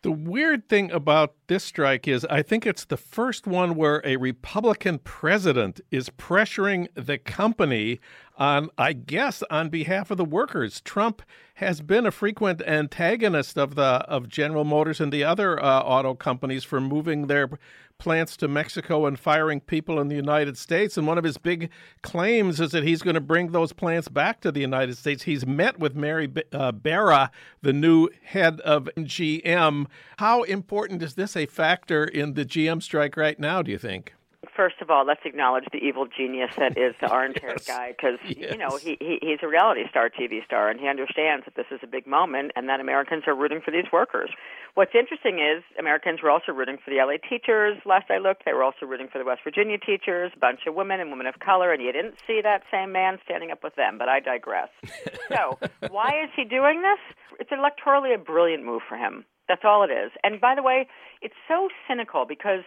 The 0.03 0.13
weird 0.13 0.69
thing 0.69 0.93
about 0.93 1.35
this 1.49 1.65
strike 1.65 2.07
is 2.07 2.25
I 2.27 2.41
think 2.43 2.65
it's 2.65 2.85
the 2.85 2.97
first 2.97 3.49
one 3.49 3.75
where 3.75 4.01
a 4.05 4.17
Republican 4.17 5.01
president 5.01 5.81
is 5.91 6.09
pressuring 6.09 6.87
the 6.95 7.19
company 7.19 7.99
on, 8.39 8.71
I 8.79 8.93
guess, 8.93 9.43
on 9.51 9.69
behalf 9.69 10.11
of 10.11 10.17
the 10.17 10.25
workers. 10.25 10.81
Trump 10.81 11.23
has 11.55 11.81
been 11.81 12.07
a 12.07 12.13
frequent 12.13 12.63
antagonist 12.63 13.59
of 13.59 13.75
the 13.75 13.83
of 13.83 14.29
General 14.29 14.65
Motors 14.65 15.01
and 15.01 15.13
the 15.13 15.25
other 15.25 15.63
uh, 15.63 15.81
auto 15.81 16.15
companies 16.15 16.63
for 16.63 16.81
moving 16.81 17.27
their 17.27 17.51
plants 17.99 18.37
to 18.37 18.47
Mexico 18.47 19.07
and 19.07 19.19
firing 19.19 19.61
people 19.61 19.99
in 19.99 20.07
the 20.07 20.15
United 20.15 20.57
States. 20.57 20.97
And 20.97 21.07
one 21.07 21.19
of 21.19 21.25
his 21.25 21.37
big 21.37 21.69
claims 22.03 22.61
is 22.61 22.71
that 22.71 22.85
he's 22.85 23.03
going 23.03 23.15
to 23.15 23.21
bring 23.21 23.51
those 23.51 23.73
plants 23.73 24.09
back 24.09 24.41
to 24.43 24.53
the 24.53 24.61
United 24.61 24.97
States. 24.97 25.25
He's 25.25 25.45
met 25.45 25.81
with 25.81 25.97
Mary 25.97 26.33
uh, 26.53 26.71
Barra, 26.71 27.33
the 27.61 27.73
new 27.73 28.09
head 28.23 28.61
of 28.61 28.89
GM. 28.97 29.87
How 30.19 30.45
important 30.45 31.03
is 31.03 31.15
this 31.15 31.37
a 31.37 31.47
factor 31.47 32.05
in 32.05 32.35
the 32.35 32.45
GM 32.45 32.83
strike 32.83 33.17
right 33.17 33.39
now, 33.39 33.63
do 33.63 33.73
you 33.73 33.79
think? 33.79 34.15
First 34.59 34.83
of 34.83 34.91
all, 34.91 35.07
let's 35.07 35.21
acknowledge 35.25 35.63
the 35.71 35.79
evil 35.79 36.05
genius 36.05 36.51
that 36.59 36.77
is 36.77 36.93
the 37.01 37.09
orange 37.15 37.39
haired 37.41 37.63
yes. 37.63 37.67
guy 37.67 37.95
because, 37.95 38.19
yes. 38.27 38.51
you 38.51 38.59
know, 38.59 38.77
he, 38.77 38.99
he, 38.99 39.19
he's 39.23 39.39
a 39.41 39.47
reality 39.47 39.83
star, 39.89 40.11
TV 40.11 40.45
star, 40.45 40.69
and 40.69 40.81
he 40.81 40.89
understands 40.89 41.45
that 41.45 41.55
this 41.55 41.71
is 41.71 41.79
a 41.85 41.87
big 41.87 42.09
moment 42.09 42.51
and 42.57 42.69
that 42.69 42.81
Americans 42.81 43.23
are 43.29 43.37
rooting 43.37 43.61
for 43.65 43.71
these 43.71 43.87
workers. 43.93 44.31
What's 44.75 44.91
interesting 44.99 45.39
is 45.39 45.63
Americans 45.79 46.21
were 46.23 46.31
also 46.31 46.51
rooting 46.51 46.77
for 46.85 46.91
the 46.91 46.99
LA 46.99 47.23
teachers. 47.23 47.79
Last 47.87 48.11
I 48.11 48.19
looked, 48.19 48.45
they 48.45 48.53
were 48.53 48.65
also 48.65 48.85
rooting 48.85 49.07
for 49.07 49.19
the 49.19 49.25
West 49.25 49.43
Virginia 49.45 49.79
teachers, 49.79 50.33
a 50.35 50.39
bunch 50.41 50.67
of 50.67 50.75
women 50.75 50.99
and 50.99 51.11
women 51.11 51.29
of 51.29 51.39
color, 51.39 51.73
and 51.73 51.81
you 51.81 51.93
didn't 51.93 52.17
see 52.27 52.41
that 52.43 52.63
same 52.71 52.91
man 52.91 53.19
standing 53.25 53.53
up 53.53 53.63
with 53.63 53.77
them, 53.77 53.97
but 53.97 54.09
I 54.09 54.19
digress. 54.19 54.71
so, 55.29 55.59
why 55.89 56.19
is 56.25 56.31
he 56.35 56.45
doing 56.45 56.83
this? 56.83 56.99
It's 57.39 57.51
electorally 57.51 58.13
a 58.13 58.19
brilliant 58.19 58.65
move 58.65 58.83
for 58.89 58.97
him. 58.97 59.25
That's 59.47 59.63
all 59.65 59.83
it 59.83 59.91
is. 59.91 60.11
And 60.23 60.41
by 60.41 60.55
the 60.55 60.63
way, 60.63 60.89
it's 61.23 61.35
so 61.49 61.69
cynical 61.89 62.27
because 62.29 62.63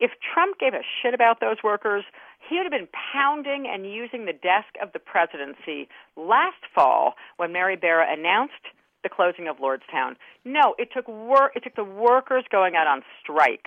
if 0.00 0.12
Trump 0.32 0.58
gave 0.58 0.74
a 0.74 0.82
shit 1.02 1.14
about 1.14 1.40
those 1.40 1.58
workers, 1.62 2.04
he 2.48 2.56
would 2.56 2.64
have 2.64 2.72
been 2.72 2.88
pounding 3.12 3.66
and 3.66 3.86
using 3.86 4.26
the 4.26 4.32
desk 4.32 4.74
of 4.82 4.92
the 4.92 4.98
presidency 4.98 5.88
last 6.16 6.62
fall 6.74 7.14
when 7.36 7.52
Mary 7.52 7.76
Barra 7.76 8.06
announced 8.12 8.54
the 9.02 9.08
closing 9.08 9.48
of 9.48 9.58
Lordstown. 9.58 10.16
No, 10.44 10.74
it 10.78 10.88
took 10.92 11.06
work. 11.08 11.52
It 11.54 11.62
took 11.62 11.76
the 11.76 11.84
workers 11.84 12.44
going 12.50 12.74
out 12.74 12.86
on 12.86 13.02
strike 13.20 13.66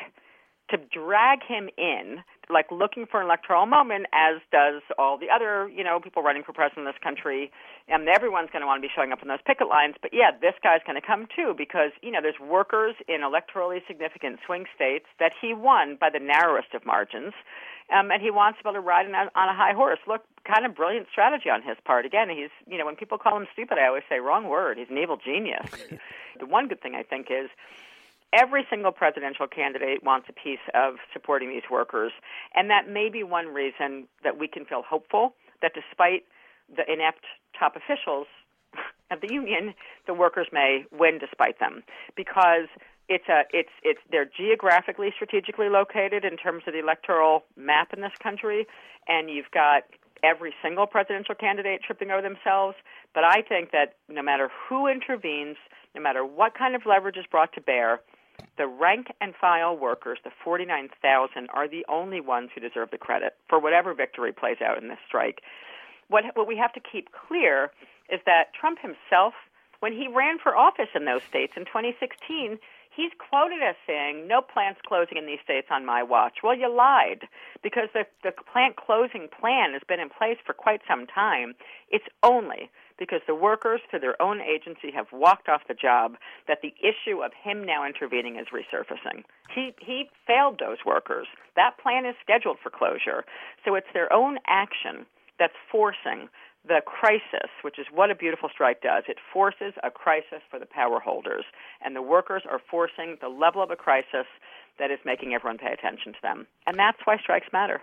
to 0.69 0.77
drag 0.77 1.39
him 1.47 1.69
in, 1.77 2.17
like 2.49 2.71
looking 2.71 3.05
for 3.05 3.19
an 3.19 3.27
electoral 3.27 3.65
moment, 3.65 4.05
as 4.13 4.41
does 4.51 4.81
all 4.97 5.17
the 5.17 5.27
other, 5.29 5.69
you 5.69 5.83
know, 5.83 5.99
people 5.99 6.23
running 6.23 6.43
for 6.43 6.53
president 6.53 6.87
in 6.87 6.93
this 6.93 7.01
country. 7.03 7.51
And 7.87 8.07
everyone's 8.07 8.49
going 8.51 8.61
to 8.61 8.67
want 8.67 8.81
to 8.81 8.87
be 8.87 8.91
showing 8.93 9.11
up 9.11 9.21
in 9.21 9.27
those 9.27 9.43
picket 9.45 9.67
lines. 9.67 9.95
But 10.01 10.11
yeah, 10.13 10.31
this 10.31 10.55
guy's 10.63 10.81
going 10.85 10.99
to 10.99 11.05
come 11.05 11.27
too 11.33 11.53
because, 11.57 11.91
you 12.01 12.11
know, 12.11 12.19
there's 12.21 12.39
workers 12.39 12.95
in 13.07 13.21
electorally 13.21 13.85
significant 13.87 14.39
swing 14.45 14.65
states 14.75 15.05
that 15.19 15.31
he 15.39 15.53
won 15.53 15.97
by 15.99 16.09
the 16.09 16.19
narrowest 16.19 16.73
of 16.73 16.85
margins. 16.85 17.33
Um, 17.87 18.11
and 18.11 18.21
he 18.21 18.31
wants 18.31 18.57
to 18.59 18.63
be 18.63 18.69
able 18.69 18.81
to 18.81 18.85
ride 18.85 19.05
on 19.07 19.49
a 19.49 19.55
high 19.55 19.71
horse. 19.73 19.99
Look, 20.07 20.21
kind 20.43 20.65
of 20.65 20.75
brilliant 20.75 21.07
strategy 21.09 21.49
on 21.49 21.61
his 21.61 21.77
part. 21.85 22.05
Again, 22.05 22.29
he's, 22.29 22.51
you 22.67 22.77
know, 22.77 22.85
when 22.85 22.97
people 22.97 23.17
call 23.17 23.37
him 23.37 23.47
stupid, 23.53 23.77
I 23.77 23.87
always 23.87 24.03
say, 24.09 24.19
wrong 24.19 24.49
word. 24.49 24.77
He's 24.77 24.89
an 24.89 24.97
evil 24.97 25.17
genius. 25.17 25.67
the 26.39 26.45
one 26.45 26.67
good 26.67 26.81
thing 26.81 26.95
I 26.95 27.03
think 27.03 27.27
is 27.31 27.49
every 28.33 28.65
single 28.69 28.91
presidential 28.91 29.47
candidate 29.47 30.03
wants 30.03 30.27
a 30.29 30.33
piece 30.33 30.63
of 30.73 30.95
supporting 31.13 31.49
these 31.49 31.69
workers. 31.71 32.11
And 32.55 32.69
that 32.69 32.89
may 32.89 33.09
be 33.09 33.23
one 33.23 33.47
reason 33.47 34.07
that 34.23 34.37
we 34.37 34.47
can 34.47 34.65
feel 34.65 34.83
hopeful 34.87 35.33
that 35.61 35.71
despite 35.73 36.23
the 36.75 36.83
inept 36.91 37.25
top 37.57 37.75
officials 37.75 38.27
of 39.11 39.21
the 39.21 39.31
union, 39.31 39.73
the 40.05 40.13
workers 40.13 40.47
may 40.51 40.83
win 40.91 41.19
despite 41.19 41.59
them. 41.59 41.83
Because 42.15 42.67
it's 43.09 43.27
a 43.29 43.43
it's 43.53 43.71
it's 43.83 44.01
they're 44.11 44.29
geographically 44.29 45.11
strategically 45.15 45.69
located 45.69 46.25
in 46.25 46.35
terms 46.35 46.63
of 46.67 46.73
the 46.73 46.79
electoral 46.79 47.43
map 47.55 47.93
in 47.93 48.01
this 48.01 48.11
country. 48.21 48.67
And 49.07 49.29
you've 49.29 49.51
got 49.51 49.83
every 50.23 50.53
single 50.61 50.87
presidential 50.87 51.35
candidate 51.35 51.81
tripping 51.85 52.11
over 52.11 52.21
themselves. 52.21 52.75
But 53.13 53.23
i 53.23 53.41
think 53.41 53.71
that 53.71 53.95
no 54.09 54.21
matter 54.21 54.49
who 54.67 54.87
intervenes 54.87 55.55
no 55.95 56.01
matter 56.01 56.23
what 56.23 56.53
kind 56.53 56.75
of 56.75 56.85
leverage 56.85 57.17
is 57.17 57.25
brought 57.31 57.53
to 57.53 57.61
bear 57.61 58.01
the 58.57 58.67
rank 58.67 59.07
and 59.21 59.33
file 59.35 59.77
workers, 59.77 60.19
the 60.23 60.31
49,000, 60.43 61.47
are 61.53 61.67
the 61.67 61.85
only 61.89 62.21
ones 62.21 62.49
who 62.53 62.61
deserve 62.61 62.91
the 62.91 62.97
credit 62.97 63.33
for 63.47 63.59
whatever 63.59 63.93
victory 63.93 64.31
plays 64.31 64.57
out 64.61 64.81
in 64.81 64.89
this 64.89 64.99
strike. 65.07 65.41
What, 66.09 66.23
what 66.35 66.47
we 66.47 66.57
have 66.57 66.73
to 66.73 66.79
keep 66.79 67.09
clear 67.11 67.71
is 68.09 68.19
that 68.25 68.53
Trump 68.59 68.79
himself, 68.81 69.33
when 69.79 69.93
he 69.93 70.07
ran 70.07 70.37
for 70.41 70.55
office 70.55 70.89
in 70.95 71.05
those 71.05 71.21
states 71.23 71.53
in 71.55 71.65
2016, 71.65 72.57
he's 72.95 73.11
quoted 73.17 73.61
as 73.61 73.75
saying, 73.85 74.27
no 74.27 74.41
plants 74.41 74.81
closing 74.85 75.17
in 75.17 75.27
these 75.27 75.39
states 75.43 75.67
on 75.69 75.85
my 75.85 76.01
watch. 76.01 76.37
Well, 76.43 76.57
you 76.57 76.73
lied 76.73 77.27
because 77.61 77.89
the, 77.93 78.05
the 78.23 78.31
plant 78.31 78.75
closing 78.75 79.27
plan 79.29 79.73
has 79.73 79.83
been 79.87 79.99
in 79.99 80.09
place 80.09 80.37
for 80.45 80.53
quite 80.53 80.81
some 80.87 81.05
time. 81.05 81.53
It's 81.89 82.07
only 82.23 82.69
because 82.97 83.21
the 83.27 83.35
workers, 83.35 83.81
through 83.89 83.99
their 83.99 84.21
own 84.21 84.41
agency, 84.41 84.91
have 84.93 85.07
walked 85.11 85.49
off 85.49 85.61
the 85.67 85.73
job 85.73 86.15
that 86.47 86.59
the 86.61 86.73
issue 86.79 87.23
of 87.23 87.31
him 87.33 87.65
now 87.65 87.85
intervening 87.85 88.37
is 88.37 88.47
resurfacing. 88.53 89.23
He, 89.53 89.73
he 89.79 90.09
failed 90.25 90.59
those 90.59 90.77
workers. 90.85 91.27
That 91.55 91.77
plan 91.81 92.05
is 92.05 92.15
scheduled 92.21 92.57
for 92.61 92.69
closure. 92.69 93.23
So 93.65 93.75
it's 93.75 93.87
their 93.93 94.11
own 94.11 94.37
action 94.47 95.05
that's 95.39 95.53
forcing 95.71 96.29
the 96.67 96.81
crisis, 96.85 97.49
which 97.61 97.79
is 97.79 97.85
what 97.93 98.11
a 98.11 98.15
beautiful 98.15 98.49
strike 98.51 98.81
does. 98.81 99.03
It 99.07 99.17
forces 99.31 99.73
a 99.83 99.91
crisis 99.91 100.41
for 100.49 100.59
the 100.59 100.65
power 100.65 100.99
holders, 100.99 101.45
and 101.83 101.95
the 101.95 102.01
workers 102.01 102.43
are 102.49 102.59
forcing 102.69 103.17
the 103.21 103.29
level 103.29 103.63
of 103.63 103.71
a 103.71 103.75
crisis 103.75 104.27
that 104.79 104.91
is 104.91 104.99
making 105.05 105.33
everyone 105.33 105.57
pay 105.57 105.71
attention 105.71 106.13
to 106.13 106.19
them. 106.21 106.47
And 106.65 106.77
that's 106.77 106.99
why 107.05 107.17
strikes 107.17 107.47
matter. 107.53 107.81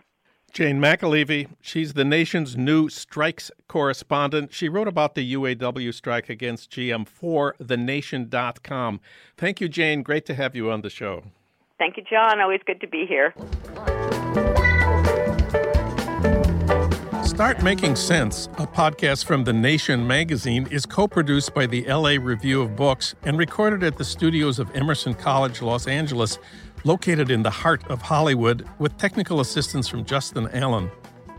Jane 0.54 0.78
McAlevey, 0.78 1.48
she's 1.60 1.94
the 1.94 2.04
nation's 2.04 2.56
new 2.56 2.88
strikes 2.88 3.50
correspondent. 3.66 4.54
She 4.54 4.68
wrote 4.68 4.86
about 4.86 5.16
the 5.16 5.34
UAW 5.34 5.92
strike 5.92 6.28
against 6.28 6.70
GM 6.70 7.08
for 7.08 7.56
TheNation.com. 7.60 9.00
Thank 9.36 9.60
you, 9.60 9.68
Jane. 9.68 10.04
Great 10.04 10.24
to 10.26 10.34
have 10.34 10.54
you 10.54 10.70
on 10.70 10.82
the 10.82 10.90
show. 10.90 11.24
Thank 11.76 11.96
you, 11.96 12.04
Jon. 12.08 12.40
Always 12.40 12.60
good 12.64 12.80
to 12.82 12.86
be 12.86 13.04
here. 13.04 13.34
Start 17.24 17.64
Making 17.64 17.96
Sense, 17.96 18.46
a 18.58 18.66
podcast 18.68 19.24
from 19.24 19.42
The 19.42 19.52
Nation 19.52 20.06
magazine, 20.06 20.68
is 20.70 20.86
co 20.86 21.08
produced 21.08 21.52
by 21.52 21.66
the 21.66 21.84
LA 21.86 22.10
Review 22.10 22.62
of 22.62 22.76
Books 22.76 23.16
and 23.24 23.36
recorded 23.36 23.82
at 23.82 23.98
the 23.98 24.04
studios 24.04 24.60
of 24.60 24.70
Emerson 24.76 25.14
College, 25.14 25.62
Los 25.62 25.88
Angeles, 25.88 26.38
located 26.84 27.30
in 27.30 27.42
the 27.42 27.50
heart 27.50 27.82
of 27.90 28.02
Hollywood, 28.02 28.68
with 28.78 28.96
technical 28.98 29.40
assistance 29.40 29.88
from 29.88 30.04
Justin 30.04 30.48
Allen. 30.52 30.90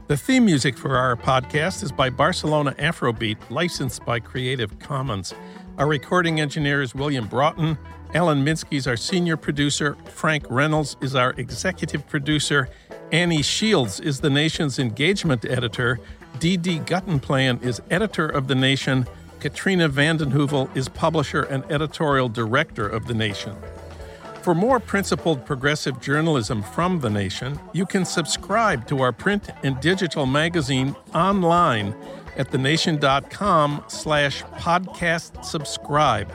The 0.08 0.18
theme 0.18 0.46
music 0.46 0.78
for 0.78 0.98
our 0.98 1.16
podcast 1.16 1.82
is 1.84 1.92
by 1.92 2.10
Barcelona 2.10 2.74
Afrobeat, 2.78 3.38
licensed 3.50 4.06
by 4.06 4.20
Creative 4.20 4.78
Commons. 4.80 5.34
Our 5.78 5.88
recording 5.88 6.40
engineer 6.40 6.82
is 6.82 6.94
William 6.94 7.28
Broughton. 7.28 7.78
Alan 8.14 8.46
Minsky 8.46 8.78
is 8.78 8.88
our 8.88 8.98
senior 8.98 9.36
producer. 9.36 9.98
Frank 10.06 10.46
Reynolds 10.50 10.96
is 11.02 11.16
our 11.16 11.32
executive 11.38 12.08
producer. 12.08 12.70
Annie 13.12 13.42
Shields 13.42 14.00
is 14.00 14.20
the 14.20 14.30
nation's 14.30 14.80
engagement 14.80 15.46
editor. 15.46 16.00
Dee 16.40 16.58
Guttenplan 16.58 17.64
is 17.64 17.82
editor 17.90 18.28
of 18.28 18.48
The 18.48 18.56
Nation. 18.56 19.08
Katrina 19.40 19.88
vanden 19.88 20.32
Heuvel 20.32 20.76
is 20.76 20.90
publisher 20.90 21.44
and 21.44 21.64
editorial 21.72 22.30
director 22.30 22.88
of 22.88 23.06
The 23.08 23.14
Nation. 23.14 23.56
For 24.46 24.54
more 24.54 24.80
principled 24.80 25.44
progressive 25.44 26.00
journalism 26.00 26.62
from 26.62 27.00
The 27.00 27.10
Nation, 27.10 27.60
you 27.74 27.84
can 27.84 28.06
subscribe 28.06 28.88
to 28.90 29.02
our 29.02 29.12
print 29.12 29.50
and 29.64 29.80
digital 29.80 30.28
magazine 30.28 30.96
online 31.16 31.96
at 32.38 32.52
thenation.com 32.52 33.86
slash 33.88 34.44
podcast 34.44 35.44
subscribe. 35.44 36.32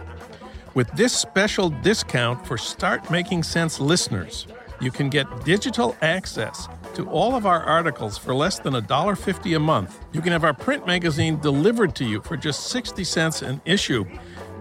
With 0.74 0.90
this 0.96 1.12
special 1.12 1.70
discount 1.70 2.44
for 2.44 2.58
Start 2.58 3.12
Making 3.12 3.44
Sense 3.44 3.78
listeners, 3.78 4.48
you 4.80 4.90
can 4.90 5.08
get 5.08 5.44
digital 5.44 5.96
access 6.02 6.66
to 6.94 7.08
all 7.10 7.36
of 7.36 7.46
our 7.46 7.62
articles 7.62 8.18
for 8.18 8.34
less 8.34 8.58
than 8.58 8.74
$1.50 8.74 9.54
a 9.54 9.60
month. 9.60 10.04
You 10.12 10.20
can 10.20 10.32
have 10.32 10.42
our 10.42 10.52
print 10.52 10.84
magazine 10.84 11.38
delivered 11.38 11.94
to 11.94 12.04
you 12.04 12.22
for 12.22 12.36
just 12.36 12.70
60 12.70 13.04
cents 13.04 13.42
an 13.42 13.60
issue. 13.64 14.04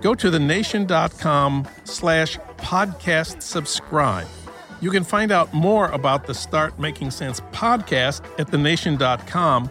Go 0.02 0.16
to 0.16 0.30
thenation.com 0.30 1.68
slash 1.84 2.38
podcast 2.58 3.42
subscribe. 3.42 4.28
You 4.82 4.92
can 4.92 5.04
find 5.04 5.32
out 5.32 5.54
more 5.54 5.90
about 5.90 6.26
the 6.26 6.34
Start 6.34 6.80
Making 6.80 7.12
Sense 7.12 7.42
podcast 7.52 8.24
at 8.40 8.48
thenation.com, 8.48 9.70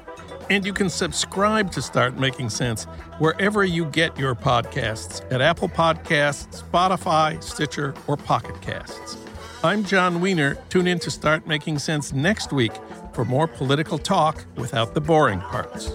and 0.50 0.66
you 0.66 0.72
can 0.74 0.90
subscribe 0.90 1.70
to 1.72 1.80
Start 1.80 2.18
Making 2.18 2.50
Sense 2.50 2.84
wherever 3.18 3.64
you 3.64 3.86
get 3.86 4.18
your 4.18 4.34
podcasts 4.34 5.24
at 5.32 5.40
Apple 5.40 5.68
Podcasts, 5.68 6.62
Spotify, 6.62 7.42
Stitcher, 7.42 7.94
or 8.06 8.16
Pocket 8.18 8.60
Casts. 8.60 9.16
I'm 9.64 9.82
Jon 9.82 10.20
Wiener. 10.20 10.56
Tune 10.68 10.86
in 10.86 10.98
to 11.00 11.10
Start 11.10 11.46
Making 11.46 11.78
Sense 11.78 12.12
next 12.12 12.52
week 12.52 12.72
for 13.12 13.24
more 13.24 13.48
political 13.48 13.98
talk 13.98 14.44
without 14.56 14.94
the 14.94 15.00
boring 15.00 15.40
parts. 15.40 15.94